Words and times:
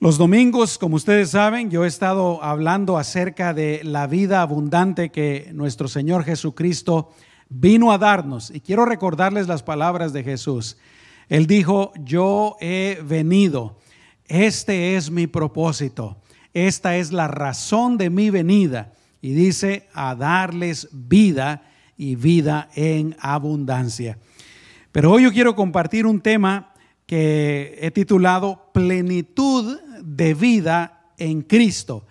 Los 0.00 0.16
domingos, 0.16 0.78
como 0.78 0.94
ustedes 0.94 1.30
saben, 1.30 1.70
yo 1.70 1.84
he 1.84 1.88
estado 1.88 2.40
hablando 2.44 2.98
acerca 2.98 3.52
de 3.52 3.80
la 3.82 4.06
vida 4.06 4.42
abundante 4.42 5.10
que 5.10 5.50
nuestro 5.52 5.88
Señor 5.88 6.22
Jesucristo 6.22 7.10
vino 7.48 7.90
a 7.90 7.98
darnos. 7.98 8.52
Y 8.52 8.60
quiero 8.60 8.84
recordarles 8.84 9.48
las 9.48 9.64
palabras 9.64 10.12
de 10.12 10.22
Jesús. 10.22 10.76
Él 11.28 11.48
dijo, 11.48 11.92
yo 12.04 12.56
he 12.60 13.02
venido, 13.04 13.76
este 14.26 14.94
es 14.94 15.10
mi 15.10 15.26
propósito, 15.26 16.22
esta 16.54 16.96
es 16.96 17.10
la 17.10 17.26
razón 17.26 17.98
de 17.98 18.08
mi 18.08 18.30
venida. 18.30 18.92
Y 19.20 19.32
dice, 19.32 19.88
a 19.94 20.14
darles 20.14 20.90
vida 20.92 21.62
y 21.96 22.14
vida 22.14 22.68
en 22.76 23.16
abundancia. 23.18 24.16
Pero 24.92 25.10
hoy 25.10 25.24
yo 25.24 25.32
quiero 25.32 25.56
compartir 25.56 26.06
un 26.06 26.20
tema 26.20 26.72
que 27.04 27.78
he 27.80 27.90
titulado 27.90 28.70
Plenitud 28.72 29.78
de 30.16 30.34
vida 30.34 31.02
en 31.18 31.42
Cristo. 31.42 32.06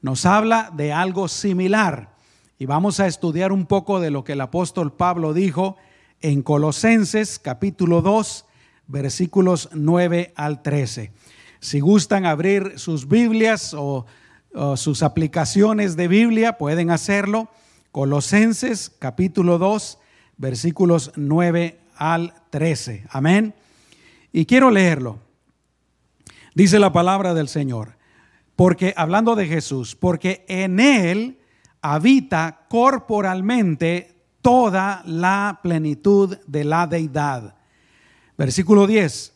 Nos 0.00 0.26
habla 0.26 0.70
de 0.74 0.92
algo 0.92 1.28
similar 1.28 2.14
y 2.58 2.66
vamos 2.66 3.00
a 3.00 3.06
estudiar 3.06 3.52
un 3.52 3.66
poco 3.66 4.00
de 4.00 4.10
lo 4.10 4.24
que 4.24 4.32
el 4.32 4.40
apóstol 4.40 4.92
Pablo 4.92 5.34
dijo 5.34 5.76
en 6.20 6.42
Colosenses 6.42 7.38
capítulo 7.38 8.00
2 8.00 8.46
versículos 8.86 9.68
9 9.72 10.32
al 10.36 10.62
13. 10.62 11.12
Si 11.60 11.80
gustan 11.80 12.26
abrir 12.26 12.78
sus 12.78 13.08
Biblias 13.08 13.74
o, 13.74 14.06
sus 14.76 15.02
aplicaciones 15.02 15.96
de 15.96 16.06
Biblia, 16.06 16.58
pueden 16.58 16.92
hacerlo. 16.92 17.48
Colosenses 17.90 18.92
capítulo 19.00 19.58
2 19.58 19.98
versículos 20.36 21.10
9 21.16 21.80
al 21.96 22.34
13. 22.50 23.04
Amén. 23.10 23.52
Y 24.32 24.46
quiero 24.46 24.70
leerlo. 24.70 25.23
Dice 26.54 26.78
la 26.78 26.92
palabra 26.92 27.34
del 27.34 27.48
Señor, 27.48 27.96
porque 28.54 28.94
hablando 28.96 29.34
de 29.34 29.46
Jesús, 29.46 29.96
porque 29.96 30.44
en 30.46 30.78
Él 30.78 31.40
habita 31.82 32.66
corporalmente 32.68 34.14
toda 34.40 35.02
la 35.04 35.58
plenitud 35.64 36.38
de 36.46 36.62
la 36.62 36.86
deidad. 36.86 37.56
Versículo 38.38 38.86
10. 38.86 39.32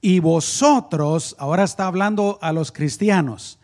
Y 0.00 0.20
vosotros, 0.20 1.34
ahora 1.40 1.64
está 1.64 1.86
hablando 1.86 2.38
a 2.40 2.52
los 2.52 2.70
cristianos, 2.70 3.58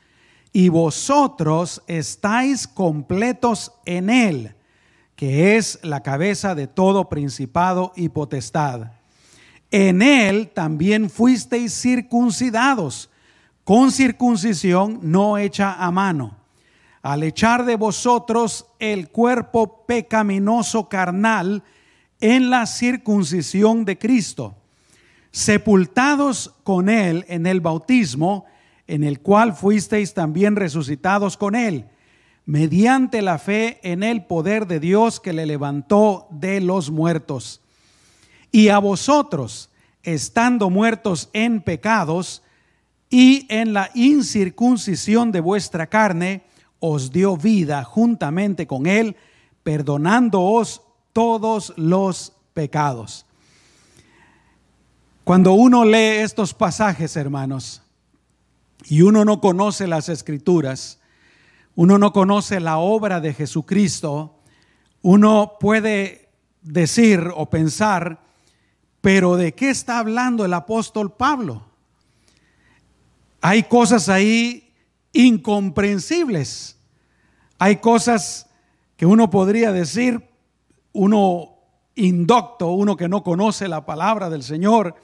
y 0.53 0.69
vosotros 0.69 1.83
estáis 1.87 2.67
completos 2.67 3.73
en 3.85 4.11
Él, 4.11 4.57
que 5.15 5.57
es 5.57 5.79
la 5.85 6.03
cabeza 6.03 6.57
de 6.57 6.67
todo 6.67 7.09
principado 7.09 7.93
y 7.95 8.09
potestad 8.09 8.96
en 9.77 10.01
él 10.01 10.49
también 10.49 11.11
fuisteis 11.11 11.79
circuncidados, 11.79 13.11
con 13.63 13.93
circuncisión 13.93 15.01
no 15.03 15.37
hecha 15.37 15.75
a 15.75 15.91
mano, 15.91 16.35
al 17.03 17.23
echar 17.23 17.67
de 17.67 17.77
vosotros 17.77 18.65
el 18.79 19.11
cuerpo 19.11 19.85
pecaminoso 19.85 20.89
carnal 20.89 21.63
en 22.21 22.49
la 22.49 22.65
circuncisión 22.65 23.85
de 23.85 23.99
Cristo, 23.99 24.55
sepultados 25.31 26.55
con 26.65 26.89
él 26.89 27.27
en 27.29 27.47
el 27.47 27.61
bautismo, 27.61 28.47
en 28.87 29.05
el 29.05 29.21
cual 29.21 29.53
fuisteis 29.53 30.15
también 30.15 30.57
resucitados 30.57 31.37
con 31.37 31.55
él, 31.55 31.85
mediante 32.47 33.21
la 33.21 33.37
fe 33.37 33.79
en 33.83 34.03
el 34.03 34.25
poder 34.25 34.67
de 34.67 34.81
Dios 34.81 35.21
que 35.21 35.35
le 35.35 35.45
levantó 35.45 36.29
de 36.31 36.63
los 36.63 36.91
muertos 36.91 37.61
y 38.57 38.71
a 38.71 38.79
vosotros, 38.79 39.69
estando 40.03 40.71
muertos 40.71 41.29
en 41.35 41.61
pecados 41.61 42.43
y 43.11 43.45
en 43.51 43.75
la 43.75 43.91
incircuncisión 43.95 45.31
de 45.31 45.41
vuestra 45.41 45.89
carne, 45.89 46.43
os 46.81 47.13
dio 47.13 47.37
vida 47.37 47.85
juntamente 47.85 48.67
con 48.67 48.87
él, 48.87 49.15
perdonándoos 49.63 50.81
todos 51.13 51.75
los 51.77 52.33
pecados. 52.55 53.27
Cuando 55.23 55.53
uno 55.53 55.85
lee 55.85 56.23
estos 56.23 56.55
pasajes, 56.55 57.15
hermanos, 57.15 57.83
y 58.87 59.03
uno 59.03 59.27
no 59.27 59.39
conoce 59.43 59.87
las 59.87 60.09
escrituras, 60.09 60.99
uno 61.75 61.99
no 61.99 62.15
conoce 62.15 62.61
la 62.61 62.79
obra 62.79 63.21
de 63.21 63.35
Jesucristo, 63.35 64.39
uno 65.03 65.59
puede 65.61 66.31
decir 66.63 67.31
o 67.37 67.51
pensar 67.51 68.25
pero 69.01 69.37
¿de 69.37 69.55
qué 69.55 69.71
está 69.71 69.99
hablando 69.99 70.45
el 70.45 70.55
apóstol 70.55 71.13
Pablo? 71.13 71.65
Hay 73.41 73.65
cosas 73.65 74.09
ahí 74.09 74.73
incomprensibles. 75.13 76.77
Hay 77.59 77.77
cosas 77.77 78.49
que 78.97 79.07
uno 79.07 79.31
podría 79.31 79.73
decir, 79.73 80.29
uno 80.93 81.57
indocto, 81.95 82.69
uno 82.69 82.97
que 82.97 83.09
no 83.09 83.23
conoce 83.23 83.69
la 83.69 83.87
palabra 83.87 84.31
del 84.31 84.43
Señor. 84.43 84.97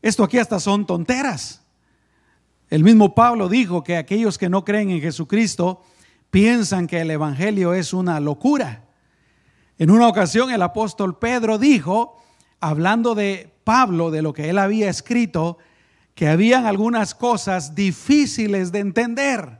Esto 0.00 0.24
aquí 0.24 0.38
hasta 0.38 0.60
son 0.60 0.86
tonteras. 0.86 1.62
El 2.70 2.84
mismo 2.84 3.14
Pablo 3.14 3.48
dijo 3.48 3.84
que 3.84 3.96
aquellos 3.96 4.38
que 4.38 4.48
no 4.48 4.64
creen 4.64 4.90
en 4.90 5.00
Jesucristo 5.00 5.82
piensan 6.30 6.86
que 6.86 7.00
el 7.00 7.10
Evangelio 7.10 7.74
es 7.74 7.92
una 7.92 8.18
locura. 8.20 8.84
En 9.78 9.90
una 9.90 10.08
ocasión 10.08 10.50
el 10.50 10.62
apóstol 10.62 11.18
Pedro 11.18 11.58
dijo 11.58 12.21
hablando 12.62 13.14
de 13.14 13.52
Pablo, 13.64 14.10
de 14.10 14.22
lo 14.22 14.32
que 14.32 14.48
él 14.48 14.56
había 14.56 14.88
escrito, 14.88 15.58
que 16.14 16.28
habían 16.28 16.64
algunas 16.64 17.14
cosas 17.14 17.74
difíciles 17.74 18.70
de 18.70 18.78
entender 18.78 19.58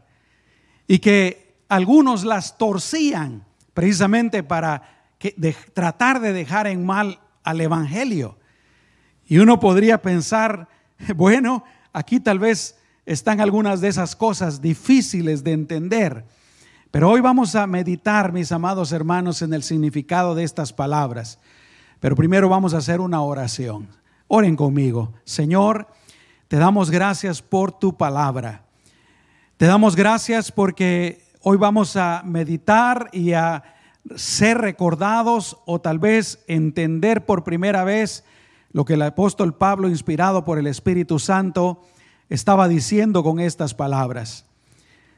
y 0.87 1.01
que 1.01 1.57
algunos 1.69 2.25
las 2.25 2.57
torcían 2.57 3.45
precisamente 3.75 4.43
para 4.43 4.83
tratar 5.75 6.21
de 6.21 6.33
dejar 6.33 6.67
en 6.69 6.87
mal 6.87 7.21
al 7.43 7.61
Evangelio. 7.61 8.39
Y 9.27 9.39
uno 9.39 9.59
podría 9.59 10.01
pensar, 10.01 10.69
bueno, 11.17 11.65
aquí 11.93 12.21
tal 12.21 12.39
vez 12.39 12.79
están 13.05 13.41
algunas 13.41 13.81
de 13.81 13.89
esas 13.89 14.15
cosas 14.15 14.63
difíciles 14.63 15.43
de 15.43 15.53
entender. 15.53 16.25
Pero 16.93 17.11
hoy 17.11 17.21
vamos 17.21 17.57
a 17.57 17.67
meditar, 17.67 18.33
mis 18.33 18.53
amados 18.53 18.93
hermanos, 18.93 19.43
en 19.43 19.55
el 19.55 19.65
significado 19.65 20.37
de 20.37 20.45
estas 20.45 20.73
palabras. 20.73 21.41
Pero 22.03 22.17
primero 22.17 22.49
vamos 22.49 22.75
a 22.75 22.79
hacer 22.79 23.01
una 23.01 23.23
oración. 23.23 23.87
Oren 24.27 24.57
conmigo. 24.57 25.13
Señor, 25.23 25.87
te 26.49 26.57
damos 26.57 26.91
gracias 26.91 27.41
por 27.41 27.71
tu 27.71 27.97
palabra. 27.97 28.65
Te 29.57 29.67
damos 29.67 29.95
gracias 29.95 30.51
porque 30.51 31.23
hoy 31.43 31.59
vamos 31.59 31.95
a 31.95 32.23
meditar 32.25 33.09
y 33.13 33.35
a 33.35 33.63
ser 34.17 34.59
recordados 34.59 35.59
o 35.65 35.81
tal 35.81 36.01
vez 36.01 36.43
entender 36.49 37.25
por 37.25 37.45
primera 37.45 37.85
vez 37.85 38.25
lo 38.73 38.85
que 38.85 38.95
el 38.95 39.03
apóstol 39.03 39.55
Pablo, 39.55 39.89
inspirado 39.89 40.45
por 40.45 40.59
el 40.59 40.67
Espíritu 40.67 41.21
Santo, 41.21 41.85
estaba 42.29 42.67
diciendo 42.67 43.23
con 43.23 43.39
estas 43.39 43.75
palabras. 43.75 44.45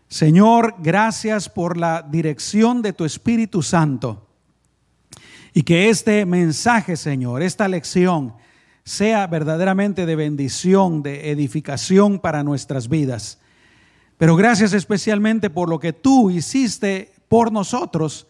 Señor, 0.08 0.74
gracias 0.80 1.48
por 1.48 1.78
la 1.78 2.02
dirección 2.02 2.82
de 2.82 2.92
tu 2.92 3.06
Espíritu 3.06 3.62
Santo 3.62 4.23
y 5.54 5.62
que 5.62 5.88
este 5.88 6.26
mensaje, 6.26 6.96
Señor, 6.96 7.40
esta 7.40 7.68
lección, 7.68 8.34
sea 8.82 9.26
verdaderamente 9.28 10.04
de 10.04 10.16
bendición, 10.16 11.02
de 11.02 11.30
edificación 11.30 12.18
para 12.18 12.42
nuestras 12.42 12.88
vidas. 12.88 13.38
Pero 14.18 14.36
gracias 14.36 14.72
especialmente 14.72 15.48
por 15.50 15.68
lo 15.70 15.78
que 15.78 15.92
tú 15.92 16.30
hiciste 16.30 17.12
por 17.28 17.52
nosotros, 17.52 18.26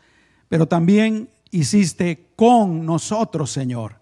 pero 0.49 0.69
también 0.69 1.31
hiciste 1.51 2.29
con 2.37 2.85
nosotros, 2.85 3.51
Señor, 3.51 3.97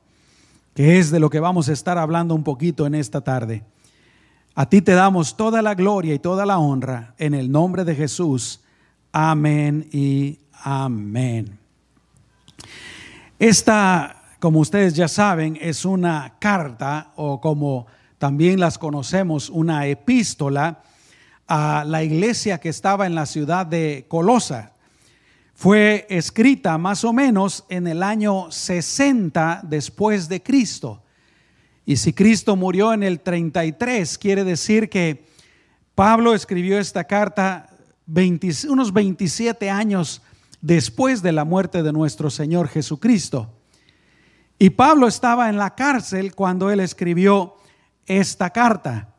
que 0.75 0.99
es 0.99 1.11
de 1.11 1.21
lo 1.21 1.31
que 1.31 1.41
vamos 1.41 1.69
a 1.69 1.73
estar 1.73 1.99
hablando 1.99 2.35
un 2.35 2.45
poquito 2.45 2.87
en 2.87 2.97
esta 2.97 3.23
tarde. 3.23 3.63
A 4.55 4.69
ti 4.69 4.83
te 4.83 4.93
damos 4.93 5.37
toda 5.37 5.63
la 5.63 5.75
gloria 5.75 6.13
y 6.13 6.19
toda 6.19 6.45
la 6.45 6.59
honra 6.59 7.15
en 7.19 7.35
el 7.35 7.51
nombre 7.51 7.85
de 7.85 7.95
Jesús. 7.95 8.61
Amén 9.13 9.89
y 9.93 10.41
amén. 10.63 11.62
Esta, 13.43 14.23
como 14.39 14.61
ustedes 14.61 14.95
ya 14.95 15.09
saben, 15.09 15.59
es 15.61 15.85
una 15.85 16.37
carta 16.39 17.13
o 17.17 17.41
como 17.41 17.89
también 18.19 18.61
las 18.61 18.79
conocemos, 18.79 19.51
una 19.51 19.89
epístola 19.89 20.85
a 21.49 21.85
la 21.85 22.05
iglesia 22.05 22.59
que 22.59 22.69
estaba 22.69 23.05
en 23.05 23.17
la 23.17 23.27
ciudad 23.27 23.67
de 23.67 24.07
Colosa. 24.07 24.75
Fue 25.55 26.07
escrita 26.09 26.79
más 26.79 27.03
o 27.03 27.13
menos 27.13 27.65
en 27.69 27.89
el 27.89 28.05
año 28.05 28.49
60 28.49 29.63
después 29.65 30.29
de 30.29 30.41
Cristo. 30.41 31.03
Y 31.85 31.97
si 31.97 32.13
Cristo 32.13 32.55
murió 32.55 32.93
en 32.93 33.03
el 33.03 33.19
33, 33.19 34.19
quiere 34.19 34.45
decir 34.45 34.89
que 34.89 35.27
Pablo 35.97 36.33
escribió 36.33 36.79
esta 36.79 37.03
carta 37.03 37.71
unos 38.07 38.93
27 38.93 39.69
años 39.69 40.23
después 40.63 41.21
de 41.21 41.33
la 41.33 41.45
muerte 41.45 41.83
de 41.83 41.93
nuestro 41.93 42.31
Señor 42.31 42.69
Jesucristo. 42.69 43.53
Y 44.59 44.71
Pablo 44.71 45.09
estaba 45.09 45.51
en 45.51 45.59
la 45.59 45.75
cárcel 45.75 46.35
cuando 46.35 46.71
él 46.71 46.81
escribió 46.81 47.57
esta 48.07 48.51
carta. 48.51 49.17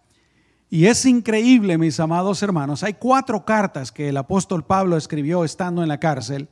Y 0.70 0.88
es 0.88 1.06
increíble, 1.06 1.78
mis 1.78 2.00
amados 2.00 2.42
hermanos, 2.42 2.82
hay 2.82 2.94
cuatro 2.96 3.46
cartas 3.46 3.92
que 3.92 4.10
el 4.10 4.18
apóstol 4.18 4.66
Pablo 4.66 4.98
escribió 4.98 5.44
estando 5.44 5.84
en 5.84 5.90
la 5.90 6.00
cárcel, 6.00 6.48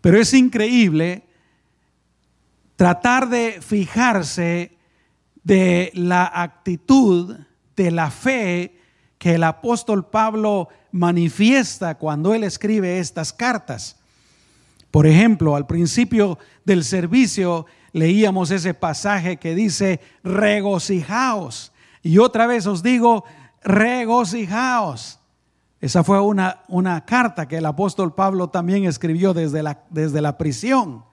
pero 0.00 0.18
es 0.18 0.32
increíble 0.32 1.26
tratar 2.76 3.28
de 3.28 3.60
fijarse 3.60 4.78
de 5.42 5.90
la 5.94 6.30
actitud, 6.34 7.36
de 7.76 7.90
la 7.90 8.10
fe 8.10 8.78
que 9.18 9.34
el 9.34 9.44
apóstol 9.44 10.08
Pablo 10.08 10.68
manifiesta 10.92 11.96
cuando 11.96 12.32
él 12.32 12.44
escribe 12.44 12.98
estas 12.98 13.32
cartas. 13.32 13.96
Por 14.94 15.08
ejemplo, 15.08 15.56
al 15.56 15.66
principio 15.66 16.38
del 16.64 16.84
servicio 16.84 17.66
leíamos 17.90 18.52
ese 18.52 18.74
pasaje 18.74 19.38
que 19.38 19.56
dice, 19.56 19.98
regocijaos 20.22 21.72
y 22.00 22.18
otra 22.18 22.46
vez 22.46 22.68
os 22.68 22.80
digo, 22.80 23.24
regocijaos. 23.64 25.18
Esa 25.80 26.04
fue 26.04 26.20
una, 26.20 26.62
una 26.68 27.04
carta 27.04 27.48
que 27.48 27.56
el 27.56 27.66
apóstol 27.66 28.14
Pablo 28.14 28.50
también 28.50 28.84
escribió 28.84 29.34
desde 29.34 29.64
la, 29.64 29.82
desde 29.90 30.20
la 30.20 30.38
prisión. 30.38 31.04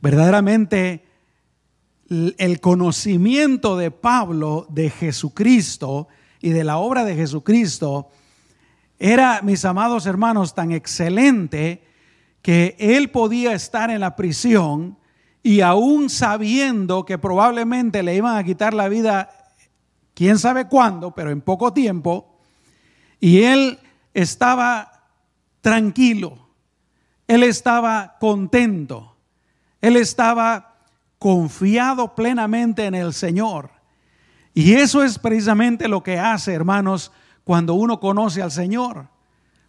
Verdaderamente 0.00 1.06
el 2.08 2.60
conocimiento 2.60 3.76
de 3.76 3.92
Pablo 3.92 4.66
de 4.70 4.90
Jesucristo 4.90 6.08
y 6.40 6.50
de 6.50 6.64
la 6.64 6.78
obra 6.78 7.04
de 7.04 7.14
Jesucristo 7.14 8.08
era, 8.98 9.40
mis 9.40 9.64
amados 9.64 10.04
hermanos, 10.06 10.52
tan 10.56 10.72
excelente 10.72 11.91
que 12.42 12.76
él 12.78 13.10
podía 13.10 13.52
estar 13.52 13.90
en 13.90 14.00
la 14.00 14.16
prisión 14.16 14.98
y 15.42 15.60
aún 15.60 16.10
sabiendo 16.10 17.04
que 17.04 17.18
probablemente 17.18 18.02
le 18.02 18.16
iban 18.16 18.36
a 18.36 18.44
quitar 18.44 18.74
la 18.74 18.88
vida 18.88 19.30
quién 20.14 20.38
sabe 20.38 20.68
cuándo, 20.68 21.12
pero 21.12 21.30
en 21.30 21.40
poco 21.40 21.72
tiempo, 21.72 22.38
y 23.20 23.42
él 23.42 23.78
estaba 24.14 25.04
tranquilo, 25.60 26.48
él 27.26 27.44
estaba 27.44 28.16
contento, 28.20 29.16
él 29.80 29.96
estaba 29.96 30.74
confiado 31.18 32.14
plenamente 32.14 32.84
en 32.84 32.94
el 32.94 33.14
Señor. 33.14 33.70
Y 34.54 34.74
eso 34.74 35.02
es 35.02 35.18
precisamente 35.18 35.88
lo 35.88 36.02
que 36.02 36.18
hace, 36.18 36.52
hermanos, 36.52 37.12
cuando 37.44 37.74
uno 37.74 38.00
conoce 38.00 38.42
al 38.42 38.50
Señor, 38.50 39.08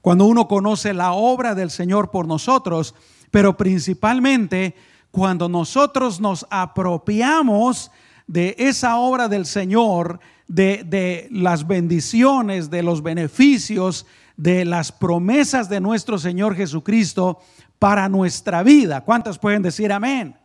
cuando 0.03 0.25
uno 0.25 0.50
conoce 0.50 0.94
la 0.94 1.13
obra 1.13 1.55
del 1.55 1.71
Señor 1.71 2.11
por 2.11 2.27
nosotros, 2.27 2.94
pero 3.31 3.55
principalmente 3.55 4.75
cuando 5.11 5.47
nosotros 5.47 6.19
nos 6.19 6.45
apropiamos 6.50 7.89
de 8.27 8.53
esa 8.59 8.97
obra 8.97 9.29
del 9.29 9.45
Señor 9.45 10.19
de, 10.50 11.29
las 11.31 11.65
bendiciones, 11.67 12.69
de 12.69 12.83
los 12.83 13.01
beneficios, 13.01 14.05
de 14.35 14.65
las 14.65 14.91
promesas 14.91 15.69
de 15.69 15.79
nuestro 15.79 16.17
Señor 16.17 16.53
Jesucristo 16.57 17.39
para 17.79 18.09
nuestra 18.09 18.61
vida. 18.61 19.05
¿Cuántas 19.05 19.39
pueden 19.39 19.61
decir 19.61 19.94
amén? 19.94 20.35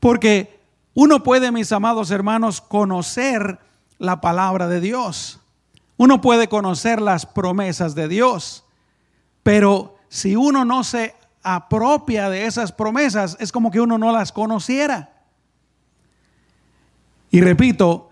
Porque 0.00 0.60
uno 0.92 1.22
puede, 1.22 1.50
mis 1.50 1.72
amados 1.72 2.10
hermanos, 2.10 2.60
conocer 2.60 3.58
la 3.96 4.20
palabra 4.20 4.68
de 4.68 4.82
Dios. 4.82 5.37
Uno 5.98 6.22
puede 6.22 6.48
conocer 6.48 7.02
las 7.02 7.26
promesas 7.26 7.94
de 7.94 8.08
Dios. 8.08 8.64
Pero 9.42 9.96
si 10.08 10.36
uno 10.36 10.64
no 10.64 10.84
se 10.84 11.14
apropia 11.42 12.30
de 12.30 12.46
esas 12.46 12.72
promesas, 12.72 13.36
es 13.40 13.52
como 13.52 13.70
que 13.70 13.80
uno 13.80 13.98
no 13.98 14.12
las 14.12 14.32
conociera. 14.32 15.18
Y 17.30 17.40
repito, 17.40 18.08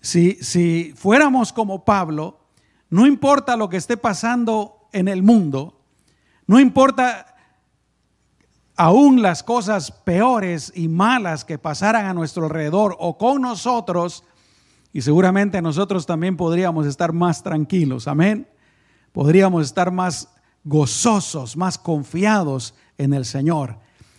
si, 0.00 0.94
fuéramos 0.96 1.52
como 1.52 1.84
Pablo, 1.84 2.40
no 2.88 3.06
importa 3.06 3.56
lo 3.56 3.68
que 3.68 3.76
esté 3.76 3.96
pasando 3.96 4.88
en 4.92 5.08
el 5.08 5.22
mundo, 5.22 5.80
no 6.46 6.58
importa 6.58 7.26
aún 8.76 9.22
las 9.22 9.42
cosas 9.42 9.92
peores 9.92 10.72
y 10.74 10.88
malas 10.88 11.44
que 11.44 11.58
pasaran 11.58 12.06
a 12.06 12.14
nuestro 12.14 12.44
alrededor 12.44 12.96
o 12.98 13.18
con 13.18 13.42
nosotros, 13.42 14.24
y 14.92 15.02
seguramente 15.02 15.62
nosotros 15.62 16.06
también 16.06 16.36
podríamos 16.36 16.86
estar 16.86 17.12
más 17.12 17.42
tranquilos, 17.42 18.08
amén. 18.08 18.48
Podríamos 19.12 19.66
estar 19.66 19.90
más 19.90 20.28
gozosos, 20.64 21.56
más 21.56 21.78
confiados 21.78 22.74
en 22.98 23.14
el 23.14 23.24
Señor. 23.24 23.78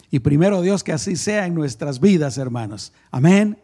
Y 0.09 0.19
primero 0.19 0.61
Dios 0.61 0.83
que 0.83 0.93
así 0.93 1.15
sea 1.15 1.45
en 1.45 1.55
nuestras 1.55 1.99
vidas, 1.99 2.37
hermanos. 2.37 2.93
Amén. 3.11 3.57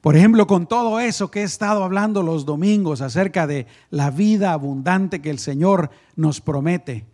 Por 0.00 0.16
ejemplo, 0.16 0.46
con 0.46 0.68
todo 0.68 1.00
eso 1.00 1.30
que 1.30 1.40
he 1.40 1.44
estado 1.44 1.82
hablando 1.82 2.22
los 2.22 2.44
domingos 2.44 3.00
acerca 3.00 3.46
de 3.46 3.66
la 3.90 4.10
vida 4.10 4.52
abundante 4.52 5.20
que 5.20 5.30
el 5.30 5.40
Señor 5.40 5.90
nos 6.14 6.40
promete. 6.40 7.04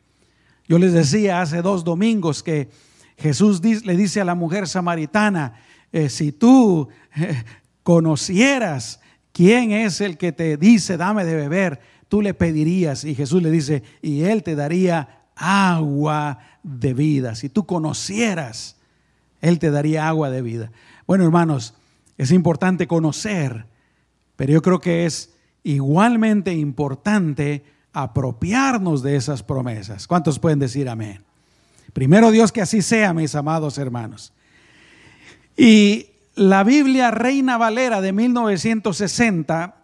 Yo 0.69 0.79
les 0.79 0.93
decía 0.93 1.41
hace 1.41 1.63
dos 1.63 1.85
domingos 1.85 2.43
que 2.43 2.69
Jesús 3.17 3.63
le 3.63 3.97
dice 3.97 4.21
a 4.21 4.27
la 4.27 4.35
mujer 4.35 4.69
samaritana, 4.69 5.55
eh, 5.91 6.09
si 6.09 6.33
tú 6.33 6.89
eh, 7.17 7.43
conocieras 7.83 9.01
quién 9.33 9.73
es 9.73 10.01
el 10.01 10.17
que 10.17 10.33
te 10.33 10.57
dice, 10.57 10.97
dame 10.97 11.25
de 11.25 11.35
beber, 11.35 11.81
tú 12.09 12.23
le 12.23 12.35
pedirías. 12.35 13.05
Y 13.05 13.15
Jesús 13.15 13.43
le 13.43 13.51
dice, 13.51 13.83
y 14.01 14.23
él 14.23 14.43
te 14.43 14.55
daría 14.55 15.23
agua 15.37 16.39
de 16.63 16.95
vida. 16.95 17.35
Si 17.35 17.49
tú 17.49 17.67
conocieras, 17.67 18.77
él 19.41 19.59
te 19.59 19.71
daría 19.71 20.09
agua 20.09 20.31
de 20.31 20.43
vida. 20.43 20.71
Bueno, 21.07 21.25
hermanos, 21.25 21.75
es 22.19 22.31
importante 22.31 22.87
conocer, 22.87 23.67
pero 24.37 24.53
yo 24.53 24.63
creo 24.63 24.81
que 24.81 25.07
es 25.07 25.35
igualmente 25.65 26.53
importante 26.53 27.65
apropiarnos 27.93 29.03
de 29.03 29.17
esas 29.17 29.43
promesas. 29.43 30.07
¿Cuántos 30.07 30.39
pueden 30.39 30.59
decir 30.59 30.89
amén? 30.89 31.23
Primero 31.93 32.31
Dios 32.31 32.53
que 32.53 32.63
así 32.63 32.81
sea, 32.81 33.13
mis 33.13 33.35
amados 33.35 33.77
hermanos. 33.79 34.33
Y 35.57 36.12
la 36.35 36.65
Biblia 36.65 37.11
Reina 37.11 37.59
Valera 37.59 38.01
de 38.01 38.13
1960, 38.13 39.77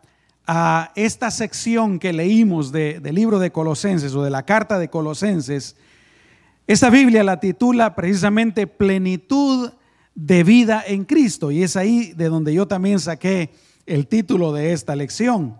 a 0.46 0.92
esta 0.94 1.30
sección 1.30 1.98
que 1.98 2.14
leímos 2.14 2.72
del 2.72 3.14
libro 3.14 3.38
de 3.38 3.52
Colosenses 3.52 4.14
o 4.14 4.22
de 4.22 4.30
la 4.30 4.44
carta 4.44 4.78
de 4.78 4.88
Colosenses, 4.88 5.76
esta 6.66 6.88
Biblia 6.88 7.22
la 7.22 7.38
titula 7.38 7.94
precisamente 7.94 8.66
Plenitud 8.66 9.72
de 10.14 10.44
vida 10.44 10.82
en 10.86 11.04
Cristo. 11.04 11.50
Y 11.50 11.62
es 11.62 11.76
ahí 11.76 12.12
de 12.14 12.30
donde 12.30 12.54
yo 12.54 12.66
también 12.66 12.98
saqué 12.98 13.52
el 13.84 14.06
título 14.06 14.52
de 14.52 14.72
esta 14.72 14.96
lección. 14.96 15.58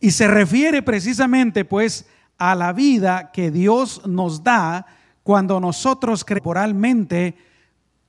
Y 0.00 0.12
se 0.12 0.28
refiere 0.28 0.82
precisamente 0.82 1.66
pues 1.66 2.06
a 2.38 2.54
la 2.54 2.72
vida 2.72 3.32
que 3.32 3.50
Dios 3.50 4.06
nos 4.06 4.42
da 4.42 4.86
cuando 5.22 5.60
nosotros 5.60 6.24
corporalmente 6.24 7.34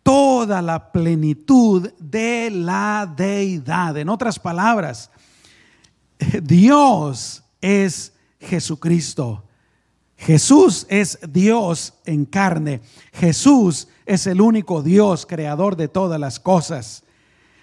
toda 0.07 0.61
la 0.61 0.93
plenitud 0.93 1.91
de 1.99 2.49
la 2.49 3.13
deidad. 3.13 3.97
En 3.97 4.07
otras 4.07 4.39
palabras, 4.39 5.11
Dios 6.43 7.43
es 7.59 8.13
Jesucristo. 8.39 9.43
Jesús 10.15 10.87
es 10.87 11.19
Dios 11.27 11.93
en 12.05 12.23
carne. 12.23 12.79
Jesús 13.11 13.89
es 14.05 14.27
el 14.27 14.39
único 14.39 14.81
Dios 14.81 15.25
creador 15.25 15.75
de 15.75 15.89
todas 15.89 16.21
las 16.21 16.39
cosas. 16.39 17.03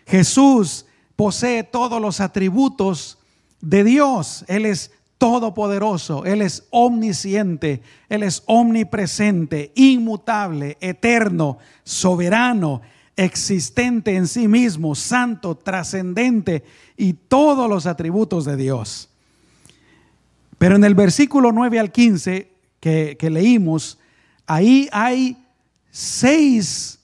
Jesús 0.06 0.84
posee 1.16 1.62
todos 1.62 1.98
los 1.98 2.20
atributos 2.20 3.16
de 3.62 3.84
Dios. 3.84 4.44
Él 4.48 4.66
es 4.66 4.90
todopoderoso, 5.18 6.24
Él 6.24 6.42
es 6.42 6.66
omnisciente, 6.70 7.82
Él 8.08 8.22
es 8.22 8.42
omnipresente, 8.46 9.72
inmutable, 9.74 10.76
eterno, 10.80 11.58
soberano, 11.82 12.82
existente 13.16 14.16
en 14.16 14.26
sí 14.26 14.48
mismo, 14.48 14.94
santo, 14.94 15.54
trascendente 15.56 16.64
y 16.96 17.12
todos 17.12 17.68
los 17.68 17.86
atributos 17.86 18.44
de 18.44 18.56
Dios. 18.56 19.08
Pero 20.58 20.76
en 20.76 20.84
el 20.84 20.94
versículo 20.94 21.52
9 21.52 21.78
al 21.78 21.92
15 21.92 22.50
que, 22.80 23.16
que 23.18 23.30
leímos, 23.30 23.98
ahí 24.46 24.88
hay 24.92 25.36
seis, 25.90 26.98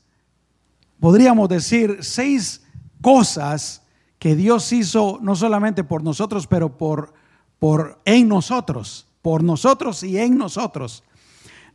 podríamos 0.99 1.49
decir, 1.49 1.99
seis 2.01 2.63
cosas 3.01 3.83
que 4.19 4.37
Dios 4.37 4.73
hizo 4.73 5.19
no 5.23 5.35
solamente 5.37 5.85
por 5.85 6.03
nosotros, 6.03 6.47
pero 6.47 6.77
por, 6.77 7.15
por 7.61 8.01
en 8.05 8.27
nosotros, 8.27 9.07
por 9.23 9.45
nosotros 9.45 10.03
y 10.03 10.19
en 10.19 10.37
nosotros. 10.37 11.05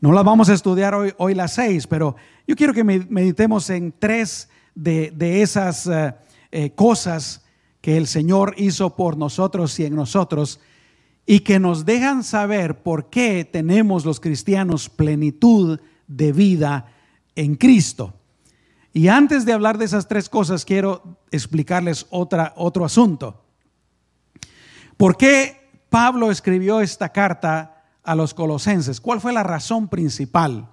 No 0.01 0.11
las 0.11 0.25
vamos 0.25 0.49
a 0.49 0.53
estudiar 0.53 0.93
hoy, 0.93 1.13
hoy 1.17 1.33
las 1.33 1.53
seis, 1.53 1.87
pero 1.87 2.17
yo 2.45 2.55
quiero 2.57 2.73
que 2.73 2.83
meditemos 2.83 3.69
en 3.69 3.93
tres 3.97 4.49
de, 4.73 5.41
esas 5.41 5.87
eh, 5.87 6.13
eh, 6.51 6.71
cosas 6.71 7.45
que 7.79 7.95
el 7.95 8.07
Señor 8.07 8.55
hizo 8.57 8.95
por 8.95 9.15
nosotros 9.15 9.79
y 9.79 9.85
en 9.85 9.95
nosotros 9.95 10.59
y 11.25 11.39
que 11.41 11.59
nos 11.59 11.85
dejan 11.85 12.23
saber 12.23 12.81
por 12.81 13.09
qué 13.09 13.45
tenemos 13.45 14.05
los 14.05 14.19
cristianos 14.19 14.89
plenitud 14.89 15.79
de 16.07 16.33
vida 16.33 16.91
en 17.35 17.55
Cristo. 17.55 18.13
Y 18.91 19.07
antes 19.07 19.45
de 19.45 19.53
hablar 19.53 19.77
de 19.77 19.85
esas 19.85 20.07
tres 20.07 20.29
cosas, 20.29 20.65
quiero 20.65 21.19
explicarles 21.29 22.07
otra, 22.09 22.53
otro 22.55 22.85
asunto. 22.85 23.43
¿Por 24.97 25.17
qué 25.17 25.64
Pablo 25.95 26.29
escribió 26.29 26.81
esta 26.81 27.07
carta 27.07 27.85
a 28.03 28.15
los 28.15 28.33
colosenses? 28.33 28.99
¿Cuál 28.99 29.21
fue 29.21 29.31
la 29.31 29.43
razón 29.43 29.87
principal? 29.87 30.67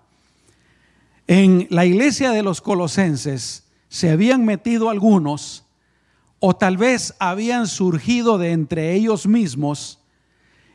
En 1.28 1.68
la 1.70 1.84
iglesia 1.86 2.32
de 2.32 2.42
los 2.42 2.60
colosenses 2.60 3.68
se 3.88 4.10
habían 4.10 4.44
metido 4.44 4.90
algunos 4.90 5.64
o 6.40 6.56
tal 6.56 6.76
vez 6.76 7.14
habían 7.20 7.68
surgido 7.68 8.36
de 8.36 8.50
entre 8.50 8.94
ellos 8.94 9.28
mismos. 9.28 10.00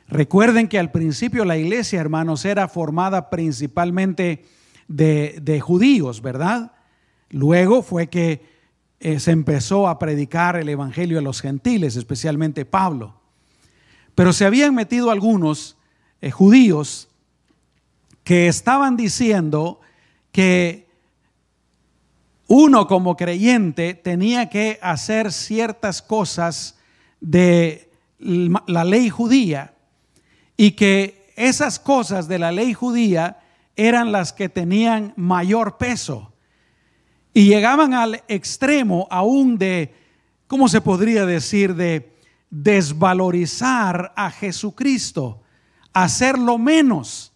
Recuerden 0.08 0.70
que 0.70 0.80
al 0.80 0.92
principio 0.92 1.44
la 1.44 1.58
iglesia, 1.58 2.00
hermanos, 2.00 2.46
era 2.46 2.70
formada 2.70 3.30
principalmente 3.30 4.46
de, 4.88 5.60
judíos, 5.62 6.22
¿verdad? 6.22 6.72
Luego 7.32 7.82
fue 7.82 8.08
que 8.08 8.46
eh, 9.02 9.20
se 9.20 9.32
empezó 9.32 9.90
a 9.90 10.00
predicar 10.00 10.56
el 10.56 10.70
Evangelio 10.70 11.20
a 11.20 11.22
los 11.22 11.42
gentiles, 11.42 11.98
especialmente 11.98 12.64
Pablo. 12.64 13.27
Pero 14.18 14.34
se 14.34 14.46
habían 14.46 14.74
metido 14.74 15.12
algunos 15.12 15.78
eh, 16.22 16.32
judíos 16.32 17.08
que 18.24 18.48
estaban 18.48 18.98
diciendo 18.98 19.80
que 20.32 20.88
uno 22.48 22.88
como 22.88 23.16
creyente 23.16 23.94
tenía 23.94 24.50
que 24.50 24.80
hacer 24.82 25.32
ciertas 25.32 26.02
cosas 26.02 26.80
de 27.22 27.92
la 28.18 28.84
ley 28.84 29.12
judía 29.12 29.76
y 30.58 30.72
que 30.72 31.32
esas 31.36 31.78
cosas 31.78 32.28
de 32.28 32.40
la 32.40 32.52
ley 32.52 32.74
judía 32.74 33.38
eran 33.76 34.12
las 34.12 34.34
que 34.34 34.50
tenían 34.50 35.14
mayor 35.16 35.78
peso 35.78 36.34
y 37.36 37.46
llegaban 37.46 37.94
al 37.94 38.24
extremo 38.28 39.08
aún 39.12 39.60
de, 39.60 39.94
¿cómo 40.48 40.68
se 40.70 40.82
podría 40.82 41.28
decir?, 41.28 41.76
de 41.76 42.17
desvalorizar 42.50 44.14
a 44.16 44.32
Jesucristo, 44.32 45.42
hacerlo 45.94 46.58
menos. 46.58 47.34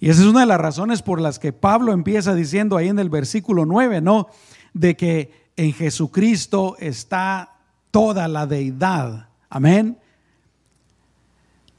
Y 0.00 0.10
esa 0.10 0.22
es 0.22 0.26
una 0.26 0.40
de 0.40 0.46
las 0.46 0.60
razones 0.60 1.02
por 1.02 1.20
las 1.20 1.38
que 1.38 1.52
Pablo 1.52 1.92
empieza 1.92 2.34
diciendo 2.34 2.76
ahí 2.76 2.88
en 2.88 2.98
el 2.98 3.10
versículo 3.10 3.66
9, 3.66 4.00
¿no? 4.00 4.28
De 4.72 4.96
que 4.96 5.50
en 5.56 5.72
Jesucristo 5.72 6.76
está 6.80 7.56
toda 7.90 8.26
la 8.26 8.46
deidad. 8.46 9.28
Amén. 9.48 9.98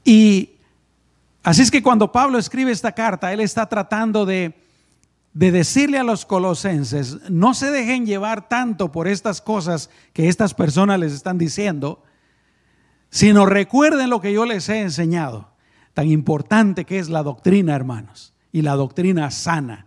Y 0.04 0.52
así 1.42 1.62
es 1.62 1.70
que 1.70 1.82
cuando 1.82 2.12
Pablo 2.12 2.38
escribe 2.38 2.70
esta 2.70 2.92
carta, 2.92 3.32
él 3.32 3.40
está 3.40 3.68
tratando 3.68 4.24
de, 4.24 4.63
de 5.34 5.50
decirle 5.50 5.98
a 5.98 6.04
los 6.04 6.24
colosenses, 6.24 7.28
no 7.28 7.54
se 7.54 7.70
dejen 7.70 8.06
llevar 8.06 8.48
tanto 8.48 8.92
por 8.92 9.08
estas 9.08 9.40
cosas 9.40 9.90
que 10.12 10.28
estas 10.28 10.54
personas 10.54 10.98
les 11.00 11.12
están 11.12 11.38
diciendo, 11.38 12.02
sino 13.10 13.44
recuerden 13.44 14.10
lo 14.10 14.20
que 14.20 14.32
yo 14.32 14.46
les 14.46 14.68
he 14.68 14.80
enseñado 14.80 15.54
tan 15.94 16.10
importante 16.10 16.84
que 16.84 16.98
es 16.98 17.08
la 17.08 17.22
doctrina, 17.22 17.74
hermanos, 17.74 18.34
y 18.52 18.62
la 18.62 18.74
doctrina 18.74 19.30
sana. 19.30 19.86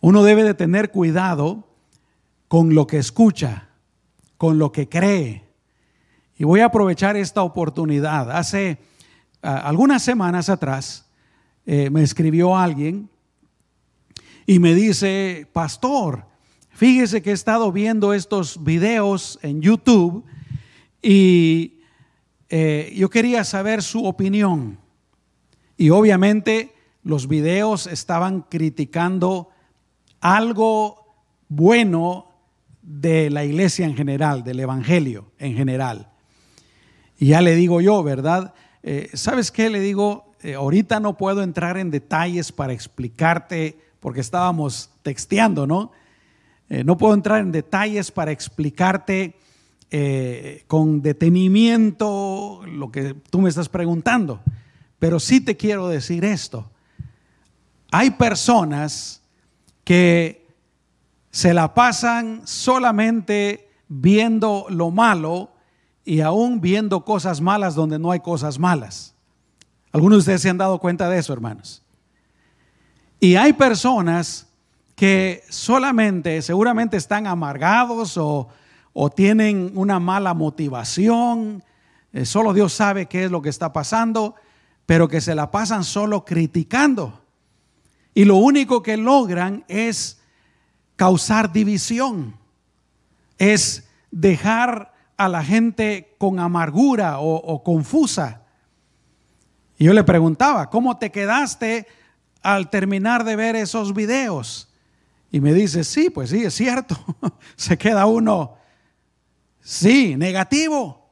Uno 0.00 0.22
debe 0.24 0.42
de 0.42 0.54
tener 0.54 0.90
cuidado 0.90 1.68
con 2.48 2.74
lo 2.74 2.86
que 2.86 2.98
escucha, 2.98 3.68
con 4.36 4.58
lo 4.58 4.72
que 4.72 4.88
cree. 4.88 5.48
Y 6.36 6.44
voy 6.44 6.60
a 6.60 6.66
aprovechar 6.66 7.16
esta 7.16 7.42
oportunidad. 7.42 8.32
Hace 8.32 8.78
ah, 9.42 9.58
algunas 9.58 10.02
semanas 10.02 10.48
atrás 10.48 11.06
eh, 11.66 11.90
me 11.90 12.02
escribió 12.02 12.56
alguien 12.56 13.08
y 14.46 14.58
me 14.58 14.74
dice, 14.74 15.48
pastor, 15.52 16.26
fíjese 16.70 17.22
que 17.22 17.30
he 17.30 17.34
estado 17.34 17.72
viendo 17.72 18.14
estos 18.14 18.62
videos 18.64 19.38
en 19.42 19.60
YouTube 19.60 20.24
y 21.02 21.80
eh, 22.48 22.92
yo 22.96 23.10
quería 23.10 23.44
saber 23.44 23.82
su 23.82 24.04
opinión. 24.04 24.78
Y 25.76 25.90
obviamente 25.90 26.74
los 27.02 27.28
videos 27.28 27.86
estaban 27.86 28.42
criticando 28.42 29.48
algo 30.20 31.24
bueno 31.48 32.26
de 32.82 33.30
la 33.30 33.44
iglesia 33.44 33.86
en 33.86 33.96
general, 33.96 34.44
del 34.44 34.60
evangelio 34.60 35.32
en 35.38 35.54
general. 35.54 36.10
Y 37.18 37.28
ya 37.28 37.40
le 37.40 37.54
digo 37.54 37.80
yo, 37.80 38.02
¿verdad? 38.02 38.54
Eh, 38.82 39.10
¿Sabes 39.14 39.50
qué? 39.50 39.70
Le 39.70 39.80
digo, 39.80 40.34
eh, 40.42 40.54
ahorita 40.54 41.00
no 41.00 41.16
puedo 41.16 41.42
entrar 41.42 41.76
en 41.76 41.90
detalles 41.90 42.50
para 42.50 42.72
explicarte, 42.72 43.78
porque 44.00 44.20
estábamos 44.20 44.90
texteando, 45.02 45.66
¿no? 45.66 45.92
no 46.68 46.96
puedo 46.96 47.14
entrar 47.14 47.40
en 47.40 47.50
detalles 47.50 48.12
para 48.12 48.30
explicarte 48.30 49.36
eh, 49.92 50.62
con 50.68 51.02
detenimiento 51.02 52.60
lo 52.64 52.92
que 52.92 53.14
tú 53.14 53.40
me 53.40 53.48
estás 53.48 53.68
preguntando. 53.68 54.40
Pero 55.00 55.18
sí 55.18 55.40
te 55.40 55.56
quiero 55.56 55.88
decir 55.88 56.24
esto. 56.24 56.70
Hay 57.90 58.12
personas 58.12 59.20
que 59.82 60.46
se 61.32 61.54
la 61.54 61.74
pasan 61.74 62.42
solamente 62.44 63.68
viendo 63.88 64.66
lo 64.68 64.92
malo 64.92 65.50
y 66.04 66.20
aún 66.20 66.60
viendo 66.60 67.04
cosas 67.04 67.40
malas 67.40 67.74
donde 67.74 67.98
no 67.98 68.12
hay 68.12 68.20
cosas 68.20 68.60
malas. 68.60 69.16
Algunos 69.90 70.18
de 70.18 70.20
ustedes 70.20 70.42
se 70.42 70.50
han 70.50 70.58
dado 70.58 70.78
cuenta 70.78 71.08
de 71.08 71.18
eso, 71.18 71.32
hermanos. 71.32 71.82
Y 73.20 73.36
hay 73.36 73.52
personas 73.52 74.48
que 74.96 75.44
solamente, 75.50 76.40
seguramente 76.40 76.96
están 76.96 77.26
amargados 77.26 78.16
o, 78.16 78.48
o 78.94 79.10
tienen 79.10 79.72
una 79.74 80.00
mala 80.00 80.32
motivación, 80.32 81.62
eh, 82.14 82.24
solo 82.24 82.54
Dios 82.54 82.72
sabe 82.72 83.06
qué 83.06 83.24
es 83.24 83.30
lo 83.30 83.42
que 83.42 83.50
está 83.50 83.74
pasando, 83.74 84.34
pero 84.86 85.06
que 85.06 85.20
se 85.20 85.34
la 85.34 85.50
pasan 85.50 85.84
solo 85.84 86.24
criticando. 86.24 87.20
Y 88.14 88.24
lo 88.24 88.36
único 88.36 88.82
que 88.82 88.96
logran 88.96 89.64
es 89.68 90.20
causar 90.96 91.52
división, 91.52 92.36
es 93.36 93.88
dejar 94.10 94.94
a 95.18 95.28
la 95.28 95.44
gente 95.44 96.14
con 96.18 96.40
amargura 96.40 97.20
o, 97.20 97.36
o 97.36 97.62
confusa. 97.62 98.42
Y 99.78 99.84
yo 99.84 99.92
le 99.92 100.04
preguntaba, 100.04 100.68
¿cómo 100.70 100.96
te 100.98 101.10
quedaste 101.10 101.86
al 102.42 102.70
terminar 102.70 103.24
de 103.24 103.36
ver 103.36 103.56
esos 103.56 103.94
videos? 103.94 104.68
Y 105.30 105.40
me 105.40 105.52
dice, 105.54 105.84
sí, 105.84 106.10
pues 106.10 106.30
sí, 106.30 106.44
es 106.44 106.54
cierto. 106.54 106.96
Se 107.56 107.78
queda 107.78 108.06
uno 108.06 108.60
Sí, 109.60 110.16
negativo. 110.16 111.08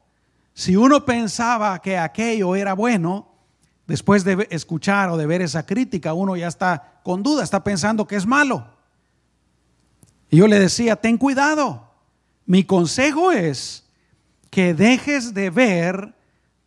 Si 0.54 0.74
uno 0.74 1.04
pensaba 1.04 1.80
que 1.80 1.96
aquello 1.96 2.56
era 2.56 2.72
bueno, 2.72 3.28
después 3.86 4.24
de 4.24 4.48
escuchar 4.50 5.10
o 5.10 5.16
de 5.16 5.26
ver 5.26 5.42
esa 5.42 5.64
crítica, 5.64 6.12
uno 6.14 6.36
ya 6.36 6.48
está 6.48 7.00
con 7.04 7.22
duda, 7.22 7.44
está 7.44 7.62
pensando 7.62 8.06
que 8.06 8.16
es 8.16 8.26
malo. 8.26 8.66
Y 10.30 10.38
yo 10.38 10.48
le 10.48 10.58
decía, 10.58 10.96
ten 10.96 11.16
cuidado. 11.16 11.88
Mi 12.46 12.64
consejo 12.64 13.30
es 13.30 13.84
que 14.50 14.74
dejes 14.74 15.34
de 15.34 15.50
ver 15.50 16.14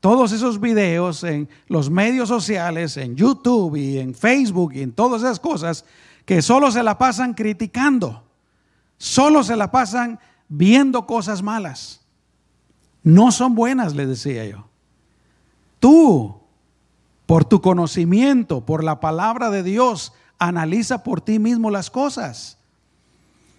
todos 0.02 0.32
esos 0.32 0.60
videos 0.60 1.24
en 1.24 1.48
los 1.68 1.92
medios 1.92 2.28
sociales, 2.28 2.98
en 2.98 3.16
YouTube 3.16 3.76
y 3.76 4.00
en 4.00 4.16
Facebook 4.16 4.74
y 4.74 4.82
en 4.82 4.92
todas 4.92 5.22
esas 5.22 5.40
cosas 5.40 5.86
que 6.26 6.42
solo 6.42 6.72
se 6.72 6.82
la 6.82 6.98
pasan 6.98 7.36
criticando, 7.36 8.24
solo 8.98 9.44
se 9.44 9.56
la 9.56 9.72
pasan 9.72 10.20
viendo 10.50 11.06
cosas 11.06 11.44
malas. 11.44 12.02
No 13.04 13.32
son 13.32 13.54
buenas, 13.54 13.96
le 13.96 14.08
decía 14.08 14.44
yo. 14.46 14.68
Tú, 15.80 16.40
por 17.28 17.46
tu 17.46 17.62
conocimiento, 17.62 18.66
por 18.66 18.84
la 18.84 19.00
palabra 19.00 19.52
de 19.52 19.62
Dios, 19.62 20.14
analiza 20.40 21.04
por 21.04 21.22
ti 21.22 21.38
mismo 21.38 21.70
las 21.70 21.92
cosas. 21.92 22.58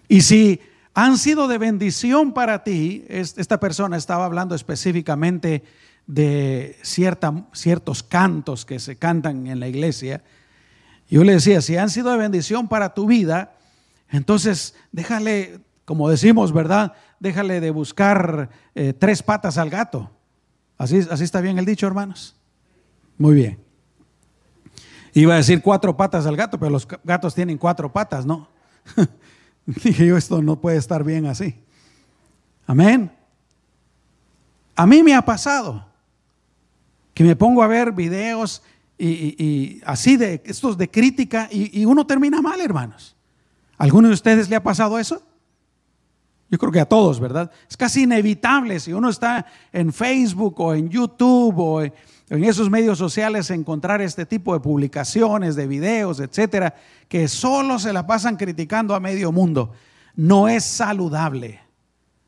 Y 0.08 0.22
si 0.22 0.61
han 0.92 1.18
sido 1.18 1.46
de 1.46 1.58
bendición 1.58 2.32
para 2.32 2.64
ti, 2.64 3.04
esta 3.08 3.61
persona 3.61 3.96
estaba 3.96 4.25
hablando 4.25 4.56
específicamente 4.56 5.62
de 6.12 6.76
cierta, 6.83 7.47
ciertos 7.52 8.02
cantos 8.02 8.64
que 8.66 8.78
se 8.78 8.97
cantan 8.97 9.47
en 9.47 9.61
la 9.61 9.69
iglesia. 9.69 10.23
Yo 11.09 11.25
le 11.25 11.33
decía, 11.33 11.61
si 11.62 11.76
han 11.76 11.90
sido 11.90 12.11
de 12.11 12.19
bendición 12.19 12.69
para 12.69 12.92
tu 12.92 13.07
vida, 13.07 13.54
entonces 14.11 14.75
déjale 14.92 15.61
como 15.85 16.09
decimos, 16.09 16.52
¿verdad? 16.52 16.92
Déjale 17.19 17.61
de 17.61 17.71
buscar 17.71 18.50
eh, 18.75 18.92
tres 18.92 19.23
patas 19.23 19.59
al 19.59 19.69
gato. 19.69 20.11
¿Así, 20.78 21.07
¿Así 21.11 21.25
está 21.25 21.40
bien 21.40 21.59
el 21.59 21.64
dicho, 21.64 21.87
hermanos? 21.87 22.37
Muy 23.19 23.35
bien. 23.35 23.59
Iba 25.12 25.35
a 25.35 25.37
decir 25.38 25.61
cuatro 25.61 25.97
patas 25.97 26.25
al 26.26 26.37
gato, 26.37 26.59
pero 26.59 26.71
los 26.71 26.87
gatos 27.04 27.35
tienen 27.35 27.59
cuatro 27.59 27.92
patas, 27.92 28.25
¿no? 28.25 28.49
Dije 29.66 30.07
yo, 30.07 30.16
esto 30.16 30.40
no 30.40 30.61
puede 30.61 30.78
estar 30.78 31.04
bien 31.04 31.26
así. 31.26 31.61
Amén. 32.66 33.12
A 34.75 34.87
mí 34.87 35.02
me 35.02 35.14
ha 35.14 35.23
pasado 35.23 35.91
que 37.14 37.25
me 37.25 37.37
pongo 37.37 37.62
a 37.62 37.66
ver 37.66 37.92
videos 37.92 38.62
y, 38.99 39.81
así 39.85 40.16
de 40.16 40.42
estos 40.45 40.78
de 40.78 40.88
crítica 40.88 41.49
y, 41.50 41.81
y 41.81 41.85
uno 41.85 42.07
termina 42.07 42.40
mal, 42.40 42.61
hermanos. 42.61 43.16
¿Alguno 43.78 44.09
de 44.09 44.14
ustedes 44.14 44.49
le 44.49 44.57
ha 44.57 44.62
pasado 44.62 44.99
eso? 44.99 45.23
Yo 46.52 46.59
creo 46.59 46.71
que 46.71 46.81
a 46.81 46.87
todos, 46.87 47.19
¿verdad? 47.19 47.50
Es 47.69 47.76
casi 47.76 48.02
inevitable 48.02 48.78
si 48.78 48.92
uno 48.92 49.09
está 49.09 49.47
en 49.73 49.92
Facebook 49.92 50.61
o 50.61 50.75
en 50.75 50.90
YouTube 50.90 51.59
o 51.59 51.83
en 51.83 52.45
esos 52.45 52.71
medios 52.71 52.99
sociales 52.99 53.50
encontrar 53.50 54.00
este 54.00 54.25
tipo 54.25 54.54
de 54.54 54.61
publicaciones, 54.61 55.57
de 55.57 55.66
videos, 55.66 56.21
etcétera, 56.21 56.75
que 57.09 57.26
solo 57.28 57.78
se 57.78 57.92
la 57.92 58.07
pasan 58.07 58.37
criticando 58.37 58.95
a 58.95 59.00
medio 59.00 59.33
mundo. 59.33 59.73
No 60.14 60.49
es 60.49 60.64
saludable. 60.64 61.61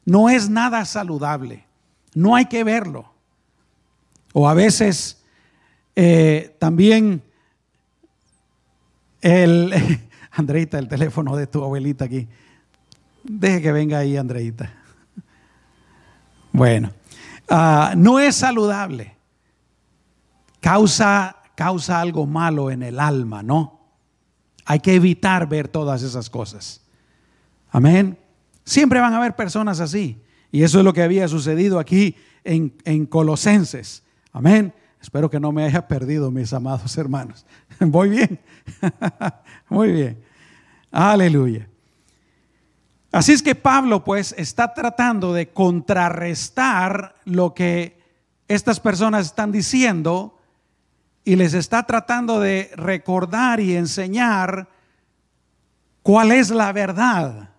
No 0.04 0.28
es 0.28 0.50
nada 0.50 0.84
saludable. 0.84 1.66
No 2.14 2.34
hay 2.34 2.46
que 2.46 2.64
verlo. 2.64 3.13
O 4.36 4.48
a 4.48 4.54
veces 4.54 5.22
eh, 5.94 6.56
también 6.58 7.22
el, 9.20 9.72
Andreita, 10.32 10.76
el 10.78 10.88
teléfono 10.88 11.36
de 11.36 11.46
tu 11.46 11.62
abuelita 11.62 12.04
aquí. 12.06 12.26
Deje 13.22 13.62
que 13.62 13.72
venga 13.72 13.98
ahí, 13.98 14.16
Andreita. 14.16 14.72
Bueno, 16.50 16.90
ah, 17.48 17.94
no 17.96 18.18
es 18.18 18.34
saludable. 18.34 19.14
Causa, 20.60 21.36
causa 21.54 22.00
algo 22.00 22.26
malo 22.26 22.72
en 22.72 22.82
el 22.82 22.98
alma, 22.98 23.44
¿no? 23.44 23.80
Hay 24.64 24.80
que 24.80 24.94
evitar 24.94 25.48
ver 25.48 25.68
todas 25.68 26.02
esas 26.02 26.28
cosas. 26.28 26.80
Amén. 27.70 28.18
Siempre 28.64 28.98
van 28.98 29.12
a 29.12 29.18
haber 29.18 29.36
personas 29.36 29.78
así. 29.78 30.20
Y 30.50 30.64
eso 30.64 30.78
es 30.78 30.84
lo 30.84 30.92
que 30.92 31.04
había 31.04 31.28
sucedido 31.28 31.78
aquí 31.78 32.16
en, 32.42 32.74
en 32.84 33.06
Colosenses. 33.06 34.03
Amén. 34.34 34.74
Espero 35.00 35.30
que 35.30 35.38
no 35.38 35.52
me 35.52 35.64
haya 35.64 35.86
perdido, 35.86 36.28
mis 36.32 36.52
amados 36.52 36.98
hermanos. 36.98 37.46
Voy 37.80 38.08
bien. 38.08 38.40
Muy 39.68 39.92
bien. 39.92 40.24
Aleluya. 40.90 41.68
Así 43.12 43.32
es 43.32 43.42
que 43.44 43.54
Pablo 43.54 44.02
pues 44.02 44.34
está 44.36 44.74
tratando 44.74 45.32
de 45.32 45.50
contrarrestar 45.50 47.14
lo 47.24 47.54
que 47.54 47.96
estas 48.48 48.80
personas 48.80 49.26
están 49.26 49.52
diciendo 49.52 50.36
y 51.24 51.36
les 51.36 51.54
está 51.54 51.84
tratando 51.84 52.40
de 52.40 52.72
recordar 52.74 53.60
y 53.60 53.76
enseñar 53.76 54.68
cuál 56.02 56.32
es 56.32 56.50
la 56.50 56.72
verdad 56.72 57.50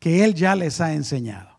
que 0.00 0.24
él 0.24 0.34
ya 0.34 0.56
les 0.56 0.80
ha 0.80 0.92
enseñado. 0.92 1.50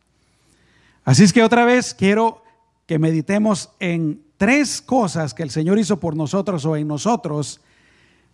Así 1.06 1.24
es 1.24 1.32
que 1.32 1.42
otra 1.42 1.64
vez 1.64 1.94
quiero 1.94 2.44
que 2.86 3.00
meditemos 3.00 3.72
en 3.80 4.26
tres 4.38 4.82
cosas 4.82 5.34
que 5.34 5.44
el 5.44 5.50
Señor 5.50 5.79
hizo 5.79 6.00
por 6.00 6.15
nosotros 6.15 6.65
o 6.65 6.75
en 6.75 6.88
nosotros, 6.88 7.62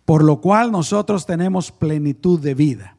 por 0.04 0.22
lo 0.22 0.40
cual 0.40 0.70
nosotros 0.70 1.26
tenemos 1.26 1.72
plenitud 1.72 2.38
de 2.38 2.54
vida. 2.54 2.96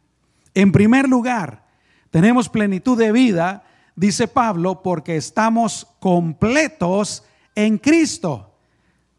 En 0.53 0.71
primer 0.71 1.07
lugar, 1.07 1.65
tenemos 2.09 2.49
plenitud 2.49 2.97
de 2.97 3.11
vida, 3.11 3.63
dice 3.95 4.27
Pablo, 4.27 4.81
porque 4.81 5.17
estamos 5.17 5.87
completos 5.99 7.23
en 7.53 7.77
Cristo. 7.77 8.55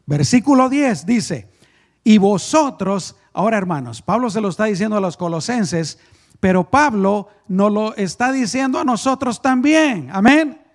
Versículo 0.05 0.69
10 0.69 1.05
dice, 1.05 1.49
y 2.03 2.17
vosotros, 2.17 3.15
ahora 3.33 3.57
hermanos, 3.57 4.01
Pablo 4.01 4.29
se 4.29 4.41
lo 4.41 4.49
está 4.49 4.65
diciendo 4.65 4.97
a 4.97 5.01
los 5.01 5.17
colosenses, 5.17 5.99
pero 6.39 6.69
Pablo 6.69 7.29
nos 7.47 7.71
lo 7.71 7.95
está 7.95 8.31
diciendo 8.31 8.79
a 8.79 8.83
nosotros 8.83 9.41
también. 9.41 10.09
Amén. 10.11 10.66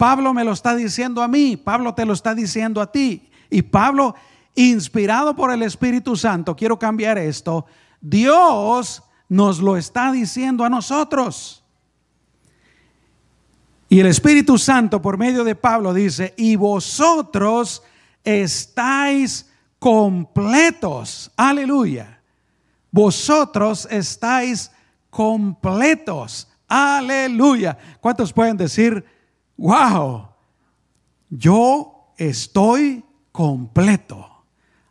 Pablo 0.00 0.32
me 0.32 0.44
lo 0.44 0.52
está 0.52 0.74
diciendo 0.74 1.22
a 1.22 1.28
mí, 1.28 1.58
Pablo 1.58 1.92
te 1.92 2.06
lo 2.06 2.14
está 2.14 2.34
diciendo 2.34 2.80
a 2.80 2.90
ti. 2.90 3.28
Y 3.50 3.60
Pablo, 3.60 4.14
inspirado 4.54 5.36
por 5.36 5.52
el 5.52 5.62
Espíritu 5.62 6.16
Santo, 6.16 6.56
quiero 6.56 6.78
cambiar 6.78 7.18
esto, 7.18 7.66
Dios 8.00 9.02
nos 9.28 9.58
lo 9.58 9.76
está 9.76 10.10
diciendo 10.10 10.64
a 10.64 10.70
nosotros. 10.70 11.62
Y 13.90 14.00
el 14.00 14.06
Espíritu 14.06 14.56
Santo 14.56 15.02
por 15.02 15.18
medio 15.18 15.44
de 15.44 15.54
Pablo 15.54 15.92
dice, 15.92 16.32
y 16.38 16.56
vosotros 16.56 17.82
estáis 18.24 19.50
completos. 19.78 21.30
Aleluya. 21.36 22.22
Vosotros 22.90 23.86
estáis 23.90 24.70
completos. 25.10 26.48
Aleluya. 26.66 27.76
¿Cuántos 28.00 28.32
pueden 28.32 28.56
decir? 28.56 29.19
Wow, 29.60 30.28
yo 31.28 32.12
estoy 32.16 33.04
completo. 33.30 34.26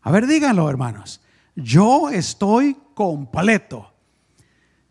A 0.03 0.11
ver, 0.11 0.27
díganlo, 0.27 0.69
hermanos. 0.69 1.21
Yo 1.55 2.09
estoy 2.09 2.77
completo. 2.93 3.91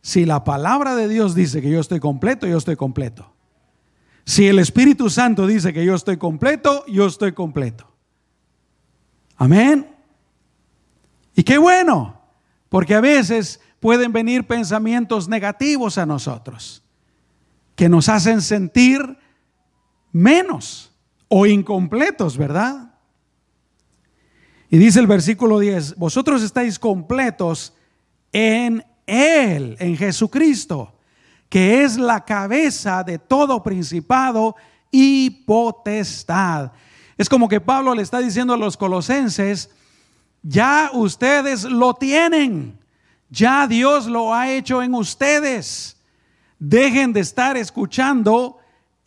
Si 0.03 0.25
la 0.25 0.43
palabra 0.43 0.97
de 0.97 1.09
Dios 1.09 1.35
dice 1.35 1.62
que 1.62 1.71
yo 1.71 1.81
estoy 1.81 2.01
completo, 2.01 2.47
yo 2.47 2.59
estoy 2.59 2.77
completo. 2.77 3.33
Si 4.25 4.47
el 4.49 4.59
Espíritu 4.59 5.09
Santo 5.11 5.47
dice 5.47 5.73
que 5.73 5.85
yo 5.85 5.95
estoy 5.95 6.17
completo, 6.17 6.85
yo 6.87 7.07
estoy 7.07 7.33
completo. 7.33 7.88
Amén. 9.37 9.95
Y 11.35 11.45
qué 11.45 11.57
bueno, 11.57 12.21
porque 12.69 12.97
a 12.97 13.01
veces 13.01 13.61
pueden 13.79 14.12
venir 14.12 14.47
pensamientos 14.47 15.29
negativos 15.29 15.99
a 15.99 16.05
nosotros, 16.05 16.83
que 17.77 17.88
nos 17.88 18.09
hacen 18.09 18.43
sentir 18.43 19.17
menos 20.12 20.92
o 21.29 21.47
incompletos, 21.47 22.37
¿verdad? 22.37 22.94
Y 24.71 24.79
dice 24.79 25.01
el 25.01 25.07
versículo 25.07 25.59
10, 25.59 25.97
vosotros 25.97 26.42
estáis 26.42 26.79
completos 26.79 27.73
en 28.33 28.85
Él, 29.07 29.77
en 29.79 29.97
Jesucristo, 29.97 30.94
que 31.49 31.85
es 31.85 31.97
la 31.97 32.25
cabeza 32.25 33.03
de 33.03 33.18
todo 33.18 33.62
principado 33.62 34.57
y 34.90 35.31
potestad. 35.31 36.73
Es 37.16 37.29
como 37.29 37.49
que 37.49 37.61
Pablo 37.61 37.94
le 37.94 38.03
está 38.03 38.21
diciendo 38.21 38.53
a 38.53 38.59
los 38.59 38.77
colosenses, 38.77 39.71
ya 40.42 40.90
ustedes 40.92 41.64
lo 41.64 41.94
tienen, 41.94 42.79
ya 43.31 43.66
Dios 43.66 44.07
lo 44.07 44.35
ha 44.35 44.51
hecho 44.51 44.83
en 44.83 44.94
ustedes. 44.94 45.97
Dejen 46.59 47.12
de 47.12 47.21
estar 47.21 47.57
escuchando 47.57 48.58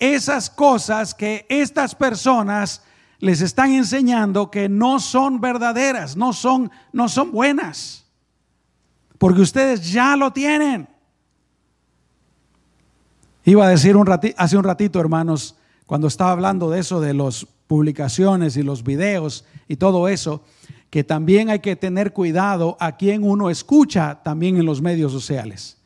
esas 0.02 0.50
cosas 0.50 1.14
que 1.14 1.46
estas 1.48 1.94
personas 1.94 2.82
les 3.20 3.42
están 3.42 3.72
enseñando 3.72 4.50
que 4.50 4.68
no 4.68 5.00
son 5.00 5.40
verdaderas, 5.40 6.18
no 6.18 6.34
son, 6.34 6.72
no 6.92 7.08
son 7.08 7.32
buenas. 7.32 8.04
Porque 9.20 9.42
ustedes 9.42 9.92
ya 9.92 10.16
lo 10.18 10.34
tienen. 10.34 10.90
Iba 13.46 13.68
a 13.68 13.70
decir 13.70 13.96
hace 14.38 14.58
un 14.58 14.64
ratito, 14.64 15.00
hermanos, 15.00 15.56
cuando 15.86 16.08
estaba 16.08 16.32
hablando 16.32 16.72
de 16.72 16.80
eso, 16.80 17.00
de 17.00 17.14
las 17.14 17.46
publicaciones 17.68 18.58
y 18.58 18.64
los 18.64 18.84
videos 18.84 19.46
y 19.68 19.76
todo 19.76 20.08
eso, 20.08 20.44
que 20.90 21.04
también 21.04 21.52
hay 21.52 21.60
que 21.60 21.76
tener 21.76 22.12
cuidado 22.12 22.76
a 22.80 22.98
quien 22.98 23.24
uno 23.24 23.52
escucha 23.52 24.20
también 24.24 24.58
en 24.58 24.66
los 24.66 24.82
medios 24.82 25.12
sociales. 25.12 25.78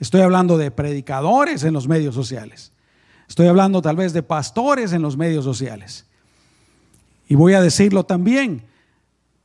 Estoy 0.00 0.22
hablando 0.22 0.58
de 0.58 0.72
predicadores 0.72 1.62
en 1.62 1.72
los 1.72 1.86
medios 1.86 2.16
sociales. 2.16 2.71
Estoy 3.32 3.46
hablando 3.46 3.80
tal 3.80 3.96
vez 3.96 4.12
de 4.12 4.22
pastores 4.22 4.92
en 4.92 5.00
los 5.00 5.16
medios 5.16 5.42
sociales. 5.42 6.04
Y 7.26 7.34
voy 7.34 7.54
a 7.54 7.62
decirlo 7.62 8.04
también, 8.04 8.62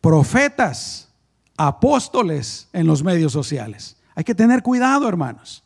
profetas, 0.01 1.07
apóstoles 1.55 2.67
en 2.73 2.85
los 2.85 3.01
medios 3.01 3.31
sociales. 3.31 3.95
Hay 4.13 4.25
que 4.25 4.35
tener 4.35 4.61
cuidado, 4.61 5.07
hermanos. 5.07 5.63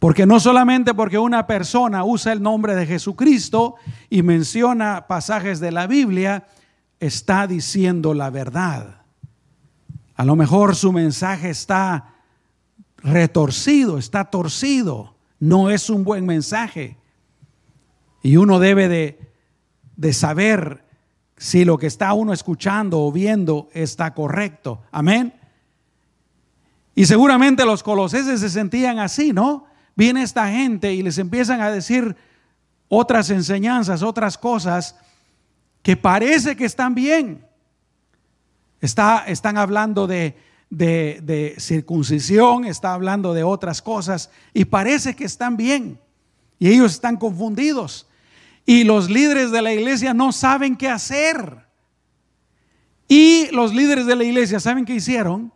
Porque 0.00 0.26
no 0.26 0.40
solamente 0.40 0.92
porque 0.92 1.18
una 1.18 1.46
persona 1.46 2.02
usa 2.02 2.32
el 2.32 2.42
nombre 2.42 2.74
de 2.74 2.84
Jesucristo 2.84 3.76
y 4.10 4.24
menciona 4.24 5.06
pasajes 5.06 5.60
de 5.60 5.70
la 5.70 5.86
Biblia, 5.86 6.48
está 6.98 7.46
diciendo 7.46 8.12
la 8.12 8.30
verdad. 8.30 9.02
A 10.16 10.24
lo 10.24 10.34
mejor 10.34 10.74
su 10.74 10.90
mensaje 10.90 11.48
está 11.48 12.16
retorcido, 13.04 13.98
está 13.98 14.24
torcido 14.24 15.15
no 15.38 15.70
es 15.70 15.90
un 15.90 16.04
buen 16.04 16.26
mensaje. 16.26 16.96
Y 18.22 18.36
uno 18.36 18.58
debe 18.58 18.88
de, 19.96 20.12
saber 20.12 20.84
si 21.36 21.64
lo 21.64 21.78
que 21.78 21.86
está 21.86 22.12
uno 22.12 22.32
escuchando 22.32 23.02
o 23.02 23.12
viendo 23.12 23.68
está 23.72 24.14
correcto. 24.14 24.82
Amén. 24.90 25.34
Y 26.94 27.06
seguramente 27.06 27.64
los 27.64 27.82
colosenses 27.82 28.40
se 28.40 28.48
sentían 28.48 28.98
así, 28.98 29.32
¿no? 29.32 29.66
Viene 29.94 30.22
esta 30.22 30.48
gente 30.48 30.92
y 30.92 31.02
les 31.02 31.18
empiezan 31.18 31.60
a 31.60 31.70
decir 31.70 32.16
otras 32.88 33.30
enseñanzas, 33.30 34.02
otras 34.02 34.38
cosas 34.38 34.96
que 35.82 35.96
parece 35.96 36.56
que 36.56 36.64
están 36.64 36.94
bien. 36.94 37.46
Está, 38.80 39.24
están 39.26 39.56
hablando 39.58 40.06
de, 40.06 40.36
de, 40.70 41.54
circuncisión, 41.58 42.64
está 42.64 42.92
hablando 42.92 43.34
de 43.34 43.44
otras 43.44 43.82
cosas 43.82 44.30
y 44.52 44.64
parece 44.64 45.14
que 45.14 45.24
están 45.24 45.56
bien 45.56 45.98
y 46.58 46.68
ellos 46.68 46.92
están 46.92 47.16
confundidos. 47.16 48.06
Y 48.64 48.84
los 48.84 49.08
líderes 49.08 49.52
de 49.52 49.62
la 49.62 49.72
iglesia 49.72 50.12
no 50.12 50.32
saben 50.32 50.76
qué 50.76 50.88
hacer. 50.88 51.66
Y 53.08 53.48
los 53.52 53.72
líderes 53.72 54.06
de 54.06 54.16
la 54.16 54.24
iglesia, 54.24 54.58
¿saben 54.58 54.84
qué 54.84 54.94
hicieron? 54.94 55.52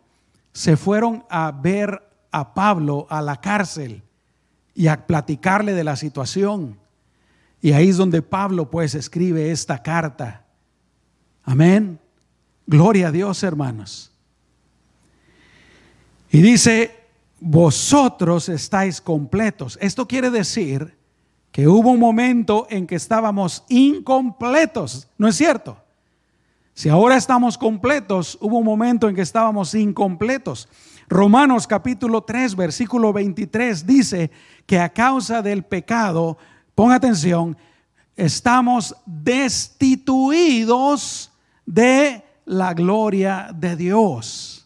Se 0.53 0.77
fueron 0.77 1.25
a 1.29 1.51
ver 1.51 2.01
a 2.31 2.53
Pablo 2.53 3.07
a 3.09 3.21
la 3.21 3.41
cárcel 3.41 4.01
y 4.73 4.87
a 4.87 5.05
platicarle 5.05 5.73
de 5.73 5.83
la 5.83 5.97
situación. 5.97 6.79
Y 7.61 7.73
ahí 7.73 7.89
es 7.89 7.97
donde 7.97 8.21
Pablo 8.21 8.69
pues 8.69 8.95
escribe 8.95 9.51
esta 9.51 9.83
carta. 9.83 10.45
Amén. 11.43 11.99
Gloria 12.65 13.09
a 13.09 13.11
Dios, 13.11 13.43
hermanos. 13.43 14.10
Y 16.31 16.41
dice, 16.41 16.95
vosotros 17.41 18.47
estáis 18.47 19.01
completos. 19.01 19.77
Esto 19.81 20.07
quiere 20.07 20.29
decir 20.29 20.97
que 21.51 21.67
hubo 21.67 21.91
un 21.91 21.99
momento 21.99 22.67
en 22.69 22.87
que 22.87 22.95
estábamos 22.95 23.65
incompletos, 23.67 25.09
¿no 25.17 25.27
es 25.27 25.35
cierto? 25.35 25.77
Si 26.73 26.87
ahora 26.87 27.17
estamos 27.17 27.57
completos, 27.57 28.37
hubo 28.39 28.59
un 28.59 28.65
momento 28.65 29.09
en 29.09 29.15
que 29.15 29.21
estábamos 29.21 29.75
incompletos. 29.75 30.69
Romanos 31.09 31.67
capítulo 31.67 32.21
3, 32.21 32.55
versículo 32.55 33.11
23 33.11 33.85
dice 33.85 34.31
que 34.65 34.79
a 34.79 34.87
causa 34.87 35.41
del 35.41 35.63
pecado, 35.63 36.37
pon 36.73 36.93
atención, 36.93 37.57
estamos 38.15 38.95
destituidos 39.05 39.73
de 41.65 42.23
la 42.45 42.73
gloria 42.73 43.49
de 43.53 43.75
Dios. 43.75 44.60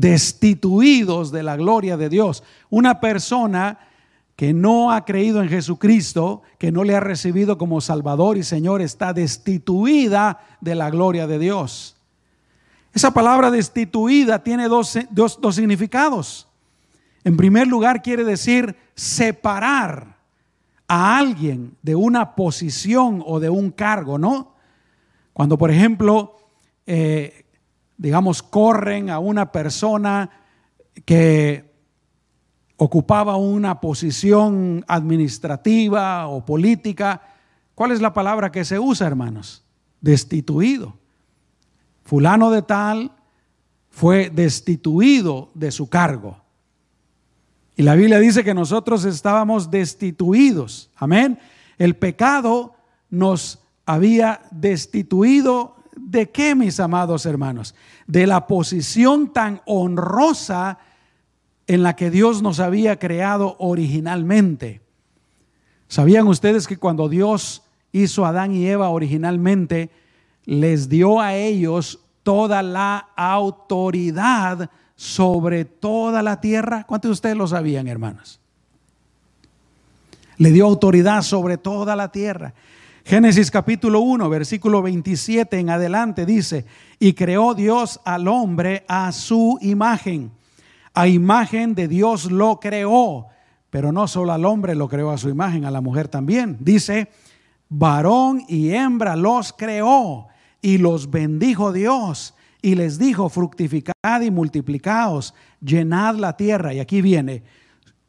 Destituidos 0.00 1.32
de 1.32 1.42
la 1.42 1.56
gloria 1.56 1.96
de 1.96 2.08
Dios. 2.08 2.44
Una 2.70 3.00
persona 3.00 3.78
que 4.36 4.52
no 4.52 4.92
ha 4.92 5.04
creído 5.04 5.42
en 5.42 5.48
Jesucristo, 5.48 6.42
que 6.58 6.70
no 6.70 6.84
le 6.84 6.94
ha 6.94 7.00
recibido 7.00 7.58
como 7.58 7.80
Salvador 7.80 8.38
y 8.38 8.44
Señor, 8.44 8.80
está 8.80 9.12
destituida 9.12 10.38
de 10.60 10.76
la 10.76 10.90
gloria 10.90 11.26
de 11.26 11.40
Dios. 11.40 11.96
Esa 12.94 13.12
palabra 13.12 13.50
destituida 13.50 14.44
tiene 14.44 14.68
dos, 14.68 14.96
significados. 15.50 16.46
En 17.24 17.36
primer 17.36 17.66
lugar, 17.66 18.00
quiere 18.00 18.22
decir 18.22 18.76
separar 18.94 20.18
a 20.86 21.18
alguien 21.18 21.76
de 21.82 21.96
una 21.96 22.36
posición 22.36 23.24
o 23.26 23.40
de 23.40 23.50
un 23.50 23.72
cargo, 23.72 24.18
¿no? 24.18 24.54
Cuando, 25.32 25.58
por 25.58 25.72
ejemplo, 25.72 26.36
eh, 26.86 27.44
digamos, 27.98 28.42
corren 28.42 29.10
a 29.10 29.18
una 29.18 29.52
persona 29.52 30.30
que 31.04 31.68
ocupaba 32.76 33.36
una 33.36 33.80
posición 33.80 34.84
administrativa 34.86 36.28
o 36.28 36.44
política, 36.44 37.20
¿cuál 37.74 37.90
es 37.90 38.00
la 38.00 38.14
palabra 38.14 38.52
que 38.52 38.64
se 38.64 38.78
usa, 38.78 39.06
hermanos? 39.06 39.64
Destituido. 40.00 40.96
Fulano 42.04 42.50
de 42.50 42.62
tal 42.62 43.12
fue 43.90 44.30
destituido 44.30 45.50
de 45.54 45.72
su 45.72 45.88
cargo. 45.88 46.38
Y 47.76 47.82
la 47.82 47.96
Biblia 47.96 48.20
dice 48.20 48.44
que 48.44 48.54
nosotros 48.54 49.04
estábamos 49.04 49.70
destituidos. 49.70 50.90
Amén. 50.96 51.38
El 51.78 51.96
pecado 51.96 52.74
nos 53.10 53.58
había 53.86 54.42
destituido 54.50 55.77
de 56.00 56.30
qué, 56.30 56.54
mis 56.54 56.80
amados 56.80 57.26
hermanos? 57.26 57.74
De 58.06 58.26
la 58.26 58.46
posición 58.46 59.32
tan 59.32 59.60
honrosa 59.66 60.78
en 61.66 61.82
la 61.82 61.96
que 61.96 62.10
Dios 62.10 62.42
nos 62.42 62.60
había 62.60 62.98
creado 62.98 63.56
originalmente. 63.58 64.80
¿Sabían 65.88 66.26
ustedes 66.26 66.66
que 66.66 66.78
cuando 66.78 67.08
Dios 67.08 67.62
hizo 67.92 68.24
a 68.24 68.30
Adán 68.30 68.54
y 68.54 68.66
Eva 68.66 68.88
originalmente, 68.88 69.90
les 70.44 70.88
dio 70.88 71.20
a 71.20 71.34
ellos 71.34 72.00
toda 72.22 72.62
la 72.62 73.08
autoridad 73.16 74.70
sobre 74.96 75.64
toda 75.64 76.22
la 76.22 76.40
tierra? 76.40 76.84
¿Cuántos 76.84 77.10
de 77.10 77.12
ustedes 77.12 77.36
lo 77.36 77.46
sabían, 77.46 77.86
hermanos? 77.86 78.40
Le 80.38 80.50
dio 80.52 80.66
autoridad 80.66 81.22
sobre 81.22 81.58
toda 81.58 81.96
la 81.96 82.10
tierra. 82.12 82.54
Génesis 83.08 83.50
capítulo 83.50 84.00
1, 84.00 84.28
versículo 84.28 84.82
27 84.82 85.58
en 85.58 85.70
adelante 85.70 86.26
dice, 86.26 86.66
y 87.00 87.14
creó 87.14 87.54
Dios 87.54 88.00
al 88.04 88.28
hombre 88.28 88.84
a 88.86 89.10
su 89.12 89.58
imagen 89.62 90.30
a 90.98 91.06
imagen 91.06 91.76
de 91.76 91.86
Dios 91.86 92.28
lo 92.28 92.58
creó, 92.58 93.28
pero 93.70 93.92
no 93.92 94.08
solo 94.08 94.32
al 94.32 94.44
hombre 94.44 94.74
lo 94.74 94.88
creó 94.88 95.12
a 95.12 95.18
su 95.18 95.28
imagen, 95.28 95.64
a 95.64 95.70
la 95.70 95.80
mujer 95.80 96.08
también. 96.08 96.56
Dice, 96.58 97.08
varón 97.68 98.42
y 98.48 98.70
hembra 98.70 99.14
los 99.14 99.52
creó 99.52 100.26
y 100.60 100.78
los 100.78 101.08
bendijo 101.08 101.72
Dios 101.72 102.34
y 102.60 102.74
les 102.74 102.98
dijo, 102.98 103.28
fructificad 103.28 104.22
y 104.22 104.32
multiplicaos, 104.32 105.34
llenad 105.60 106.16
la 106.16 106.36
tierra. 106.36 106.74
Y 106.74 106.80
aquí 106.80 107.00
viene, 107.00 107.44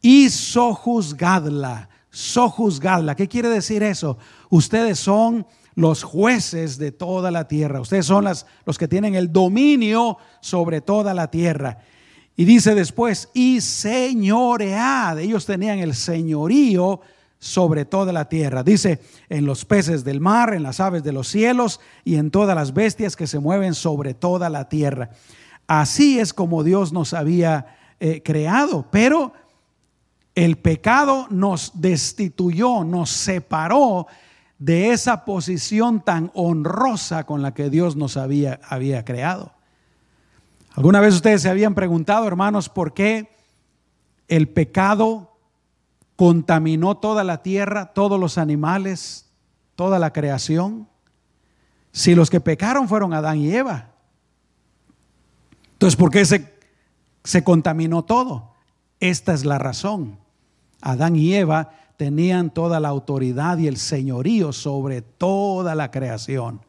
y 0.02 0.32
sojuzgadla, 0.32 1.89
sojuzgadla. 2.10 3.16
¿Qué 3.16 3.28
quiere 3.28 3.50
decir 3.50 3.84
eso? 3.84 4.18
Ustedes 4.50 5.00
son 5.00 5.46
los 5.76 6.04
jueces 6.04 6.78
de 6.78 6.92
toda 6.92 7.32
la 7.32 7.48
tierra. 7.48 7.80
Ustedes 7.80 8.06
son 8.06 8.26
las, 8.26 8.46
los 8.66 8.78
que 8.78 8.88
tienen 8.88 9.16
el 9.16 9.32
dominio 9.32 10.18
sobre 10.42 10.82
toda 10.82 11.14
la 11.14 11.32
tierra. 11.32 11.80
Y 12.36 12.46
dice 12.46 12.76
después, 12.76 13.30
y 13.34 13.62
señoread. 13.62 15.20
Ellos 15.20 15.46
tenían 15.46 15.80
el 15.80 15.94
señorío 15.94 17.02
sobre 17.40 17.86
toda 17.86 18.12
la 18.12 18.28
tierra. 18.28 18.64
Dice, 18.64 19.00
en 19.30 19.46
los 19.46 19.66
peces 19.66 20.04
del 20.04 20.20
mar, 20.20 20.54
en 20.54 20.64
las 20.64 20.80
aves 20.80 21.04
de 21.04 21.14
los 21.14 21.28
cielos 21.28 21.80
y 22.04 22.16
en 22.16 22.32
todas 22.32 22.56
las 22.56 22.74
bestias 22.74 23.16
que 23.16 23.28
se 23.28 23.40
mueven 23.40 23.74
sobre 23.74 24.14
toda 24.14 24.50
la 24.50 24.68
tierra. 24.68 25.12
Así 25.68 26.20
es 26.20 26.34
como 26.34 26.64
Dios 26.64 26.92
nos 26.92 27.14
había 27.14 27.78
eh, 28.00 28.22
creado, 28.24 28.88
pero 28.92 29.34
el 30.46 30.58
pecado 30.58 31.28
nos 31.30 31.82
destituyó, 31.82 32.86
nos 32.86 33.10
separó 33.10 34.08
de 34.58 34.92
esa 34.92 35.26
posición 35.26 36.00
tan 36.00 36.32
honrosa 36.34 37.26
con 37.26 37.42
la 37.42 37.54
que 37.54 37.70
Dios 37.70 37.98
nos 37.98 38.16
había, 38.16 38.62
había 38.64 39.04
creado. 39.04 39.52
¿Alguna 40.76 41.02
vez 41.02 41.16
ustedes 41.16 41.42
se 41.42 41.50
habían 41.50 41.76
preguntado, 41.76 42.26
hermanos, 42.26 42.70
por 42.70 42.94
qué 42.94 43.36
el 44.30 44.48
pecado 44.48 45.36
contaminó 46.16 46.96
toda 46.96 47.26
la 47.26 47.44
tierra, 47.44 47.88
todos 47.88 48.18
los 48.18 48.38
animales, 48.38 49.30
toda 49.76 50.00
la 50.00 50.14
creación? 50.14 50.88
Si 51.92 52.16
los 52.16 52.30
que 52.30 52.40
pecaron 52.40 52.88
fueron 52.88 53.14
Adán 53.14 53.40
y 53.40 53.54
Eva. 53.54 53.90
Entonces, 55.74 55.98
¿por 55.98 56.12
qué 56.12 56.24
se, 56.24 56.58
se 57.26 57.44
contaminó 57.44 58.06
todo? 58.06 58.54
Esta 59.02 59.34
es 59.34 59.44
la 59.44 59.58
razón. 59.58 60.19
Adán 60.82 61.16
y 61.16 61.34
Eva 61.34 61.72
tenían 61.98 62.52
toda 62.52 62.80
la 62.80 62.90
autoridad 62.90 63.58
y 63.58 63.68
el 63.68 63.78
señorío 63.78 64.54
sobre 64.54 65.02
toda 65.02 65.76
la 65.76 65.92
creación. 65.92 66.62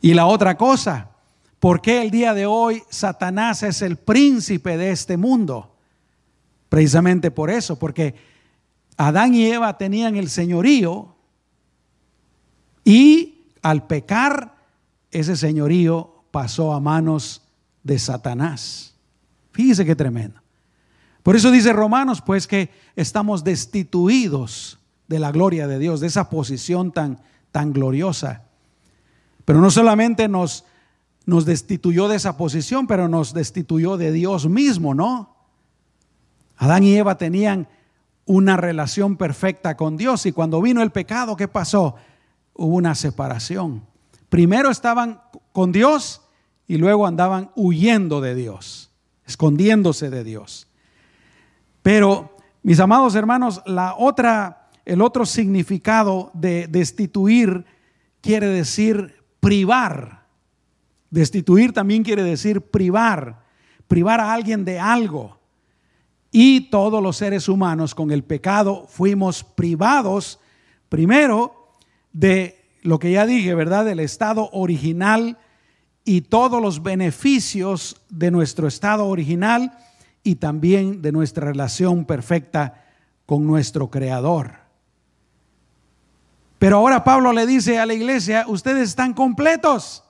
Y 0.00 0.14
la 0.14 0.26
otra 0.26 0.56
cosa, 0.56 1.10
¿Por 1.58 1.80
qué 1.80 2.02
el 2.02 2.10
día 2.10 2.34
de 2.34 2.46
hoy 2.46 2.82
Satanás 2.90 3.62
es 3.62 3.82
el 3.82 3.96
príncipe 3.96 4.76
de 4.76 4.90
este 4.90 5.16
mundo? 5.16 5.74
Precisamente 6.68 7.30
por 7.30 7.50
eso, 7.50 7.78
porque 7.78 8.14
Adán 8.96 9.34
y 9.34 9.46
Eva 9.46 9.76
tenían 9.78 10.16
el 10.16 10.28
señorío 10.28 11.16
y 12.84 13.46
al 13.62 13.86
pecar 13.86 14.54
ese 15.10 15.36
señorío 15.36 16.24
pasó 16.30 16.72
a 16.72 16.80
manos 16.80 17.42
de 17.82 17.98
Satanás. 17.98 18.94
Fíjese 19.52 19.84
qué 19.84 19.96
tremendo. 19.96 20.40
Por 21.26 21.34
eso 21.34 21.50
dice 21.50 21.72
Romanos, 21.72 22.22
pues 22.22 22.46
que 22.46 22.70
estamos 22.94 23.42
destituidos 23.42 24.78
de 25.08 25.18
la 25.18 25.32
gloria 25.32 25.66
de 25.66 25.80
Dios, 25.80 25.98
de 25.98 26.06
esa 26.06 26.30
posición 26.30 26.92
tan, 26.92 27.18
tan 27.50 27.72
gloriosa. 27.72 28.44
Pero 29.44 29.60
no 29.60 29.72
solamente 29.72 30.28
nos 30.28 30.64
nos 31.24 31.44
destituyó 31.44 32.06
de 32.06 32.14
esa 32.14 32.36
posición, 32.36 32.86
pero 32.86 33.08
nos 33.08 33.34
destituyó 33.34 33.96
de 33.96 34.12
Dios 34.12 34.48
mismo, 34.48 34.94
¿no? 34.94 35.34
Adán 36.58 36.84
y 36.84 36.94
Eva 36.94 37.18
tenían 37.18 37.66
una 38.24 38.56
relación 38.56 39.16
perfecta 39.16 39.76
con 39.76 39.96
Dios 39.96 40.26
y 40.26 40.30
cuando 40.30 40.62
vino 40.62 40.80
el 40.80 40.92
pecado, 40.92 41.34
¿qué 41.34 41.48
pasó? 41.48 41.96
Hubo 42.54 42.76
una 42.76 42.94
separación. 42.94 43.82
Primero 44.28 44.70
estaban 44.70 45.20
con 45.50 45.72
Dios 45.72 46.22
y 46.68 46.76
luego 46.76 47.04
andaban 47.04 47.50
huyendo 47.56 48.20
de 48.20 48.36
Dios, 48.36 48.92
escondiéndose 49.26 50.08
de 50.08 50.22
Dios. 50.22 50.65
Pero, 51.86 52.36
mis 52.64 52.80
amados 52.80 53.14
hermanos, 53.14 53.62
la 53.64 53.94
otra, 53.96 54.70
el 54.84 55.00
otro 55.00 55.24
significado 55.24 56.32
de 56.34 56.66
destituir 56.66 57.64
quiere 58.20 58.48
decir 58.48 59.22
privar 59.38 60.26
Destituir 61.10 61.72
también 61.72 62.02
quiere 62.02 62.22
decir 62.22 62.60
privar, 62.60 63.44
privar 63.88 64.20
a 64.20 64.32
alguien 64.32 64.64
de 64.64 64.78
algo. 64.78 65.38
Y 66.30 66.68
todos 66.70 67.02
los 67.02 67.16
seres 67.16 67.48
humanos 67.48 67.94
con 67.94 68.10
el 68.10 68.24
pecado 68.24 68.86
fuimos 68.88 69.44
privados, 69.44 70.40
primero, 70.88 71.70
de 72.12 72.62
lo 72.82 72.98
que 72.98 73.12
ya 73.12 73.24
dije, 73.26 73.54
¿verdad? 73.54 73.84
Del 73.84 74.00
estado 74.00 74.50
original 74.52 75.38
y 76.04 76.22
todos 76.22 76.60
los 76.60 76.82
beneficios 76.82 78.02
de 78.10 78.30
nuestro 78.30 78.66
estado 78.68 79.06
original 79.06 79.72
y 80.26 80.34
también 80.34 81.02
de 81.02 81.12
nuestra 81.12 81.46
relación 81.46 82.04
perfecta 82.04 82.84
con 83.26 83.46
nuestro 83.46 83.90
Creador. 83.90 84.54
Pero 86.58 86.78
ahora 86.78 87.04
Pablo 87.04 87.32
le 87.32 87.46
dice 87.46 87.78
a 87.78 87.86
la 87.86 87.94
iglesia, 87.94 88.44
ustedes 88.48 88.88
están 88.88 89.14
completos. 89.14 90.02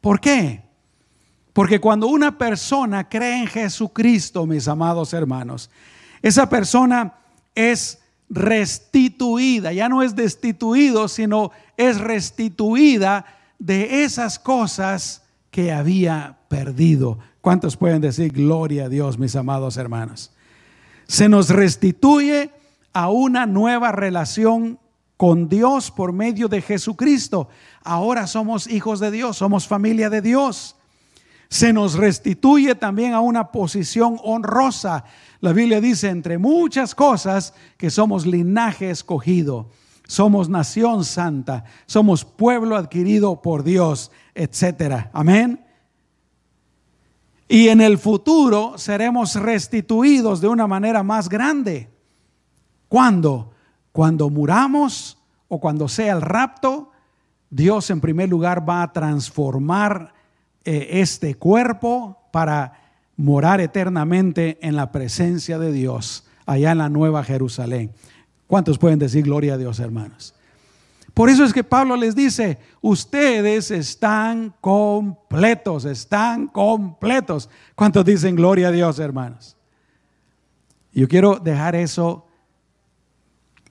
¿Por 0.00 0.18
qué? 0.18 0.64
Porque 1.52 1.80
cuando 1.80 2.08
una 2.08 2.36
persona 2.36 3.08
cree 3.08 3.42
en 3.42 3.46
Jesucristo, 3.46 4.44
mis 4.44 4.66
amados 4.66 5.12
hermanos, 5.12 5.70
esa 6.20 6.48
persona 6.48 7.14
es 7.54 8.00
restituida, 8.28 9.72
ya 9.72 9.88
no 9.88 10.02
es 10.02 10.16
destituido, 10.16 11.06
sino 11.06 11.52
es 11.76 12.00
restituida 12.00 13.24
de 13.60 14.02
esas 14.02 14.40
cosas 14.40 15.22
que 15.52 15.70
había 15.70 16.38
perdido. 16.48 17.20
¿Cuántos 17.46 17.76
pueden 17.76 18.00
decir 18.00 18.32
gloria 18.32 18.86
a 18.86 18.88
Dios, 18.88 19.20
mis 19.20 19.36
amados 19.36 19.76
hermanos? 19.76 20.32
Se 21.06 21.28
nos 21.28 21.48
restituye 21.48 22.50
a 22.92 23.08
una 23.08 23.46
nueva 23.46 23.92
relación 23.92 24.80
con 25.16 25.48
Dios 25.48 25.92
por 25.92 26.12
medio 26.12 26.48
de 26.48 26.60
Jesucristo. 26.60 27.48
Ahora 27.84 28.26
somos 28.26 28.66
hijos 28.66 28.98
de 28.98 29.12
Dios, 29.12 29.36
somos 29.36 29.68
familia 29.68 30.10
de 30.10 30.22
Dios. 30.22 30.74
Se 31.48 31.72
nos 31.72 31.94
restituye 31.94 32.74
también 32.74 33.14
a 33.14 33.20
una 33.20 33.52
posición 33.52 34.18
honrosa. 34.24 35.04
La 35.38 35.52
Biblia 35.52 35.80
dice, 35.80 36.08
entre 36.08 36.38
muchas 36.38 36.96
cosas, 36.96 37.54
que 37.76 37.90
somos 37.90 38.26
linaje 38.26 38.90
escogido, 38.90 39.70
somos 40.08 40.48
nación 40.48 41.04
santa, 41.04 41.62
somos 41.86 42.24
pueblo 42.24 42.74
adquirido 42.74 43.40
por 43.40 43.62
Dios, 43.62 44.10
etcétera. 44.34 45.10
Amén. 45.12 45.65
Y 47.48 47.68
en 47.68 47.80
el 47.80 47.98
futuro 47.98 48.74
seremos 48.76 49.36
restituidos 49.36 50.40
de 50.40 50.48
una 50.48 50.66
manera 50.66 51.02
más 51.02 51.28
grande. 51.28 51.88
¿Cuándo? 52.88 53.52
Cuando 53.92 54.30
muramos 54.30 55.18
o 55.48 55.60
cuando 55.60 55.88
sea 55.88 56.12
el 56.14 56.22
rapto, 56.22 56.90
Dios 57.50 57.90
en 57.90 58.00
primer 58.00 58.28
lugar 58.28 58.68
va 58.68 58.82
a 58.82 58.92
transformar 58.92 60.12
eh, 60.64 60.88
este 61.00 61.36
cuerpo 61.36 62.18
para 62.32 62.80
morar 63.16 63.60
eternamente 63.60 64.58
en 64.60 64.76
la 64.76 64.92
presencia 64.92 65.58
de 65.58 65.72
Dios, 65.72 66.26
allá 66.44 66.72
en 66.72 66.78
la 66.78 66.88
Nueva 66.88 67.24
Jerusalén. 67.24 67.92
¿Cuántos 68.46 68.78
pueden 68.78 68.98
decir 68.98 69.24
gloria 69.24 69.54
a 69.54 69.58
Dios, 69.58 69.80
hermanos? 69.80 70.35
Por 71.16 71.30
eso 71.30 71.44
es 71.44 71.54
que 71.54 71.64
Pablo 71.64 71.96
les 71.96 72.14
dice, 72.14 72.58
ustedes 72.82 73.70
están 73.70 74.52
completos, 74.60 75.86
están 75.86 76.46
completos. 76.46 77.48
¿Cuántos 77.74 78.04
dicen 78.04 78.36
gloria 78.36 78.68
a 78.68 78.70
Dios, 78.70 78.98
hermanos? 78.98 79.56
Yo 80.92 81.08
quiero 81.08 81.36
dejar 81.36 81.74
eso 81.74 82.26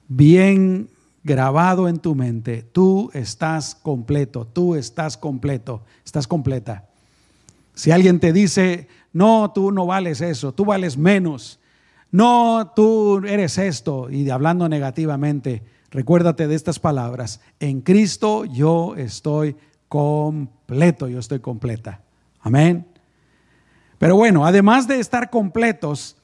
bien 0.08 0.90
grabado 1.22 1.88
en 1.88 1.98
tu 1.98 2.16
mente. 2.16 2.64
Tú 2.64 3.12
estás 3.14 3.76
completo, 3.76 4.44
tú 4.44 4.74
estás 4.74 5.16
completo, 5.16 5.84
estás 6.04 6.26
completa. 6.26 6.88
Si 7.74 7.92
alguien 7.92 8.18
te 8.18 8.32
dice, 8.32 8.88
no, 9.12 9.52
tú 9.52 9.70
no 9.70 9.86
vales 9.86 10.20
eso, 10.20 10.50
tú 10.52 10.64
vales 10.64 10.96
menos, 10.96 11.60
no, 12.10 12.72
tú 12.74 13.18
eres 13.24 13.56
esto, 13.56 14.10
y 14.10 14.28
hablando 14.30 14.68
negativamente, 14.68 15.62
Recuérdate 15.90 16.48
de 16.48 16.54
estas 16.54 16.78
palabras. 16.78 17.40
En 17.60 17.80
Cristo 17.80 18.44
yo 18.44 18.94
estoy 18.96 19.56
completo, 19.88 21.08
yo 21.08 21.18
estoy 21.18 21.40
completa. 21.40 22.00
Amén. 22.40 22.86
Pero 23.98 24.16
bueno, 24.16 24.44
además 24.44 24.86
de 24.86 25.00
estar 25.00 25.30
completos, 25.30 26.16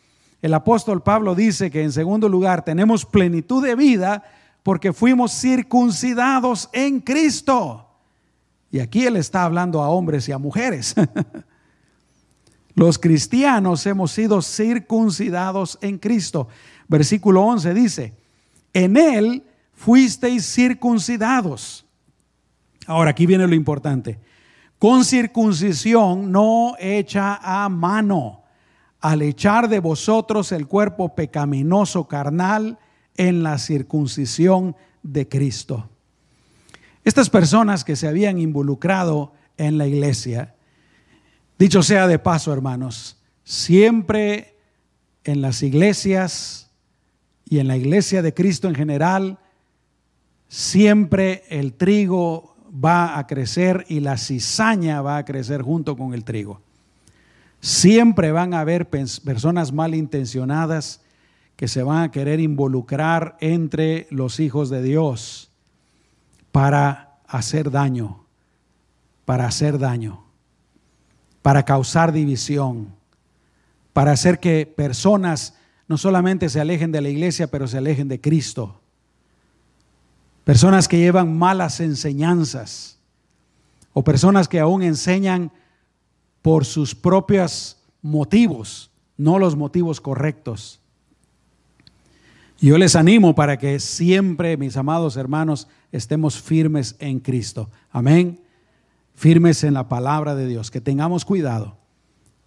el 0.42 0.55
apóstol 0.55 1.03
Pablo 1.03 1.35
dice 1.35 1.70
que 1.70 1.83
en 1.83 1.92
segundo 1.92 2.29
lugar 2.29 2.64
tenemos 2.64 3.07
plenitud 3.07 3.64
de 3.64 3.75
vida 3.75 4.25
porque 4.62 4.92
fuimos 4.92 5.33
circuncidados 5.33 6.68
en 6.72 7.01
Cristo. 7.01 7.87
Y 8.70 8.81
aquí 8.81 9.05
él 9.05 9.16
está 9.16 9.44
hablando 9.44 9.83
a 9.83 9.88
hombres 9.88 10.29
y 10.29 10.33
a 10.33 10.38
mujeres. 10.38 10.94
Los 12.75 12.98
cristianos 12.98 13.85
hemos 13.87 14.12
sido 14.12 14.40
circuncidados 14.40 15.79
en 15.83 15.98
Cristo. 15.98 16.48
Versículo 16.88 17.42
11 17.42 17.75
dice, 17.75 18.14
en 18.72 18.96
él 18.96 19.44
fuisteis 19.84 20.46
circuncidados. 20.46 21.84
Ahora, 22.86 23.10
aquí 23.10 23.26
viene 23.26 23.46
lo 23.48 23.54
importante. 23.54 24.20
Con 24.78 25.04
circuncisión 25.04 26.30
no 26.30 26.74
hecha 26.78 27.38
a 27.42 27.68
mano, 27.68 28.42
al 29.00 29.22
echar 29.22 29.68
de 29.68 29.80
vosotros 29.80 30.52
el 30.52 30.68
cuerpo 30.68 31.14
pecaminoso 31.14 32.06
carnal 32.06 32.78
en 33.16 33.42
la 33.42 33.58
circuncisión 33.58 34.76
de 35.02 35.28
Cristo. 35.28 35.88
Estas 37.04 37.28
personas 37.28 37.82
que 37.82 37.96
se 37.96 38.06
habían 38.06 38.38
involucrado 38.38 39.32
en 39.56 39.78
la 39.78 39.88
iglesia, 39.88 40.54
dicho 41.58 41.82
sea 41.82 42.06
de 42.06 42.20
paso, 42.20 42.52
hermanos, 42.52 43.16
siempre 43.42 44.56
en 45.24 45.42
las 45.42 45.62
iglesias 45.62 46.70
y 47.44 47.58
en 47.58 47.66
la 47.66 47.76
iglesia 47.76 48.22
de 48.22 48.32
Cristo 48.32 48.68
en 48.68 48.76
general, 48.76 49.38
siempre 50.52 51.44
el 51.48 51.72
trigo 51.72 52.54
va 52.72 53.18
a 53.18 53.26
crecer 53.26 53.86
y 53.88 54.00
la 54.00 54.18
cizaña 54.18 55.00
va 55.00 55.16
a 55.16 55.24
crecer 55.24 55.62
junto 55.62 55.96
con 55.96 56.12
el 56.12 56.24
trigo. 56.24 56.60
Siempre 57.60 58.32
van 58.32 58.52
a 58.52 58.60
haber 58.60 58.90
personas 58.90 59.72
malintencionadas 59.72 61.00
que 61.56 61.68
se 61.68 61.82
van 61.82 62.02
a 62.02 62.10
querer 62.10 62.38
involucrar 62.38 63.38
entre 63.40 64.06
los 64.10 64.40
hijos 64.40 64.68
de 64.68 64.82
Dios 64.82 65.50
para 66.50 67.16
hacer 67.26 67.70
daño, 67.70 68.26
para 69.24 69.46
hacer 69.46 69.78
daño, 69.78 70.22
para 71.40 71.62
causar 71.62 72.12
división, 72.12 72.94
para 73.94 74.12
hacer 74.12 74.38
que 74.38 74.66
personas 74.66 75.56
no 75.88 75.96
solamente 75.96 76.50
se 76.50 76.60
alejen 76.60 76.92
de 76.92 77.00
la 77.00 77.08
iglesia, 77.08 77.46
pero 77.46 77.66
se 77.66 77.78
alejen 77.78 78.08
de 78.08 78.20
Cristo. 78.20 78.81
Personas 80.44 80.88
que 80.88 80.98
llevan 80.98 81.38
malas 81.38 81.81
enseñanzas 81.81 82.98
o 83.92 84.02
personas 84.02 84.48
que 84.48 84.59
aún 84.59 84.83
enseñan 84.83 85.52
por 86.40 86.64
sus 86.64 86.94
propios 86.94 87.78
motivos, 88.00 88.90
no 89.16 89.38
los 89.38 89.55
motivos 89.55 90.00
correctos. 90.00 90.81
Yo 92.61 92.78
les 92.78 92.96
animo 92.96 93.35
para 93.35 93.59
que 93.59 93.81
siempre, 93.81 94.57
mis 94.57 94.76
amados 94.76 95.16
hermanos, 95.16 95.68
estemos 95.90 96.40
firmes 96.40 96.96
en 96.98 97.20
Cristo. 97.20 97.70
Amén. 97.90 98.40
Firmes 99.14 99.64
en 99.64 99.74
la 99.74 99.88
palabra 99.88 100.35
de 100.35 100.46
Dios, 100.46 100.70
que 100.70 100.81
tengamos 100.81 101.24
cuidado. 101.24 101.76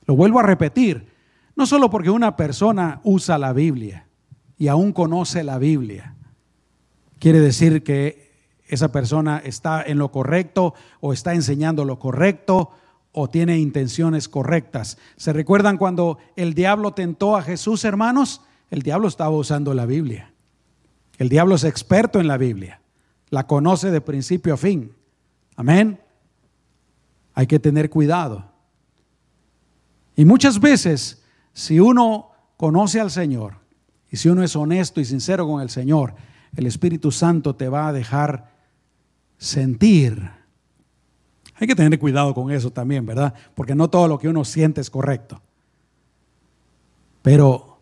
Lo 0.06 0.16
vuelvo 0.16 0.40
a 0.40 0.44
repetir, 0.44 1.08
no 1.56 1.66
solo 1.66 1.90
porque 1.90 2.10
una 2.10 2.36
persona 2.36 3.02
usa 3.04 3.38
la 3.38 3.54
Biblia 3.54 4.08
y 4.58 4.68
aún 4.68 4.94
conoce 4.94 5.44
la 5.44 5.58
Biblia, 5.58 6.15
quiere 7.20 7.40
decir 7.40 7.84
que 7.84 8.26
esa 8.68 8.92
persona 8.92 9.42
está 9.44 9.82
en 9.84 9.98
lo 9.98 10.12
correcto 10.12 10.74
o 11.00 11.14
está 11.14 11.34
enseñando 11.34 11.86
lo 11.86 12.00
correcto 12.00 12.72
o 13.12 13.30
tiene 13.30 13.58
intenciones 13.60 14.28
correctas. 14.28 14.98
¿Se 15.16 15.32
recuerdan 15.34 15.78
cuando 15.78 16.18
el 16.36 16.54
diablo 16.54 16.94
tentó 16.94 17.38
a 17.38 17.42
Jesús, 17.42 17.86
hermanos? 17.86 18.42
El 18.70 18.82
diablo 18.82 19.08
estaba 19.08 19.30
usando 19.30 19.74
la 19.74 19.86
Biblia. 19.86 20.34
El 21.18 21.30
diablo 21.30 21.56
es 21.56 21.64
experto 21.64 22.20
en 22.20 22.28
la 22.28 22.38
Biblia. 22.38 22.82
La 23.30 23.48
conoce 23.48 23.92
de 23.92 24.02
principio 24.02 24.54
a 24.54 24.58
fin. 24.58 24.94
Amén. 25.56 26.00
Hay 27.34 27.48
que 27.48 27.60
tener 27.60 27.90
cuidado. 27.90 28.52
Y 30.16 30.26
muchas 30.26 30.60
veces, 30.60 31.24
si 31.54 31.80
uno 31.80 32.32
conoce 32.58 33.00
al 33.00 33.12
Señor 33.12 33.56
y 34.10 34.18
si 34.18 34.30
uno 34.30 34.44
es 34.44 34.56
honesto 34.56 35.00
y 35.02 35.06
sincero 35.06 35.48
con 35.48 35.62
el 35.62 35.70
Señor, 35.70 36.16
el 36.56 36.68
Espíritu 36.68 37.12
Santo 37.12 37.56
te 37.56 37.70
va 37.70 37.88
a 37.88 37.94
dejar 37.94 38.52
sentir. 39.38 40.30
Hay 41.56 41.68
que 41.68 41.76
tener 41.76 41.98
cuidado 42.00 42.34
con 42.34 42.52
eso 42.52 42.72
también, 42.72 43.06
¿verdad? 43.06 43.34
Porque 43.54 43.76
no 43.76 43.90
todo 43.90 44.08
lo 44.08 44.20
que 44.20 44.30
uno 44.30 44.44
siente 44.46 44.82
es 44.82 44.90
correcto. 44.90 45.42
Pero 47.22 47.80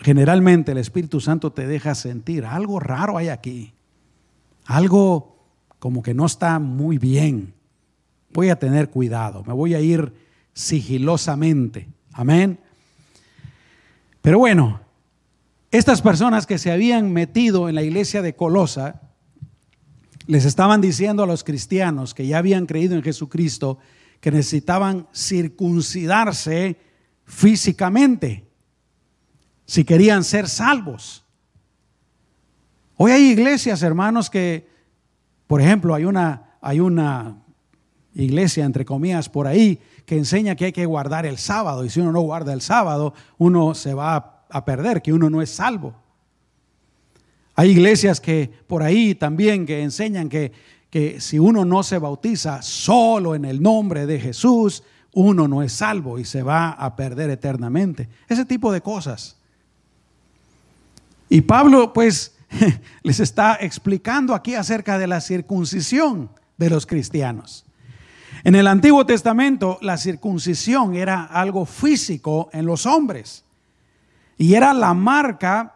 generalmente 0.00 0.72
el 0.72 0.78
Espíritu 0.78 1.20
Santo 1.20 1.52
te 1.52 1.66
deja 1.66 1.94
sentir 1.94 2.44
algo 2.44 2.80
raro 2.80 3.16
hay 3.16 3.28
aquí. 3.28 3.72
Algo 4.66 5.36
como 5.78 6.02
que 6.02 6.14
no 6.14 6.26
está 6.26 6.58
muy 6.58 6.98
bien. 6.98 7.54
Voy 8.32 8.50
a 8.50 8.58
tener 8.58 8.90
cuidado, 8.90 9.44
me 9.44 9.52
voy 9.52 9.74
a 9.74 9.80
ir 9.80 10.12
sigilosamente. 10.52 11.88
Amén. 12.12 12.58
Pero 14.22 14.38
bueno, 14.38 14.80
estas 15.76 16.02
personas 16.02 16.46
que 16.46 16.58
se 16.58 16.70
habían 16.70 17.12
metido 17.12 17.68
en 17.68 17.74
la 17.74 17.82
iglesia 17.82 18.22
de 18.22 18.36
Colosa 18.36 19.00
les 20.28 20.44
estaban 20.44 20.80
diciendo 20.80 21.24
a 21.24 21.26
los 21.26 21.42
cristianos 21.42 22.14
que 22.14 22.28
ya 22.28 22.38
habían 22.38 22.66
creído 22.66 22.94
en 22.94 23.02
Jesucristo 23.02 23.78
que 24.20 24.30
necesitaban 24.30 25.08
circuncidarse 25.12 26.78
físicamente, 27.24 28.48
si 29.66 29.84
querían 29.84 30.22
ser 30.22 30.48
salvos. 30.48 31.24
Hoy 32.96 33.10
hay 33.10 33.22
iglesias, 33.30 33.82
hermanos, 33.82 34.30
que, 34.30 34.68
por 35.48 35.60
ejemplo, 35.60 35.92
hay 35.92 36.04
una, 36.04 36.56
hay 36.60 36.78
una 36.78 37.42
iglesia, 38.14 38.64
entre 38.64 38.84
comillas, 38.84 39.28
por 39.28 39.48
ahí, 39.48 39.80
que 40.06 40.18
enseña 40.18 40.54
que 40.54 40.66
hay 40.66 40.72
que 40.72 40.86
guardar 40.86 41.26
el 41.26 41.36
sábado, 41.36 41.84
y 41.84 41.90
si 41.90 41.98
uno 41.98 42.12
no 42.12 42.20
guarda 42.20 42.52
el 42.52 42.60
sábado, 42.60 43.12
uno 43.38 43.74
se 43.74 43.92
va 43.92 44.33
a 44.54 44.64
perder, 44.64 45.02
que 45.02 45.12
uno 45.12 45.28
no 45.28 45.42
es 45.42 45.50
salvo. 45.50 45.96
Hay 47.56 47.70
iglesias 47.70 48.20
que 48.20 48.48
por 48.68 48.84
ahí 48.84 49.16
también 49.16 49.66
que 49.66 49.82
enseñan 49.82 50.28
que, 50.28 50.52
que 50.90 51.20
si 51.20 51.40
uno 51.40 51.64
no 51.64 51.82
se 51.82 51.98
bautiza 51.98 52.62
solo 52.62 53.34
en 53.34 53.44
el 53.44 53.60
nombre 53.60 54.06
de 54.06 54.20
Jesús, 54.20 54.84
uno 55.12 55.48
no 55.48 55.60
es 55.60 55.72
salvo 55.72 56.20
y 56.20 56.24
se 56.24 56.44
va 56.44 56.70
a 56.70 56.94
perder 56.94 57.30
eternamente. 57.30 58.08
Ese 58.28 58.44
tipo 58.44 58.70
de 58.72 58.80
cosas. 58.80 59.36
Y 61.28 61.40
Pablo 61.40 61.92
pues 61.92 62.36
les 63.02 63.18
está 63.18 63.58
explicando 63.60 64.36
aquí 64.36 64.54
acerca 64.54 64.98
de 64.98 65.08
la 65.08 65.20
circuncisión 65.20 66.30
de 66.58 66.70
los 66.70 66.86
cristianos. 66.86 67.64
En 68.44 68.54
el 68.54 68.68
Antiguo 68.68 69.04
Testamento 69.04 69.78
la 69.82 69.96
circuncisión 69.96 70.94
era 70.94 71.24
algo 71.24 71.66
físico 71.66 72.50
en 72.52 72.66
los 72.66 72.86
hombres 72.86 73.43
y 74.36 74.54
era 74.54 74.74
la 74.74 74.94
marca 74.94 75.74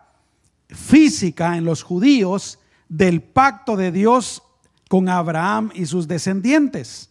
física 0.69 1.57
en 1.57 1.65
los 1.65 1.83
judíos 1.83 2.59
del 2.89 3.23
pacto 3.23 3.77
de 3.77 3.93
Dios 3.93 4.43
con 4.89 5.09
Abraham 5.09 5.71
y 5.75 5.87
sus 5.87 6.09
descendientes. 6.09 7.11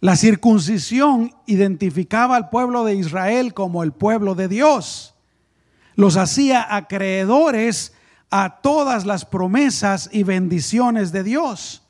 La 0.00 0.16
circuncisión 0.16 1.34
identificaba 1.46 2.36
al 2.36 2.50
pueblo 2.50 2.84
de 2.84 2.94
Israel 2.94 3.52
como 3.54 3.82
el 3.82 3.92
pueblo 3.92 4.34
de 4.34 4.48
Dios. 4.48 5.14
Los 5.96 6.16
hacía 6.16 6.74
acreedores 6.76 7.92
a 8.30 8.60
todas 8.60 9.06
las 9.06 9.24
promesas 9.24 10.08
y 10.12 10.22
bendiciones 10.22 11.10
de 11.10 11.24
Dios. 11.24 11.82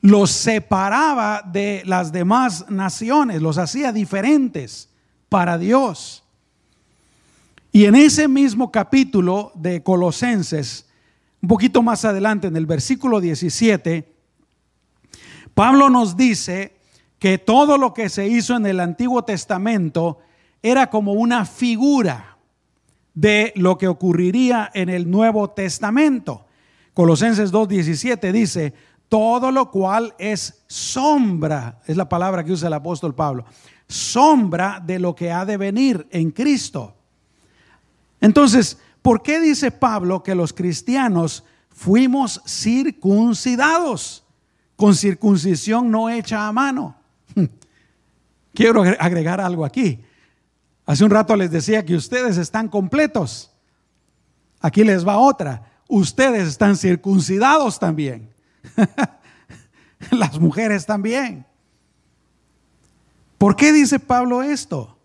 Los 0.00 0.30
separaba 0.30 1.42
de 1.42 1.82
las 1.84 2.12
demás 2.12 2.66
naciones, 2.68 3.42
los 3.42 3.58
hacía 3.58 3.92
diferentes 3.92 4.88
para 5.28 5.58
Dios. 5.58 6.21
Y 7.74 7.86
en 7.86 7.94
ese 7.94 8.28
mismo 8.28 8.70
capítulo 8.70 9.50
de 9.54 9.82
Colosenses, 9.82 10.86
un 11.40 11.48
poquito 11.48 11.82
más 11.82 12.04
adelante, 12.04 12.46
en 12.46 12.56
el 12.56 12.66
versículo 12.66 13.18
17, 13.18 14.12
Pablo 15.54 15.88
nos 15.88 16.14
dice 16.14 16.76
que 17.18 17.38
todo 17.38 17.78
lo 17.78 17.94
que 17.94 18.10
se 18.10 18.28
hizo 18.28 18.56
en 18.56 18.66
el 18.66 18.78
Antiguo 18.78 19.24
Testamento 19.24 20.18
era 20.62 20.90
como 20.90 21.14
una 21.14 21.46
figura 21.46 22.36
de 23.14 23.54
lo 23.56 23.78
que 23.78 23.88
ocurriría 23.88 24.70
en 24.74 24.90
el 24.90 25.10
Nuevo 25.10 25.48
Testamento. 25.48 26.44
Colosenses 26.92 27.50
2.17 27.50 28.32
dice, 28.32 28.74
todo 29.08 29.50
lo 29.50 29.70
cual 29.70 30.14
es 30.18 30.62
sombra, 30.66 31.80
es 31.86 31.96
la 31.96 32.08
palabra 32.08 32.44
que 32.44 32.52
usa 32.52 32.68
el 32.68 32.74
apóstol 32.74 33.14
Pablo, 33.14 33.46
sombra 33.88 34.78
de 34.84 34.98
lo 34.98 35.14
que 35.14 35.32
ha 35.32 35.46
de 35.46 35.56
venir 35.56 36.06
en 36.10 36.32
Cristo. 36.32 36.96
Entonces, 38.22 38.78
¿por 39.02 39.22
qué 39.22 39.40
dice 39.40 39.72
Pablo 39.72 40.22
que 40.22 40.36
los 40.36 40.52
cristianos 40.52 41.44
fuimos 41.68 42.40
circuncidados 42.46 44.24
con 44.76 44.94
circuncisión 44.94 45.90
no 45.90 46.08
hecha 46.08 46.46
a 46.46 46.52
mano? 46.52 46.94
Quiero 48.54 48.82
agregar 48.82 49.40
algo 49.40 49.64
aquí. 49.64 50.00
Hace 50.86 51.04
un 51.04 51.10
rato 51.10 51.34
les 51.34 51.50
decía 51.50 51.84
que 51.84 51.96
ustedes 51.96 52.38
están 52.38 52.68
completos. 52.68 53.50
Aquí 54.60 54.84
les 54.84 55.06
va 55.06 55.18
otra. 55.18 55.72
Ustedes 55.88 56.46
están 56.46 56.76
circuncidados 56.76 57.80
también. 57.80 58.30
Las 60.12 60.38
mujeres 60.38 60.86
también. 60.86 61.44
¿Por 63.36 63.56
qué 63.56 63.72
dice 63.72 63.98
Pablo 63.98 64.44
esto? 64.44 64.96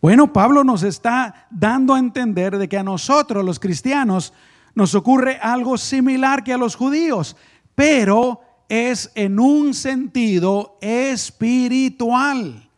Bueno, 0.00 0.32
Pablo 0.32 0.64
nos 0.64 0.82
está 0.82 1.46
dando 1.50 1.94
a 1.94 1.98
entender 1.98 2.56
de 2.56 2.68
que 2.68 2.78
a 2.78 2.82
nosotros 2.82 3.44
los 3.44 3.60
cristianos 3.60 4.32
nos 4.74 4.94
ocurre 4.94 5.38
algo 5.42 5.76
similar 5.76 6.42
que 6.42 6.54
a 6.54 6.58
los 6.58 6.74
judíos, 6.74 7.36
pero 7.74 8.40
es 8.68 9.10
en 9.14 9.38
un 9.38 9.74
sentido 9.74 10.78
espiritual. 10.80 12.70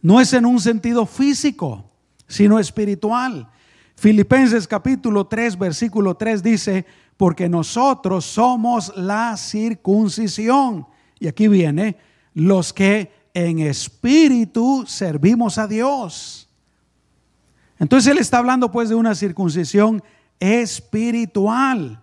No 0.00 0.20
es 0.20 0.32
en 0.32 0.46
un 0.46 0.60
sentido 0.60 1.04
físico, 1.04 1.90
sino 2.26 2.58
espiritual. 2.58 3.50
Filipenses 3.96 4.68
capítulo 4.68 5.26
3, 5.26 5.58
versículo 5.58 6.16
3 6.16 6.42
dice, 6.42 6.86
porque 7.16 7.48
nosotros 7.48 8.24
somos 8.24 8.96
la 8.96 9.36
circuncisión. 9.36 10.86
Y 11.18 11.28
aquí 11.28 11.48
viene, 11.48 11.96
los 12.34 12.72
que 12.72 13.10
en 13.34 13.58
espíritu 13.58 14.84
servimos 14.86 15.58
a 15.58 15.66
Dios. 15.66 16.45
Entonces 17.78 18.12
él 18.12 18.18
está 18.18 18.38
hablando 18.38 18.70
pues 18.70 18.88
de 18.88 18.94
una 18.94 19.14
circuncisión 19.14 20.02
espiritual 20.40 22.02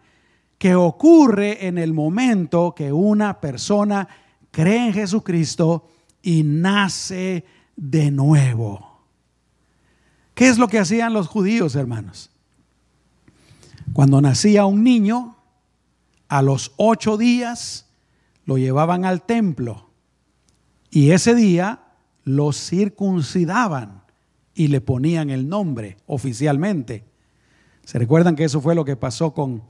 que 0.57 0.75
ocurre 0.75 1.67
en 1.67 1.77
el 1.77 1.93
momento 1.93 2.73
que 2.75 2.93
una 2.93 3.41
persona 3.41 4.07
cree 4.51 4.87
en 4.87 4.93
Jesucristo 4.93 5.89
y 6.21 6.43
nace 6.43 7.43
de 7.75 8.11
nuevo. 8.11 9.01
¿Qué 10.33 10.47
es 10.47 10.57
lo 10.57 10.67
que 10.67 10.79
hacían 10.79 11.13
los 11.13 11.27
judíos, 11.27 11.75
hermanos? 11.75 12.31
Cuando 13.93 14.21
nacía 14.21 14.65
un 14.65 14.83
niño, 14.83 15.35
a 16.27 16.41
los 16.41 16.73
ocho 16.77 17.17
días 17.17 17.87
lo 18.45 18.57
llevaban 18.57 19.05
al 19.05 19.23
templo 19.23 19.89
y 20.89 21.11
ese 21.11 21.35
día 21.35 21.81
lo 22.23 22.53
circuncidaban 22.53 24.02
y 24.55 24.67
le 24.67 24.81
ponían 24.81 25.29
el 25.29 25.47
nombre 25.47 25.97
oficialmente. 26.05 27.03
¿Se 27.83 27.99
recuerdan 27.99 28.35
que 28.35 28.43
eso 28.43 28.61
fue 28.61 28.75
lo 28.75 28.85
que 28.85 28.95
pasó 28.95 29.33
con, 29.33 29.63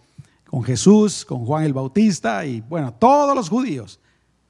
con 0.49 0.63
Jesús, 0.63 1.25
con 1.25 1.45
Juan 1.45 1.63
el 1.63 1.73
Bautista 1.73 2.45
y 2.45 2.61
bueno, 2.61 2.93
todos 2.93 3.35
los 3.35 3.49
judíos? 3.49 3.99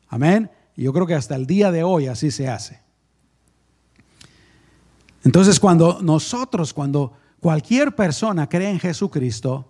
Amén. 0.07 0.49
Y 0.75 0.83
yo 0.83 0.93
creo 0.93 1.05
que 1.05 1.15
hasta 1.15 1.35
el 1.35 1.45
día 1.45 1.71
de 1.71 1.83
hoy 1.83 2.07
así 2.07 2.31
se 2.31 2.47
hace. 2.47 2.81
Entonces 5.23 5.59
cuando 5.59 5.99
nosotros, 6.01 6.73
cuando 6.73 7.13
cualquier 7.39 7.95
persona 7.95 8.49
cree 8.49 8.69
en 8.69 8.79
Jesucristo 8.79 9.69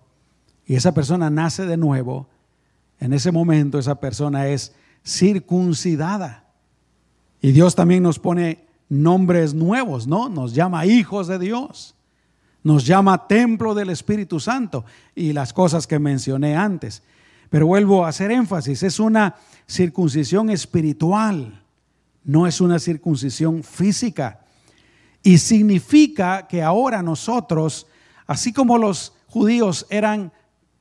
y 0.66 0.74
esa 0.74 0.92
persona 0.92 1.30
nace 1.30 1.66
de 1.66 1.76
nuevo, 1.76 2.28
en 2.98 3.12
ese 3.12 3.30
momento 3.30 3.78
esa 3.78 4.00
persona 4.00 4.48
es 4.48 4.74
circuncidada. 5.04 6.44
Y 7.40 7.52
Dios 7.52 7.74
también 7.74 8.02
nos 8.02 8.18
pone 8.18 8.64
nombres 8.88 9.54
nuevos, 9.54 10.06
¿no? 10.06 10.28
Nos 10.28 10.54
llama 10.54 10.86
hijos 10.86 11.26
de 11.26 11.38
Dios, 11.38 11.94
nos 12.62 12.86
llama 12.86 13.26
templo 13.26 13.74
del 13.74 13.90
Espíritu 13.90 14.40
Santo 14.40 14.84
y 15.14 15.32
las 15.32 15.52
cosas 15.52 15.86
que 15.86 15.98
mencioné 15.98 16.56
antes. 16.56 17.02
Pero 17.50 17.66
vuelvo 17.66 18.04
a 18.04 18.08
hacer 18.08 18.30
énfasis, 18.30 18.82
es 18.82 18.98
una 18.98 19.36
circuncisión 19.66 20.50
espiritual, 20.50 21.62
no 22.24 22.46
es 22.46 22.60
una 22.60 22.78
circuncisión 22.78 23.62
física. 23.62 24.40
Y 25.22 25.38
significa 25.38 26.46
que 26.46 26.62
ahora 26.62 27.02
nosotros, 27.02 27.86
así 28.26 28.52
como 28.52 28.76
los 28.78 29.12
judíos 29.28 29.86
eran 29.88 30.32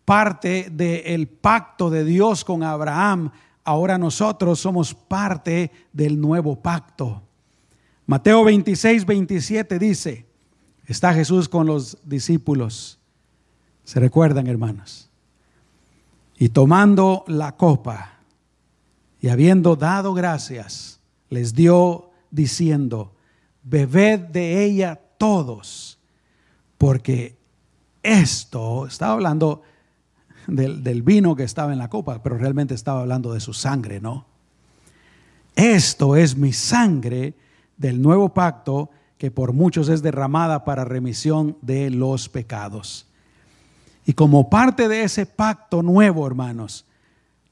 parte 0.05 0.69
del 0.69 1.27
pacto 1.27 1.89
de 1.89 2.03
Dios 2.03 2.43
con 2.43 2.63
Abraham, 2.63 3.31
ahora 3.63 3.97
nosotros 3.97 4.59
somos 4.59 4.93
parte 4.93 5.71
del 5.93 6.19
nuevo 6.19 6.61
pacto. 6.61 7.21
Mateo 8.05 8.43
26, 8.43 9.05
27 9.05 9.79
dice, 9.79 10.25
está 10.85 11.13
Jesús 11.13 11.47
con 11.47 11.67
los 11.67 11.97
discípulos. 12.03 12.99
¿Se 13.85 13.99
recuerdan, 13.99 14.47
hermanos? 14.47 15.09
Y 16.37 16.49
tomando 16.49 17.23
la 17.27 17.55
copa 17.55 18.19
y 19.21 19.29
habiendo 19.29 19.75
dado 19.75 20.13
gracias, 20.13 20.99
les 21.29 21.53
dio 21.53 22.11
diciendo, 22.29 23.15
bebed 23.63 24.19
de 24.19 24.65
ella 24.65 24.99
todos, 25.17 25.97
porque 26.77 27.37
esto, 28.01 28.85
estaba 28.85 29.13
hablando 29.13 29.61
del, 30.47 30.83
del, 30.83 31.03
vino 31.03 31.37
que 31.37 31.43
estaba 31.43 31.71
en 31.71 31.79
la 31.79 31.89
copa, 31.89 32.21
pero 32.21 32.37
realmente 32.37 32.73
estaba 32.73 32.99
hablando 32.99 33.33
de 33.33 33.39
su 33.39 33.53
sangre, 33.53 34.01
¿no? 34.01 34.25
Esto 35.55 36.17
es 36.17 36.35
mi 36.35 36.51
sangre 36.51 37.35
del 37.77 38.01
nuevo 38.01 38.29
pacto 38.33 38.89
que 39.17 39.31
por 39.31 39.53
muchos 39.53 39.87
es 39.89 40.01
derramada 40.01 40.65
para 40.65 40.83
remisión 40.83 41.57
de 41.61 41.89
los 41.89 42.27
pecados. 42.27 43.05
Y 44.05 44.13
como 44.13 44.49
parte 44.49 44.87
de 44.87 45.03
ese 45.03 45.25
pacto 45.25 45.81
nuevo, 45.81 46.27
hermanos, 46.27 46.85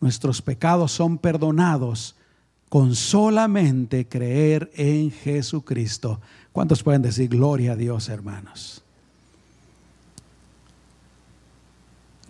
nuestros 0.02 0.42
pecados 0.42 0.92
son 0.92 1.18
perdonados 1.18 2.16
con 2.68 2.96
solamente 2.96 4.08
creer 4.08 4.70
en 4.76 5.12
Jesucristo. 5.12 6.20
¿Cuántos 6.52 6.84
pueden 6.84 7.02
decir 7.02 7.30
gloria 7.30 7.74
a 7.74 7.76
Dios, 7.76 8.10
hermanos? 8.10 8.84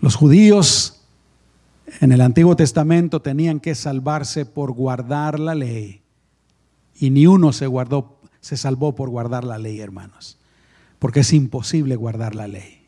Los 0.02 0.16
judíos 0.16 1.02
en 2.00 2.12
el 2.12 2.22
Antiguo 2.22 2.56
Testamento 2.56 3.22
tenían 3.22 3.60
que 3.60 3.76
salvarse 3.76 4.46
por 4.46 4.72
guardar 4.72 5.40
la 5.40 5.56
ley 5.56 6.01
y 7.02 7.10
ni 7.10 7.26
uno 7.26 7.52
se 7.52 7.66
guardó 7.66 8.22
se 8.42 8.58
salvó 8.58 8.96
por 8.96 9.10
guardar 9.10 9.44
la 9.44 9.58
ley, 9.58 9.80
hermanos, 9.80 10.38
porque 11.00 11.22
es 11.22 11.32
imposible 11.32 11.96
guardar 11.96 12.36
la 12.36 12.48
ley. 12.48 12.88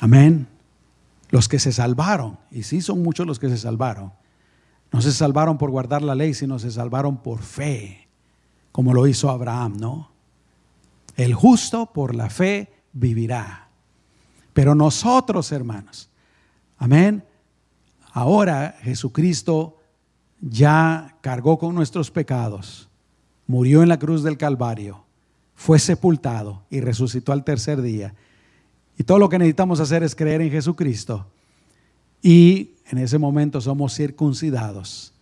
Amén. 0.00 0.48
Los 1.30 1.48
que 1.48 1.58
se 1.58 1.72
salvaron, 1.72 2.38
y 2.50 2.64
sí 2.64 2.80
son 2.80 3.02
muchos 3.02 3.26
los 3.26 3.38
que 3.38 3.48
se 3.48 3.56
salvaron, 3.56 4.12
no 4.92 5.00
se 5.00 5.12
salvaron 5.12 5.58
por 5.58 5.70
guardar 5.70 6.02
la 6.02 6.14
ley, 6.14 6.34
sino 6.34 6.58
se 6.58 6.70
salvaron 6.70 7.18
por 7.18 7.40
fe, 7.40 8.08
como 8.72 8.94
lo 8.94 9.06
hizo 9.06 9.30
Abraham, 9.30 9.76
¿no? 9.78 10.10
El 11.16 11.34
justo 11.34 11.92
por 11.92 12.14
la 12.14 12.30
fe 12.30 12.72
vivirá. 12.92 13.68
Pero 14.52 14.74
nosotros, 14.74 15.52
hermanos, 15.52 16.08
amén, 16.78 17.24
ahora 18.12 18.76
Jesucristo 18.80 19.77
ya 20.40 21.16
cargó 21.20 21.58
con 21.58 21.74
nuestros 21.74 22.10
pecados, 22.10 22.88
murió 23.46 23.82
en 23.82 23.88
la 23.88 23.98
cruz 23.98 24.22
del 24.22 24.36
Calvario, 24.36 25.04
fue 25.54 25.78
sepultado 25.78 26.62
y 26.70 26.80
resucitó 26.80 27.32
al 27.32 27.44
tercer 27.44 27.82
día. 27.82 28.14
Y 28.96 29.04
todo 29.04 29.18
lo 29.18 29.28
que 29.28 29.38
necesitamos 29.38 29.80
hacer 29.80 30.02
es 30.02 30.14
creer 30.14 30.40
en 30.40 30.50
Jesucristo. 30.50 31.26
Y 32.22 32.72
en 32.90 32.98
ese 32.98 33.18
momento 33.18 33.60
somos 33.60 33.94
circuncidados. 33.94 35.12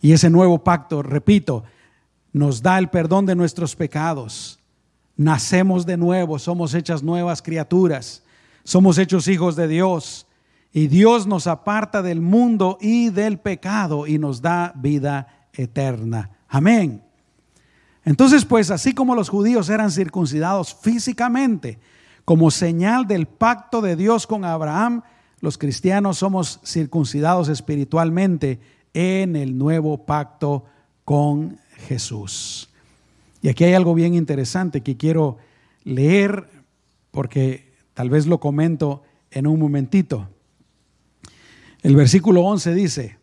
Y 0.00 0.12
ese 0.12 0.30
nuevo 0.30 0.64
pacto, 0.64 1.02
repito, 1.02 1.64
nos 2.32 2.62
da 2.62 2.78
el 2.78 2.88
perdón 2.88 3.26
de 3.26 3.34
nuestros 3.34 3.76
pecados. 3.76 4.58
Nacemos 5.16 5.84
de 5.84 5.96
nuevo, 5.96 6.38
somos 6.38 6.74
hechas 6.74 7.02
nuevas 7.02 7.42
criaturas, 7.42 8.22
somos 8.64 8.98
hechos 8.98 9.28
hijos 9.28 9.56
de 9.56 9.68
Dios. 9.68 10.26
Y 10.72 10.88
Dios 10.88 11.26
nos 11.26 11.46
aparta 11.46 12.02
del 12.02 12.20
mundo 12.20 12.78
y 12.80 13.10
del 13.10 13.38
pecado 13.38 14.06
y 14.06 14.18
nos 14.18 14.40
da 14.40 14.72
vida 14.74 15.48
eterna. 15.52 16.30
Amén. 16.48 17.02
Entonces, 18.04 18.44
pues 18.44 18.70
así 18.70 18.94
como 18.94 19.14
los 19.14 19.28
judíos 19.28 19.68
eran 19.68 19.90
circuncidados 19.90 20.74
físicamente 20.74 21.78
como 22.24 22.50
señal 22.50 23.06
del 23.06 23.26
pacto 23.26 23.80
de 23.80 23.96
Dios 23.96 24.26
con 24.26 24.44
Abraham, 24.44 25.02
los 25.40 25.58
cristianos 25.58 26.18
somos 26.18 26.60
circuncidados 26.64 27.48
espiritualmente 27.48 28.60
en 28.94 29.36
el 29.36 29.58
nuevo 29.58 30.04
pacto 30.06 30.64
con 31.04 31.58
Jesús. 31.88 32.70
Y 33.40 33.48
aquí 33.48 33.64
hay 33.64 33.74
algo 33.74 33.94
bien 33.94 34.14
interesante 34.14 34.82
que 34.82 34.96
quiero 34.96 35.38
leer 35.84 36.48
porque 37.10 37.72
tal 37.94 38.08
vez 38.08 38.26
lo 38.26 38.38
comento 38.38 39.02
en 39.32 39.48
un 39.48 39.58
momentito. 39.58 40.28
El 41.82 41.96
versículo 41.96 42.42
11 42.42 42.74
dice, 42.74 43.18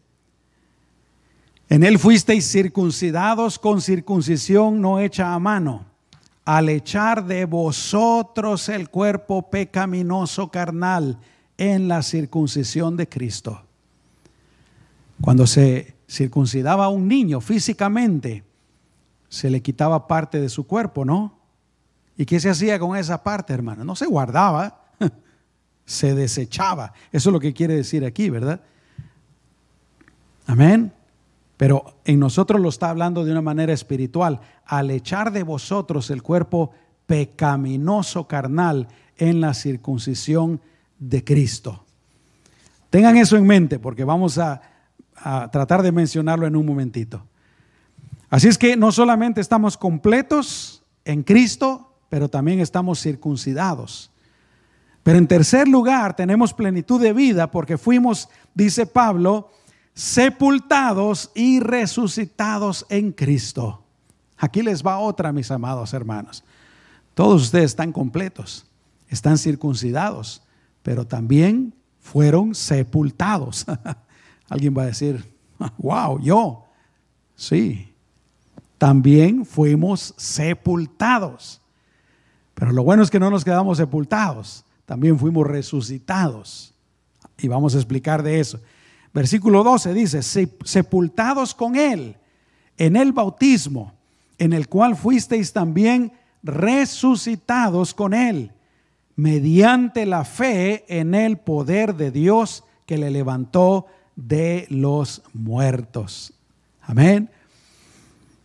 en 1.69 1.83
él 1.83 1.97
fuisteis 1.97 2.51
circuncidados 2.51 3.57
con 3.57 3.79
circuncisión 3.79 4.81
no 4.81 4.99
hecha 4.99 5.33
a 5.33 5.39
mano, 5.39 5.85
al 6.43 6.67
echar 6.67 7.25
de 7.25 7.45
vosotros 7.45 8.67
el 8.69 8.89
cuerpo 8.89 9.49
pecaminoso 9.49 10.49
carnal 10.49 11.19
en 11.57 11.87
la 11.87 12.01
circuncisión 12.01 12.97
de 12.97 13.07
Cristo. 13.07 13.61
Cuando 15.21 15.45
se 15.45 15.95
circuncidaba 16.09 16.85
a 16.85 16.89
un 16.89 17.07
niño 17.07 17.39
físicamente, 17.39 18.43
se 19.29 19.49
le 19.49 19.61
quitaba 19.61 20.07
parte 20.07 20.41
de 20.41 20.49
su 20.49 20.65
cuerpo, 20.65 21.05
¿no? 21.05 21.37
¿Y 22.17 22.25
qué 22.25 22.39
se 22.39 22.49
hacía 22.49 22.79
con 22.79 22.97
esa 22.97 23.23
parte, 23.23 23.53
hermano? 23.53 23.83
No 23.83 23.95
se 23.95 24.07
guardaba, 24.07 24.88
se 25.89 26.13
desechaba. 26.13 26.93
Eso 27.11 27.29
es 27.29 27.33
lo 27.33 27.39
que 27.39 27.51
quiere 27.51 27.73
decir 27.73 28.05
aquí, 28.05 28.29
¿verdad? 28.29 28.61
Amén. 30.45 30.93
Pero 31.57 31.95
en 32.05 32.19
nosotros 32.19 32.61
lo 32.61 32.69
está 32.69 32.91
hablando 32.91 33.25
de 33.25 33.31
una 33.31 33.41
manera 33.41 33.73
espiritual. 33.73 34.39
Al 34.67 34.91
echar 34.91 35.31
de 35.31 35.41
vosotros 35.41 36.11
el 36.11 36.21
cuerpo 36.21 36.71
pecaminoso 37.07 38.27
carnal 38.27 38.87
en 39.17 39.41
la 39.41 39.55
circuncisión 39.55 40.61
de 40.99 41.23
Cristo. 41.23 41.83
Tengan 42.91 43.17
eso 43.17 43.35
en 43.35 43.47
mente 43.47 43.79
porque 43.79 44.03
vamos 44.03 44.37
a, 44.37 44.61
tratar 45.51 45.81
de 45.81 45.91
mencionarlo 45.91 46.45
en 46.45 46.55
un 46.55 46.67
momentito. 46.67 47.25
Así 48.29 48.47
es 48.47 48.59
que 48.59 48.77
no 48.77 48.91
solamente 48.91 49.41
estamos 49.41 49.75
completos 49.75 50.83
en 51.03 51.23
Cristo, 51.23 51.95
pero 52.09 52.29
también 52.29 52.59
estamos 52.59 53.01
circuncidados. 53.01 54.11
Pero 55.03 55.17
en 55.17 55.27
tercer 55.27 55.67
lugar, 55.67 56.15
tenemos 56.15 56.53
plenitud 56.53 57.01
de 57.01 57.13
vida 57.13 57.49
porque 57.49 57.77
fuimos, 57.77 58.29
dice 58.53 58.85
Pablo, 58.85 59.49
sepultados 59.93 61.31
y 61.33 61.59
resucitados 61.59 62.85
en 62.89 63.11
Cristo. 63.11 63.83
Aquí 64.37 64.61
les 64.61 64.85
va 64.85 64.99
otra, 64.99 65.31
mis 65.31 65.51
amados 65.51 65.93
hermanos. 65.93 66.43
Todos 67.13 67.43
ustedes 67.43 67.65
están 67.65 67.91
completos, 67.91 68.65
están 69.09 69.37
circuncidados, 69.37 70.41
pero 70.83 71.05
también 71.05 71.73
fueron 71.99 72.55
sepultados. 72.55 73.65
Alguien 74.49 74.73
va 74.77 74.83
a 74.83 74.87
decir, 74.87 75.25
wow, 75.77 76.19
yo. 76.19 76.65
Sí, 77.35 77.93
también 78.77 79.45
fuimos 79.45 80.13
sepultados. 80.17 81.61
Pero 82.53 82.71
lo 82.71 82.83
bueno 82.83 83.03
es 83.03 83.09
que 83.09 83.19
no 83.19 83.29
nos 83.29 83.45
quedamos 83.45 83.77
sepultados, 83.77 84.65
también 84.89 85.19
fuimos 85.19 85.45
resucitados. 85.45 86.73
Y 87.37 87.47
vamos 87.47 87.75
a 87.75 87.77
explicar 87.77 88.23
de 88.23 88.39
eso. 88.39 88.59
Versículo 89.13 89.63
12 89.63 89.93
dice, 89.93 90.23
sepultados 90.63 91.53
con 91.53 91.75
Él 91.75 92.17
en 92.75 92.95
el 92.95 93.13
bautismo, 93.13 93.93
en 94.39 94.51
el 94.51 94.67
cual 94.67 94.95
fuisteis 94.95 95.53
también 95.53 96.11
resucitados 96.41 97.93
con 97.93 98.15
Él 98.15 98.51
mediante 99.15 100.07
la 100.07 100.25
fe 100.25 100.85
en 100.87 101.13
el 101.13 101.37
poder 101.37 101.93
de 101.93 102.09
Dios 102.09 102.63
que 102.87 102.97
le 102.97 103.11
levantó 103.11 103.85
de 104.15 104.65
los 104.71 105.21
muertos. 105.33 106.33
Amén. 106.81 107.29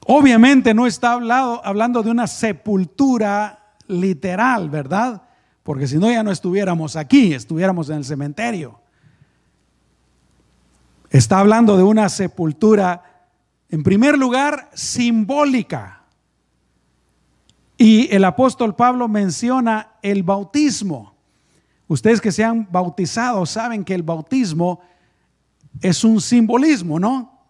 Obviamente 0.06 0.74
no 0.74 0.86
está 0.86 1.12
hablado, 1.12 1.64
hablando 1.64 2.02
de 2.02 2.10
una 2.10 2.26
sepultura 2.26 3.76
literal, 3.86 4.68
¿verdad? 4.68 5.22
Porque 5.64 5.88
si 5.88 5.96
no 5.96 6.10
ya 6.10 6.22
no 6.22 6.30
estuviéramos 6.30 6.94
aquí, 6.94 7.32
estuviéramos 7.34 7.88
en 7.88 7.96
el 7.96 8.04
cementerio. 8.04 8.78
Está 11.10 11.40
hablando 11.40 11.76
de 11.76 11.82
una 11.82 12.08
sepultura, 12.10 13.26
en 13.70 13.82
primer 13.82 14.18
lugar, 14.18 14.70
simbólica. 14.74 16.02
Y 17.78 18.14
el 18.14 18.24
apóstol 18.24 18.76
Pablo 18.76 19.08
menciona 19.08 19.94
el 20.02 20.22
bautismo. 20.22 21.14
Ustedes 21.88 22.20
que 22.20 22.30
se 22.30 22.44
han 22.44 22.68
bautizado 22.70 23.46
saben 23.46 23.84
que 23.84 23.94
el 23.94 24.02
bautismo 24.02 24.80
es 25.80 26.04
un 26.04 26.20
simbolismo, 26.20 27.00
¿no? 27.00 27.46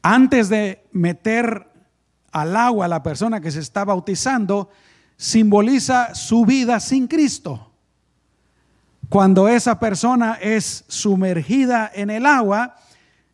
Antes 0.00 0.48
de 0.48 0.86
meter 0.92 1.68
al 2.30 2.56
agua 2.56 2.84
a 2.84 2.88
la 2.88 3.02
persona 3.02 3.40
que 3.40 3.50
se 3.50 3.60
está 3.60 3.84
bautizando, 3.84 4.68
simboliza 5.16 6.14
su 6.14 6.44
vida 6.44 6.80
sin 6.80 7.06
Cristo. 7.06 7.70
Cuando 9.08 9.48
esa 9.48 9.78
persona 9.78 10.38
es 10.40 10.84
sumergida 10.88 11.90
en 11.94 12.10
el 12.10 12.26
agua, 12.26 12.76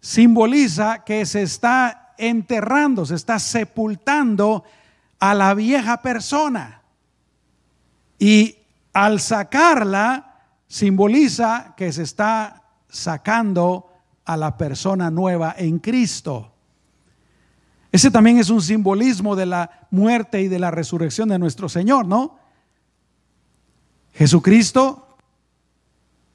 simboliza 0.00 1.04
que 1.04 1.24
se 1.26 1.42
está 1.42 2.14
enterrando, 2.18 3.06
se 3.06 3.14
está 3.14 3.38
sepultando 3.38 4.64
a 5.18 5.34
la 5.34 5.54
vieja 5.54 6.02
persona. 6.02 6.82
Y 8.18 8.56
al 8.92 9.20
sacarla, 9.20 10.34
simboliza 10.66 11.74
que 11.76 11.92
se 11.92 12.02
está 12.02 12.62
sacando 12.88 13.88
a 14.24 14.36
la 14.36 14.56
persona 14.56 15.10
nueva 15.10 15.54
en 15.56 15.78
Cristo. 15.78 16.49
Ese 17.92 18.10
también 18.10 18.38
es 18.38 18.50
un 18.50 18.62
simbolismo 18.62 19.34
de 19.34 19.46
la 19.46 19.86
muerte 19.90 20.40
y 20.42 20.48
de 20.48 20.58
la 20.58 20.70
resurrección 20.70 21.28
de 21.28 21.38
nuestro 21.38 21.68
Señor, 21.68 22.06
¿no? 22.06 22.38
Jesucristo, 24.12 25.16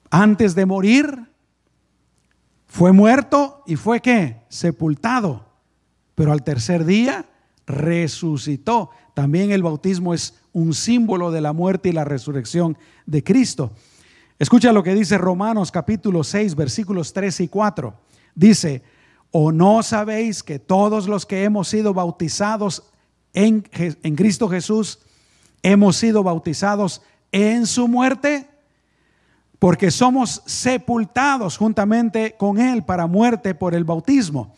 antes 0.09 0.55
de 0.55 0.65
morir, 0.65 1.29
fue 2.67 2.91
muerto 2.91 3.63
y 3.65 3.75
fue 3.75 4.01
qué? 4.01 4.41
Sepultado. 4.49 5.45
Pero 6.13 6.31
al 6.31 6.43
tercer 6.43 6.85
día 6.85 7.25
resucitó. 7.65 8.89
También 9.13 9.51
el 9.51 9.63
bautismo 9.63 10.13
es 10.13 10.39
un 10.51 10.73
símbolo 10.73 11.31
de 11.31 11.41
la 11.41 11.53
muerte 11.53 11.89
y 11.89 11.93
la 11.93 12.03
resurrección 12.03 12.77
de 13.05 13.23
Cristo. 13.23 13.71
Escucha 14.37 14.73
lo 14.73 14.83
que 14.83 14.93
dice 14.93 15.17
Romanos 15.17 15.71
capítulo 15.71 16.23
6, 16.23 16.55
versículos 16.55 17.13
3 17.13 17.39
y 17.41 17.47
4. 17.47 17.93
Dice, 18.35 18.83
¿O 19.37 19.51
no 19.51 19.83
sabéis 19.83 20.43
que 20.43 20.59
todos 20.59 21.09
los 21.09 21.25
que 21.25 21.43
hemos 21.43 21.67
sido 21.67 21.93
bautizados 21.93 22.83
en, 23.33 23.59
Cristo 23.59 24.47
Jesús, 24.47 24.99
hemos 25.61 25.97
sido 25.97 26.23
bautizados 26.23 27.01
en 27.33 27.65
su 27.65 27.89
muerte? 27.89 28.47
Porque 29.59 29.91
somos 29.91 30.41
sepultados 30.45 31.57
juntamente 31.57 32.37
con 32.37 32.57
Él 32.57 32.83
para 32.83 33.07
muerte 33.07 33.53
por 33.53 33.75
el 33.75 33.83
bautismo, 33.83 34.55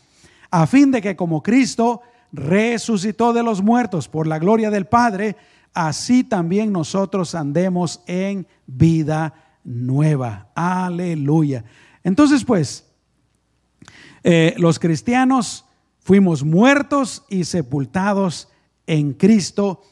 a 0.48 0.64
fin 0.64 0.92
de 0.92 1.02
que 1.02 1.16
como 1.16 1.42
Cristo 1.42 2.00
resucitó 2.30 3.32
de 3.32 3.42
los 3.42 3.60
muertos 3.60 4.06
por 4.06 4.28
la 4.28 4.38
gloria 4.38 4.70
del 4.70 4.86
Padre, 4.86 5.34
así 5.74 6.22
también 6.22 6.70
nosotros 6.70 7.34
andemos 7.34 8.00
en 8.06 8.46
vida 8.68 9.34
nueva. 9.64 10.52
Aleluya. 10.54 11.64
Entonces, 12.04 12.44
pues, 12.44 12.87
eh, 14.24 14.54
los 14.58 14.78
cristianos 14.78 15.64
fuimos 16.00 16.42
muertos 16.42 17.24
y 17.28 17.44
sepultados 17.44 18.48
en 18.86 19.12
Cristo 19.12 19.82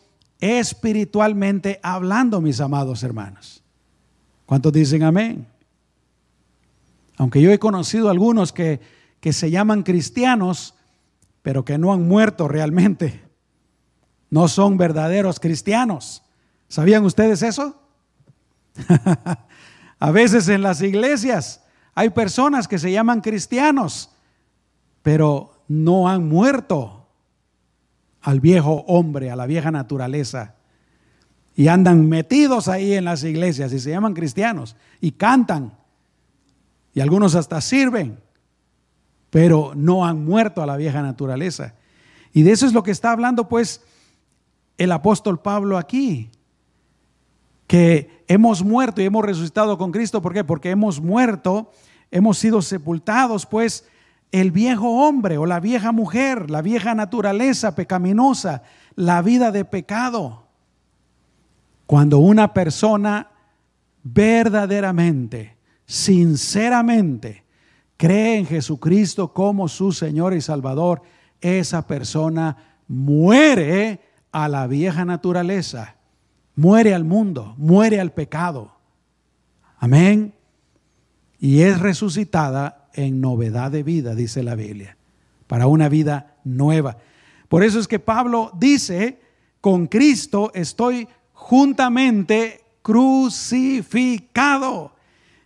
espiritualmente 0.41 1.81
hablando, 1.83 2.41
mis 2.41 2.61
amados 2.61 3.03
hermanos. 3.03 3.63
¿Cuántos 4.45 4.73
dicen 4.73 5.03
amén? 5.03 5.47
Aunque 7.17 7.41
yo 7.41 7.51
he 7.51 7.59
conocido 7.59 8.11
algunos 8.11 8.53
que, 8.53 8.81
que 9.21 9.33
se 9.33 9.51
llaman 9.51 9.83
cristianos, 9.83 10.75
pero 11.43 11.65
que 11.65 11.79
no 11.79 11.93
han 11.93 12.07
muerto 12.07 12.49
realmente. 12.49 13.23
No 14.31 14.49
son 14.49 14.77
verdaderos 14.77 15.41
cristianos. 15.41 16.23
¿Sabían 16.69 17.05
ustedes 17.05 17.43
eso? 17.43 17.81
A 19.99 20.11
veces 20.11 20.49
en 20.49 20.63
las 20.63 20.83
iglesias 20.83 21.63
hay 21.99 22.11
personas 22.11 22.69
que 22.69 22.79
se 22.79 22.93
llaman 22.93 23.23
cristianos, 23.23 24.11
pero 25.03 25.65
no 25.67 26.11
han 26.11 26.29
muerto 26.29 27.09
al 28.21 28.39
viejo 28.39 28.85
hombre, 28.87 29.31
a 29.31 29.37
la 29.37 29.47
vieja 29.47 29.71
naturaleza. 29.71 30.57
Y 31.55 31.69
andan 31.69 32.07
metidos 32.07 32.69
ahí 32.69 32.93
en 32.93 33.07
las 33.07 33.25
iglesias 33.25 33.73
y 33.73 33.81
se 33.81 33.91
llaman 33.91 34.13
cristianos 34.13 34.77
y 35.01 35.13
cantan. 35.13 35.73
Y 36.93 37.01
algunos 37.01 37.35
hasta 37.35 37.63
sirven, 37.63 38.21
pero 39.31 39.73
no 39.75 40.05
han 40.05 40.23
muerto 40.23 40.63
a 40.63 40.67
la 40.67 40.77
vieja 40.77 41.01
naturaleza. 41.01 41.73
Y 42.35 42.43
de 42.43 42.53
eso 42.53 42.67
es 42.67 42.75
lo 42.75 42.83
que 42.83 42.91
está 42.91 43.11
hablando 43.11 43.49
pues 43.49 43.81
el 44.77 44.93
apóstol 44.93 45.41
Pablo 45.41 45.79
aquí 45.79 46.31
que 47.67 48.25
hemos 48.29 48.63
muerto 48.63 49.03
y 49.03 49.05
hemos 49.05 49.25
resucitado 49.25 49.79
con 49.79 49.93
Cristo. 49.93 50.23
¿Por 50.23 50.33
qué? 50.33 50.45
Porque 50.45 50.71
hemos 50.71 51.01
muerto, 51.01 51.71
hemos 52.11 52.39
sido 52.39 52.63
sepultados, 52.63 53.47
pues 53.47 53.87
el 54.33 54.51
viejo 54.51 55.07
hombre 55.07 55.39
o 55.39 55.47
la 55.47 55.61
vieja 55.61 55.93
mujer, 55.93 56.51
la 56.51 56.63
vieja 56.63 56.95
naturaleza 56.95 57.75
pecaminosa, 57.75 58.63
la 58.95 59.23
vida 59.23 59.51
de 59.51 59.65
pecado. 59.65 60.47
Cuando 61.87 62.19
una 62.19 62.53
persona 62.53 63.31
verdaderamente, 64.03 65.57
sinceramente, 65.87 67.45
cree 67.97 68.39
en 68.39 68.47
Jesucristo 68.47 69.33
como 69.33 69.69
su 69.69 69.93
Señor 69.93 70.35
y 70.35 70.41
Salvador, 70.41 71.03
esa 71.41 71.87
persona 71.87 72.57
muere 72.89 74.01
a 74.33 74.49
la 74.49 74.67
vieja 74.67 75.05
naturaleza 75.05 75.96
muere 76.57 76.95
al 76.95 77.05
mundo, 77.05 77.55
muere 77.59 78.01
al 78.01 78.13
pecado. 78.13 78.73
Amén. 79.79 80.35
Y 81.39 81.61
es 81.61 81.79
resucitada 81.79 82.89
en 82.95 83.21
novedad 83.21 83.71
de 83.71 83.85
vida, 83.85 84.15
dice 84.15 84.43
la 84.43 84.55
Biblia, 84.55 84.97
para 85.47 85.67
una 85.69 85.89
vida 85.89 86.39
nueva. 86.45 86.97
Por 87.49 87.63
eso 87.63 87.79
es 87.79 87.87
que 87.87 87.99
Pablo 87.99 88.51
dice, 88.59 89.21
con 89.61 89.87
Cristo 89.87 90.51
estoy 90.55 91.07
juntamente 91.33 92.65
crucificado. 92.83 94.17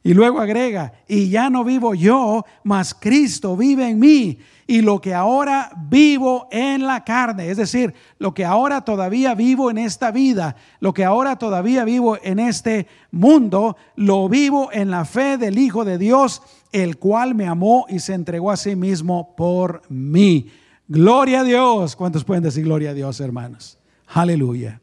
Y 0.02 0.14
luego 0.14 0.40
agrega, 0.40 0.92
y 1.06 1.28
ya 1.28 1.50
no 1.50 1.62
vivo 1.62 1.94
yo, 1.94 2.44
mas 2.64 2.94
Cristo 2.94 3.56
vive 3.56 3.88
en 3.88 3.98
mí 3.98 4.38
y 4.70 4.82
lo 4.82 5.00
que 5.00 5.12
ahora 5.14 5.72
vivo 5.88 6.46
en 6.52 6.86
la 6.86 7.02
carne, 7.02 7.50
es 7.50 7.56
decir, 7.56 7.92
lo 8.20 8.32
que 8.32 8.44
ahora 8.44 8.82
todavía 8.82 9.34
vivo 9.34 9.68
en 9.68 9.78
esta 9.78 10.12
vida, 10.12 10.54
lo 10.78 10.94
que 10.94 11.04
ahora 11.04 11.34
todavía 11.40 11.84
vivo 11.84 12.16
en 12.22 12.38
este 12.38 12.86
mundo, 13.10 13.76
lo 13.96 14.28
vivo 14.28 14.70
en 14.72 14.92
la 14.92 15.04
fe 15.04 15.38
del 15.38 15.58
Hijo 15.58 15.84
de 15.84 15.98
Dios, 15.98 16.40
el 16.70 16.98
cual 16.98 17.34
me 17.34 17.48
amó 17.48 17.86
y 17.88 17.98
se 17.98 18.14
entregó 18.14 18.52
a 18.52 18.56
sí 18.56 18.76
mismo 18.76 19.34
por 19.34 19.82
mí. 19.88 20.52
Gloria 20.86 21.40
a 21.40 21.44
Dios. 21.44 21.96
¿Cuántos 21.96 22.22
pueden 22.22 22.44
decir 22.44 22.62
gloria 22.62 22.90
a 22.90 22.94
Dios, 22.94 23.18
hermanos? 23.18 23.76
Aleluya. 24.06 24.80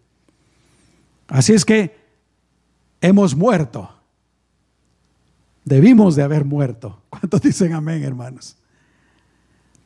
Así 1.29 1.53
es 1.53 1.63
que 1.63 1.95
hemos 2.99 3.37
muerto. 3.37 3.89
Debimos 5.67 6.15
de 6.15 6.23
haber 6.23 6.45
muerto. 6.45 7.01
¿Cuántos 7.09 7.41
dicen 7.41 7.73
amén, 7.73 8.01
hermanos? 8.01 8.55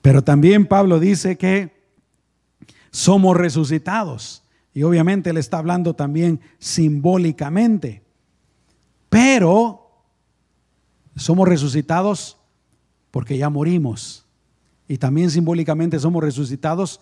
Pero 0.03 0.23
también 0.23 0.67
Pablo 0.67 0.99
dice 0.99 1.39
que 1.39 1.75
somos 2.91 3.36
resucitados. 3.36 4.43
Y 4.75 4.84
obviamente 4.84 5.32
él 5.32 5.38
está 5.38 5.57
hablando 5.57 5.95
también 5.95 6.39
simbólicamente. 6.59 8.03
Pero 9.09 10.05
somos 11.15 11.47
resucitados 11.47 12.38
porque 13.09 13.39
ya 13.39 13.49
morimos. 13.49 14.27
Y 14.88 14.99
también 14.99 15.32
simbólicamente 15.32 15.99
somos 15.99 16.23
resucitados 16.23 17.01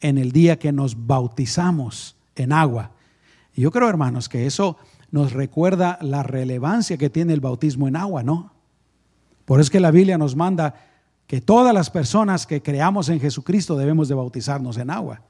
en 0.00 0.16
el 0.16 0.30
día 0.30 0.60
que 0.60 0.70
nos 0.70 1.08
bautizamos 1.08 2.14
en 2.36 2.52
agua. 2.52 2.92
Y 3.52 3.62
yo 3.62 3.72
creo, 3.72 3.88
hermanos, 3.88 4.28
que 4.28 4.46
eso 4.46 4.78
nos 5.12 5.32
recuerda 5.32 5.98
la 6.00 6.24
relevancia 6.24 6.96
que 6.96 7.10
tiene 7.10 7.34
el 7.34 7.40
bautismo 7.40 7.86
en 7.86 7.94
agua, 7.94 8.24
¿no? 8.24 8.52
Por 9.44 9.60
eso 9.60 9.66
es 9.66 9.70
que 9.70 9.78
la 9.78 9.90
Biblia 9.90 10.18
nos 10.18 10.34
manda 10.34 10.74
que 11.26 11.40
todas 11.40 11.72
las 11.72 11.90
personas 11.90 12.46
que 12.46 12.62
creamos 12.62 13.08
en 13.08 13.20
Jesucristo 13.20 13.76
debemos 13.76 14.08
de 14.08 14.14
bautizarnos 14.14 14.78
en 14.78 14.90
agua. 14.90 15.20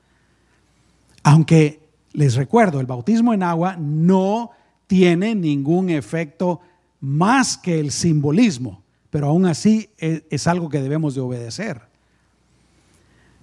Aunque 1.25 1.89
les 2.13 2.37
recuerdo, 2.37 2.81
el 2.81 2.87
bautismo 2.87 3.35
en 3.35 3.43
agua 3.43 3.77
no 3.77 4.51
tiene 4.87 5.35
ningún 5.35 5.91
efecto 5.91 6.61
más 7.01 7.59
que 7.59 7.81
el 7.81 7.91
simbolismo, 7.91 8.83
pero 9.11 9.29
aún 9.29 9.47
así 9.47 9.91
es, 9.99 10.23
es 10.31 10.47
algo 10.47 10.69
que 10.69 10.81
debemos 10.81 11.15
de 11.15 11.21
obedecer. 11.21 11.83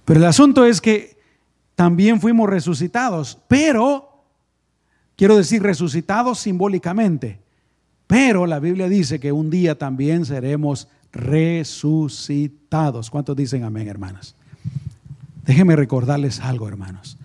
Pero 0.05 0.21
el 0.21 0.25
asunto 0.25 0.65
es 0.65 0.79
que 0.79 1.17
también 1.75 2.21
fuimos 2.21 2.49
resucitados, 2.49 3.39
pero, 3.47 4.08
quiero 5.19 5.35
decir, 5.35 5.61
resucitados 5.61 6.39
simbólicamente, 6.39 7.41
pero 8.07 8.45
la 8.45 8.59
Biblia 8.59 8.87
dice 8.87 9.19
que 9.19 9.33
un 9.33 9.49
día 9.49 9.77
también 9.77 10.25
seremos 10.25 10.87
resucitados. 11.11 13.09
¿Cuántos 13.09 13.35
dicen 13.35 13.65
amén, 13.65 13.89
hermanas? 13.89 14.33
Déjenme 15.45 15.75
recordarles 15.75 16.39
algo, 16.39 16.69
hermanos. 16.69 17.17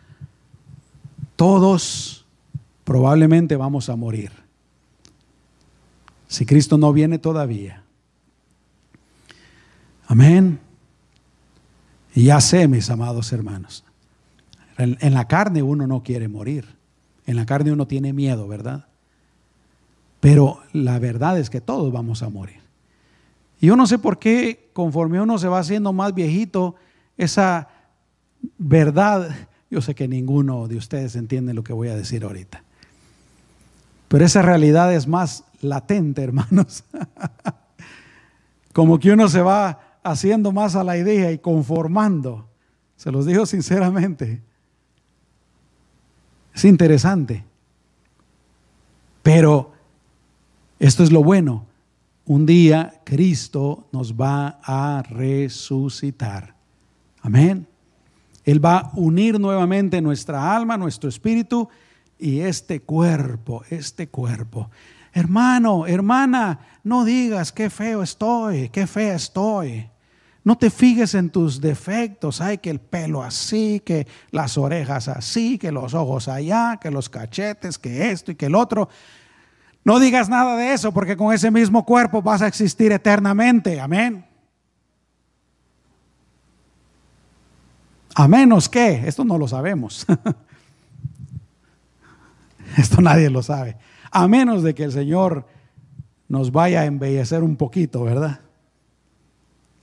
Todos 1.37 2.27
probablemente 2.83 3.55
vamos 3.55 3.89
a 3.89 3.95
morir. 3.95 4.33
Si 6.27 6.45
Cristo 6.45 6.77
no 6.77 6.93
viene 6.93 7.21
todavía. 7.21 7.85
Amén. 10.09 10.59
Y 12.13 12.25
ya 12.25 12.41
sé, 12.41 12.67
mis 12.67 12.91
amados 12.91 13.33
hermanos, 13.33 13.85
en, 14.79 15.15
la 15.15 15.29
carne 15.29 15.63
uno 15.63 15.87
no 15.87 16.03
quiere 16.03 16.27
morir. 16.27 16.67
En 17.27 17.37
la 17.37 17.47
carne 17.47 17.72
uno 17.72 17.87
tiene 17.87 18.12
miedo, 18.12 18.47
¿verdad? 18.49 18.87
Pero 20.20 20.61
la 20.72 20.99
verdad 20.99 21.39
es 21.39 21.51
que 21.51 21.61
todos 21.61 21.93
vamos 21.93 22.22
a 22.22 22.29
morir. 22.29 22.61
Y 23.61 23.66
yo 23.66 23.77
no 23.77 23.87
sé 23.87 23.99
por 23.99 24.18
qué, 24.18 24.70
conforme 24.72 25.20
uno 25.20 25.39
se 25.39 25.49
va 25.49 25.59
haciendo 25.59 25.93
más 25.93 26.14
viejito, 26.14 26.75
esa 27.16 27.68
verdad, 28.59 29.31
yo 29.70 29.81
sé 29.81 29.95
que 29.95 30.09
ninguno 30.09 30.68
de 30.68 30.77
ustedes 30.77 31.16
entiende 31.16 31.55
lo 31.55 31.64
que 31.64 31.72
voy 31.72 31.89
a 31.89 31.97
decir 31.97 32.25
ahorita. 32.25 32.62
Pero 34.09 34.25
esa 34.25 34.43
realidad 34.43 34.95
es 34.95 35.07
más 35.07 35.45
latente, 35.61 36.22
hermanos. 36.25 36.85
Como 38.72 38.99
que 38.99 39.12
uno 39.12 39.29
se 39.29 39.41
va 39.41 39.99
haciendo 40.03 40.53
más 40.53 40.77
a 40.77 40.85
la 40.85 40.97
idea 40.97 41.33
y 41.33 41.39
conformando. 41.39 42.49
Se 42.97 43.11
los 43.11 43.27
digo 43.27 43.47
sinceramente. 43.47 44.43
Es 46.55 46.65
interesante. 46.65 47.45
Pero 49.23 49.73
esto 50.79 51.03
es 51.03 51.11
lo 51.11 51.23
bueno 51.23 51.67
un 52.27 52.47
día 52.47 53.03
Cristo 53.05 53.87
nos 53.93 54.15
va 54.15 54.59
a 54.63 55.03
resucitar. 55.03 56.55
Amén. 57.21 57.67
Él 58.45 58.65
va 58.65 58.79
a 58.79 58.91
unir 58.95 59.39
nuevamente 59.39 60.01
nuestra 60.01 60.55
alma, 60.55 60.77
nuestro 60.77 61.09
espíritu 61.09 61.69
y 62.19 62.41
este 62.41 62.81
cuerpo, 62.81 63.63
este 63.71 64.09
cuerpo. 64.09 64.71
Hermano, 65.13 65.87
hermana, 65.87 66.61
no 66.83 67.05
digas 67.05 67.53
qué 67.53 67.71
feo 67.71 68.03
estoy, 68.03 68.69
qué 68.71 68.87
fea 68.87 69.15
estoy. 69.15 69.89
No 70.45 70.59
te 70.59 70.69
fijes 70.69 71.15
en 71.15 71.31
tus 71.31 71.59
defectos, 71.59 72.43
hay 72.43 72.59
que 72.59 72.69
el 72.69 72.79
pelo 72.79 73.23
así, 73.23 73.81
que 73.81 74.07
las 74.31 74.59
orejas 74.59 75.09
así, 75.09 75.57
que 75.57 75.73
los 75.73 75.95
ojos 75.95 76.29
allá, 76.29 76.79
que 76.79 76.91
los 76.91 77.09
cachetes, 77.09 77.79
que 77.79 78.11
esto 78.11 78.31
y 78.31 78.35
que 78.35 78.47
el 78.47 78.55
otro. 78.55 78.91
No 79.85 79.99
digas 79.99 80.29
nada 80.29 80.59
de 80.59 80.75
eso 80.75 80.93
porque 80.93 81.17
con 81.17 81.33
ese 81.33 81.51
mismo 81.51 81.87
cuerpo 81.87 82.21
vas 82.21 82.43
a 82.43 82.47
existir 82.47 82.93
eternamente. 82.93 83.81
Amén. 83.81 84.27
A 88.15 88.29
menos 88.29 88.69
que, 88.69 89.09
esto 89.09 89.25
no 89.25 89.39
lo 89.39 89.49
sabemos. 89.49 90.05
esto 92.77 93.01
nadie 93.01 93.31
lo 93.31 93.43
sabe. 93.43 93.79
A 94.11 94.29
menos 94.29 94.63
de 94.63 94.75
que 94.75 94.85
el 94.85 94.93
Señor 94.93 95.47
nos 96.29 96.53
vaya 96.53 96.83
a 96.83 96.85
embellecer 96.85 97.43
un 97.43 97.57
poquito, 97.57 98.05
¿verdad? 98.05 98.41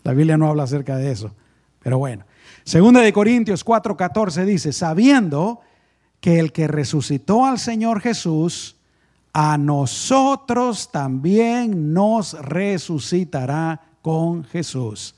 La 0.04 0.14
Biblia 0.14 0.38
no 0.38 0.48
habla 0.48 0.64
acerca 0.64 0.98
de 0.98 1.12
eso. 1.12 1.34
Pero 1.80 1.98
bueno, 1.98 2.26
segunda 2.64 3.02
de 3.02 3.14
Corintios 3.14 3.66
4:14 3.66 4.46
dice, 4.46 4.74
sabiendo 4.74 5.62
que 6.20 6.40
el 6.40 6.52
que 6.52 6.68
resucitó 6.68 7.46
al 7.46 7.60
Señor 7.60 8.02
Jesús, 8.02 8.78
a 9.34 9.58
nosotros 9.58 10.92
también 10.92 11.94
nos 11.94 12.34
resucitará 12.34 13.82
con 14.02 14.44
Jesús. 14.44 15.16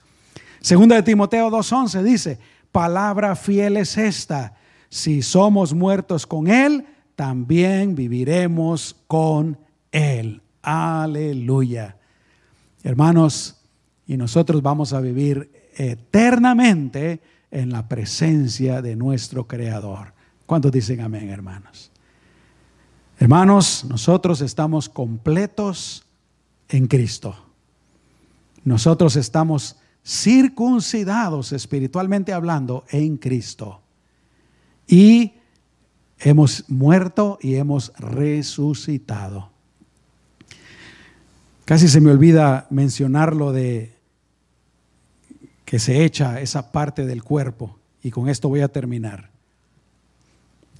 Segunda 0.61 0.95
de 0.95 1.03
Timoteo 1.03 1.49
2:11 1.49 2.03
dice, 2.03 2.39
palabra 2.71 3.35
fiel 3.35 3.77
es 3.77 3.97
esta. 3.97 4.55
Si 4.89 5.21
somos 5.21 5.73
muertos 5.73 6.27
con 6.27 6.47
Él, 6.47 6.85
también 7.15 7.95
viviremos 7.95 8.95
con 9.07 9.57
Él. 9.91 10.41
Aleluya. 10.61 11.97
Hermanos, 12.83 13.62
y 14.07 14.17
nosotros 14.17 14.61
vamos 14.61 14.93
a 14.93 14.99
vivir 14.99 15.49
eternamente 15.75 17.21
en 17.51 17.71
la 17.71 17.87
presencia 17.87 18.81
de 18.81 18.95
nuestro 18.95 19.47
Creador. 19.47 20.13
¿Cuántos 20.45 20.71
dicen 20.71 21.01
amén, 21.01 21.29
hermanos? 21.29 21.91
Hermanos, 23.19 23.85
nosotros 23.87 24.41
estamos 24.41 24.89
completos 24.89 26.03
en 26.67 26.87
Cristo. 26.87 27.35
Nosotros 28.65 29.15
estamos 29.15 29.77
circuncidados 30.05 31.53
espiritualmente 31.53 32.33
hablando 32.33 32.83
en 32.89 33.17
Cristo. 33.17 33.81
Y 34.87 35.33
hemos 36.19 36.69
muerto 36.69 37.37
y 37.41 37.55
hemos 37.55 37.93
resucitado. 37.97 39.49
Casi 41.65 41.87
se 41.87 42.01
me 42.01 42.11
olvida 42.11 42.67
mencionar 42.69 43.35
lo 43.35 43.53
de 43.53 43.92
que 45.73 45.79
se 45.79 46.05
echa 46.05 46.39
esa 46.39 46.71
parte 46.71 47.03
del 47.03 47.23
cuerpo, 47.23 47.79
y 48.03 48.11
con 48.11 48.29
esto 48.29 48.47
voy 48.47 48.61
a 48.61 48.67
terminar. 48.67 49.31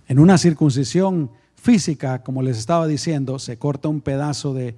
En 0.07 0.19
una 0.19 0.37
circuncisión 0.37 1.31
física, 1.55 2.21
como 2.21 2.43
les 2.43 2.59
estaba 2.59 2.85
diciendo, 2.85 3.39
se 3.39 3.57
corta 3.57 3.87
un 3.87 4.01
pedazo 4.01 4.53
de, 4.53 4.75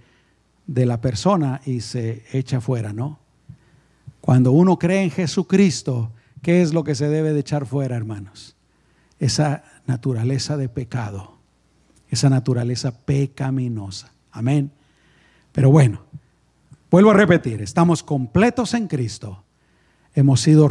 de 0.68 0.86
la 0.86 1.02
persona 1.02 1.60
y 1.66 1.82
se 1.82 2.24
echa 2.32 2.62
fuera, 2.62 2.94
¿no? 2.94 3.20
Cuando 4.22 4.54
uno 4.54 4.80
cree 4.80 5.04
en 5.04 5.12
Jesucristo, 5.12 6.12
¿qué 6.42 6.62
es 6.62 6.74
lo 6.74 6.86
que 6.86 6.96
se 6.96 7.10
debe 7.10 7.34
de 7.34 7.42
echar 7.42 7.66
fuera, 7.66 7.98
hermanos? 7.98 8.56
Esa 9.20 9.66
naturaleza 9.86 10.56
de 10.56 10.70
pecado, 10.70 11.34
esa 12.10 12.30
naturaleza 12.30 12.98
pecaminosa. 13.00 14.14
Amén. 14.32 14.72
Pero 15.52 15.72
bueno, 15.72 16.04
vuelvo 16.90 17.12
a 17.12 17.16
repetir, 17.16 17.62
estamos 17.62 18.02
completos 18.02 18.74
en 18.76 18.88
Cristo, 18.88 19.42
hemos 20.16 20.42
sido 20.42 20.70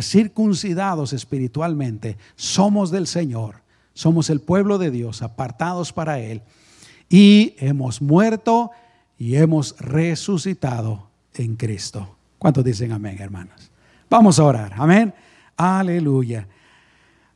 circuncidados 0.00 1.14
espiritualmente, 1.14 2.18
somos 2.36 2.90
del 2.90 3.06
Señor, 3.06 3.62
somos 3.94 4.28
el 4.28 4.40
pueblo 4.40 4.76
de 4.76 4.90
Dios, 4.90 5.22
apartados 5.22 5.92
para 5.92 6.18
Él, 6.18 6.42
y 7.08 7.54
hemos 7.58 8.02
muerto 8.02 8.70
y 9.18 9.36
hemos 9.36 9.76
resucitado 9.78 11.08
en 11.34 11.56
Cristo. 11.56 12.16
¿Cuántos 12.38 12.64
dicen 12.64 12.92
amén, 12.92 13.16
hermanos? 13.20 13.70
Vamos 14.08 14.38
a 14.38 14.44
orar. 14.44 14.72
Amén. 14.76 15.14
Aleluya. 15.56 16.46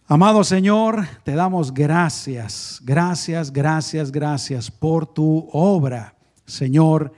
Amado 0.07 0.45
Señor, 0.45 1.07
te 1.25 1.33
damos 1.33 1.73
gracias, 1.73 2.81
gracias, 2.85 3.51
gracias, 3.51 4.13
gracias 4.13 4.71
por 4.71 5.07
tu 5.07 5.49
obra, 5.51 6.15
Señor, 6.45 7.15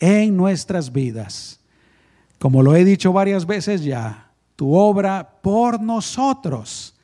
en 0.00 0.36
nuestras 0.36 0.90
vidas. 0.90 1.57
Como 2.38 2.62
lo 2.62 2.76
he 2.76 2.84
dicho 2.84 3.12
varias 3.12 3.46
veces 3.46 3.82
ya, 3.82 4.30
tu 4.54 4.74
obra 4.74 5.38
por 5.42 5.80
nosotros, 5.80 6.94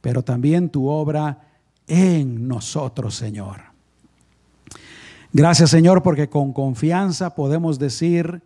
pero 0.00 0.22
también 0.22 0.68
tu 0.68 0.88
obra 0.88 1.38
en 1.86 2.48
nosotros, 2.48 3.14
Señor. 3.14 3.62
Gracias, 5.32 5.70
Señor, 5.70 6.02
porque 6.02 6.28
con 6.28 6.52
confianza 6.52 7.34
podemos 7.34 7.78
decir, 7.78 8.42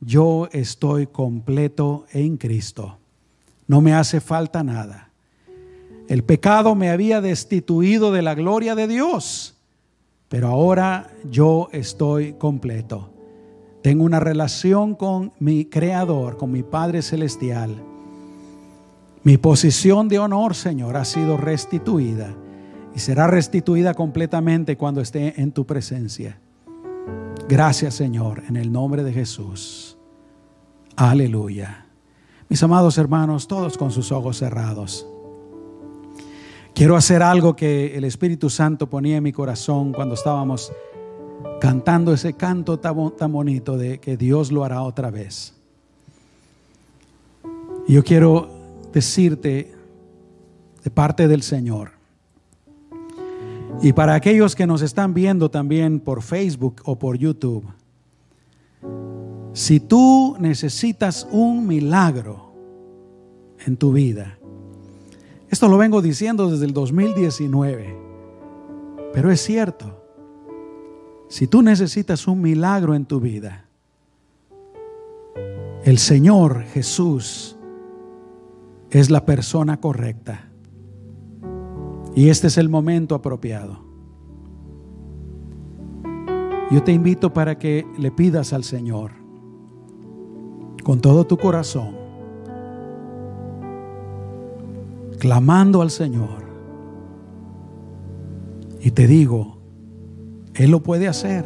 yo 0.00 0.48
estoy 0.52 1.06
completo 1.06 2.06
en 2.12 2.36
Cristo. 2.36 2.98
No 3.66 3.80
me 3.80 3.94
hace 3.94 4.20
falta 4.20 4.62
nada. 4.62 5.10
El 6.08 6.24
pecado 6.24 6.74
me 6.74 6.90
había 6.90 7.20
destituido 7.20 8.12
de 8.12 8.22
la 8.22 8.34
gloria 8.34 8.74
de 8.74 8.88
Dios, 8.88 9.54
pero 10.28 10.48
ahora 10.48 11.10
yo 11.30 11.68
estoy 11.72 12.32
completo. 12.34 13.11
Tengo 13.82 14.04
una 14.04 14.20
relación 14.20 14.94
con 14.94 15.32
mi 15.40 15.64
Creador, 15.64 16.36
con 16.36 16.52
mi 16.52 16.62
Padre 16.62 17.02
Celestial. 17.02 17.82
Mi 19.24 19.36
posición 19.38 20.08
de 20.08 20.20
honor, 20.20 20.54
Señor, 20.54 20.96
ha 20.96 21.04
sido 21.04 21.36
restituida 21.36 22.32
y 22.94 23.00
será 23.00 23.26
restituida 23.26 23.94
completamente 23.94 24.76
cuando 24.76 25.00
esté 25.00 25.40
en 25.40 25.50
tu 25.50 25.66
presencia. 25.66 26.38
Gracias, 27.48 27.94
Señor, 27.94 28.44
en 28.48 28.56
el 28.56 28.70
nombre 28.70 29.02
de 29.02 29.12
Jesús. 29.12 29.98
Aleluya. 30.94 31.86
Mis 32.48 32.62
amados 32.62 32.98
hermanos, 32.98 33.48
todos 33.48 33.76
con 33.76 33.90
sus 33.90 34.12
ojos 34.12 34.38
cerrados. 34.38 35.06
Quiero 36.74 36.96
hacer 36.96 37.22
algo 37.22 37.56
que 37.56 37.96
el 37.96 38.04
Espíritu 38.04 38.48
Santo 38.48 38.88
ponía 38.88 39.16
en 39.16 39.22
mi 39.22 39.32
corazón 39.32 39.92
cuando 39.92 40.14
estábamos 40.14 40.72
cantando 41.60 42.12
ese 42.12 42.32
canto 42.32 42.78
tan, 42.78 43.32
bonito 43.32 43.76
de 43.76 43.98
que 43.98 44.16
Dios 44.16 44.50
lo 44.50 44.64
hará 44.64 44.82
otra 44.82 45.10
vez. 45.10 45.54
Yo 47.86 48.02
quiero 48.02 48.50
decirte 48.92 49.72
de 50.82 50.90
parte 50.90 51.28
del 51.28 51.42
Señor. 51.42 51.92
Y 53.80 53.92
para 53.92 54.14
aquellos 54.14 54.54
que 54.54 54.66
nos 54.66 54.82
están 54.82 55.14
viendo 55.14 55.50
también 55.50 56.00
por 56.00 56.22
Facebook 56.22 56.82
o 56.84 56.98
por 56.98 57.16
YouTube, 57.16 57.64
si 59.52 59.80
tú 59.80 60.36
necesitas 60.38 61.26
un 61.30 61.66
milagro 61.66 62.52
en 63.66 63.76
tu 63.76 63.92
vida, 63.92 64.38
esto 65.48 65.68
lo 65.68 65.78
vengo 65.78 66.02
diciendo 66.02 66.50
desde 66.50 66.64
el 66.64 66.72
2019, 66.72 67.96
pero 69.12 69.30
es 69.30 69.40
cierto. 69.40 70.01
Si 71.32 71.46
tú 71.46 71.62
necesitas 71.62 72.28
un 72.28 72.42
milagro 72.42 72.94
en 72.94 73.06
tu 73.06 73.18
vida, 73.18 73.64
el 75.82 75.96
Señor 75.96 76.64
Jesús 76.64 77.56
es 78.90 79.08
la 79.08 79.24
persona 79.24 79.80
correcta. 79.80 80.50
Y 82.14 82.28
este 82.28 82.48
es 82.48 82.58
el 82.58 82.68
momento 82.68 83.14
apropiado. 83.14 83.82
Yo 86.70 86.82
te 86.82 86.92
invito 86.92 87.32
para 87.32 87.58
que 87.58 87.86
le 87.96 88.10
pidas 88.10 88.52
al 88.52 88.62
Señor 88.62 89.12
con 90.84 91.00
todo 91.00 91.26
tu 91.26 91.38
corazón, 91.38 91.96
clamando 95.18 95.80
al 95.80 95.90
Señor. 95.90 96.44
Y 98.82 98.90
te 98.90 99.06
digo, 99.06 99.61
Él 100.54 100.70
lo 100.70 100.82
puede 100.82 101.08
hacer. 101.08 101.44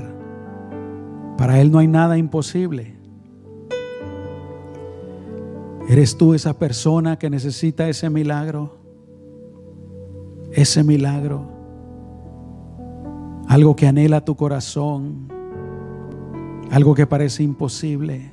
Para 1.37 1.61
Él 1.61 1.71
no 1.71 1.79
hay 1.79 1.87
nada 1.87 2.19
imposible. 2.19 2.97
¿Eres 5.89 6.17
tú 6.17 6.35
esa 6.35 6.59
persona 6.59 7.17
que 7.17 7.31
necesita 7.31 7.89
ese 7.89 8.11
milagro? 8.11 8.77
Ese 10.53 10.83
milagro. 10.83 11.47
Algo 13.47 13.77
que 13.77 13.87
anhela 13.87 14.25
tu 14.25 14.35
corazón. 14.35 15.29
Algo 16.71 16.95
que 16.95 17.07
parece 17.07 17.45
imposible. 17.45 18.33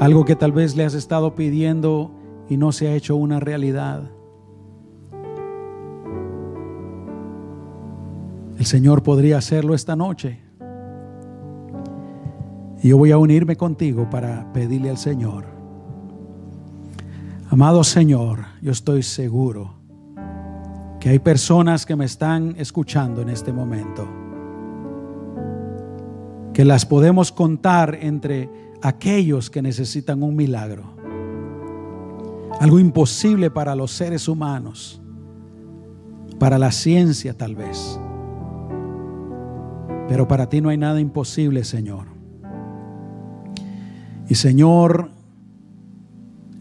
Algo 0.00 0.24
que 0.26 0.36
tal 0.36 0.52
vez 0.52 0.76
le 0.76 0.84
has 0.84 0.94
estado 0.94 1.34
pidiendo 1.34 2.10
y 2.48 2.58
no 2.58 2.72
se 2.72 2.88
ha 2.88 2.94
hecho 2.94 3.16
una 3.16 3.40
realidad. 3.40 4.10
El 8.58 8.66
Señor 8.66 9.04
podría 9.04 9.38
hacerlo 9.38 9.72
esta 9.72 9.94
noche. 9.94 10.40
Y 12.82 12.88
yo 12.88 12.98
voy 12.98 13.12
a 13.12 13.18
unirme 13.18 13.56
contigo 13.56 14.10
para 14.10 14.52
pedirle 14.52 14.90
al 14.90 14.98
Señor. 14.98 15.44
Amado 17.50 17.84
Señor, 17.84 18.46
yo 18.60 18.72
estoy 18.72 19.04
seguro 19.04 19.74
que 20.98 21.08
hay 21.08 21.20
personas 21.20 21.86
que 21.86 21.94
me 21.94 22.04
están 22.04 22.56
escuchando 22.58 23.22
en 23.22 23.28
este 23.28 23.52
momento, 23.52 24.08
que 26.52 26.64
las 26.64 26.84
podemos 26.84 27.30
contar 27.30 27.96
entre 28.00 28.50
aquellos 28.82 29.50
que 29.50 29.62
necesitan 29.62 30.24
un 30.24 30.34
milagro, 30.34 30.84
algo 32.60 32.80
imposible 32.80 33.50
para 33.50 33.76
los 33.76 33.92
seres 33.92 34.26
humanos, 34.26 35.00
para 36.40 36.58
la 36.58 36.72
ciencia 36.72 37.32
tal 37.32 37.54
vez, 37.54 37.98
pero 40.08 40.26
para 40.26 40.48
ti 40.48 40.60
no 40.60 40.70
hay 40.70 40.78
nada 40.78 41.00
imposible, 41.00 41.62
Señor. 41.64 42.06
Y 44.28 44.34
Señor, 44.34 45.10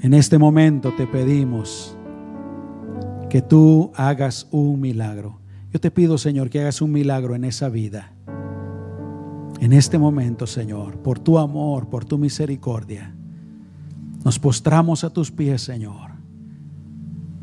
en 0.02 0.14
este 0.14 0.38
momento 0.38 0.94
te 0.96 1.08
pedimos, 1.08 1.98
que 3.30 3.42
tú 3.42 3.92
hagas 3.96 4.48
un 4.52 4.80
milagro. 4.80 5.40
Yo 5.72 5.80
te 5.80 5.92
pido, 5.92 6.18
Señor, 6.18 6.50
que 6.50 6.62
hagas 6.62 6.82
un 6.82 6.92
milagro 6.92 7.36
en 7.36 7.44
esa 7.44 7.70
vida. 7.70 8.14
En 9.60 9.74
este 9.74 9.98
momento, 9.98 10.48
Señor, 10.48 10.98
por 11.00 11.20
tu 11.20 11.38
amor, 11.38 11.90
por 11.90 12.06
tu 12.06 12.18
misericordia, 12.18 13.14
nos 14.24 14.40
postramos 14.40 15.04
a 15.04 15.10
tus 15.10 15.32
pies, 15.32 15.62
Señor. 15.62 16.12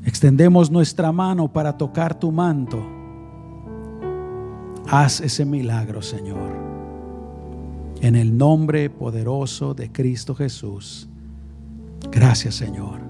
Extendemos 0.05 0.71
nuestra 0.71 1.13
mano 1.13 1.53
para 1.53 1.77
tocar 1.77 2.19
tu 2.19 2.31
manto. 2.31 2.94
Haz 4.89 5.21
ese 5.21 5.45
milagro, 5.45 6.03
Señor. 6.03 6.53
En 8.01 8.17
el 8.17 8.37
nombre 8.37 8.91
poderoso 8.91 9.75
de 9.75 9.91
Cristo 9.91 10.35
Jesús. 10.35 11.09
Gracias, 12.11 12.55
Señor. 12.57 13.01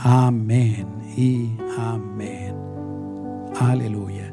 Amén 0.00 0.86
y 1.16 1.50
amén. 1.76 2.54
Aleluya. 3.60 4.32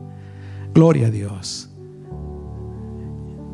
Gloria 0.74 1.08
a 1.08 1.10
Dios. 1.10 1.70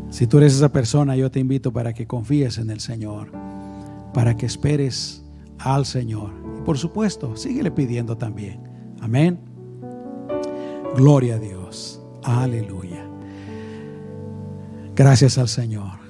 Si 0.09 0.28
tú 0.28 0.38
eres 0.38 0.55
esa 0.55 0.70
persona, 0.70 1.16
yo 1.16 1.32
te 1.32 1.39
invito 1.39 1.72
para 1.72 1.93
que 1.93 2.05
confíes 2.05 2.57
en 2.57 2.70
el 2.70 2.82
Señor, 2.82 3.32
para 4.14 4.36
que 4.36 4.45
esperes 4.45 5.24
al 5.57 5.86
Señor. 5.86 6.32
Y 6.57 6.62
por 6.62 6.78
supuesto, 6.78 7.38
síguele 7.38 7.72
pidiendo 7.72 8.18
también. 8.18 8.59
Amén. 8.99 9.39
Gloria 10.95 11.36
a 11.36 11.39
Dios. 11.39 12.01
Aleluya. 12.24 13.06
Gracias 14.96 15.38
al 15.38 15.48
Señor. 15.48 16.01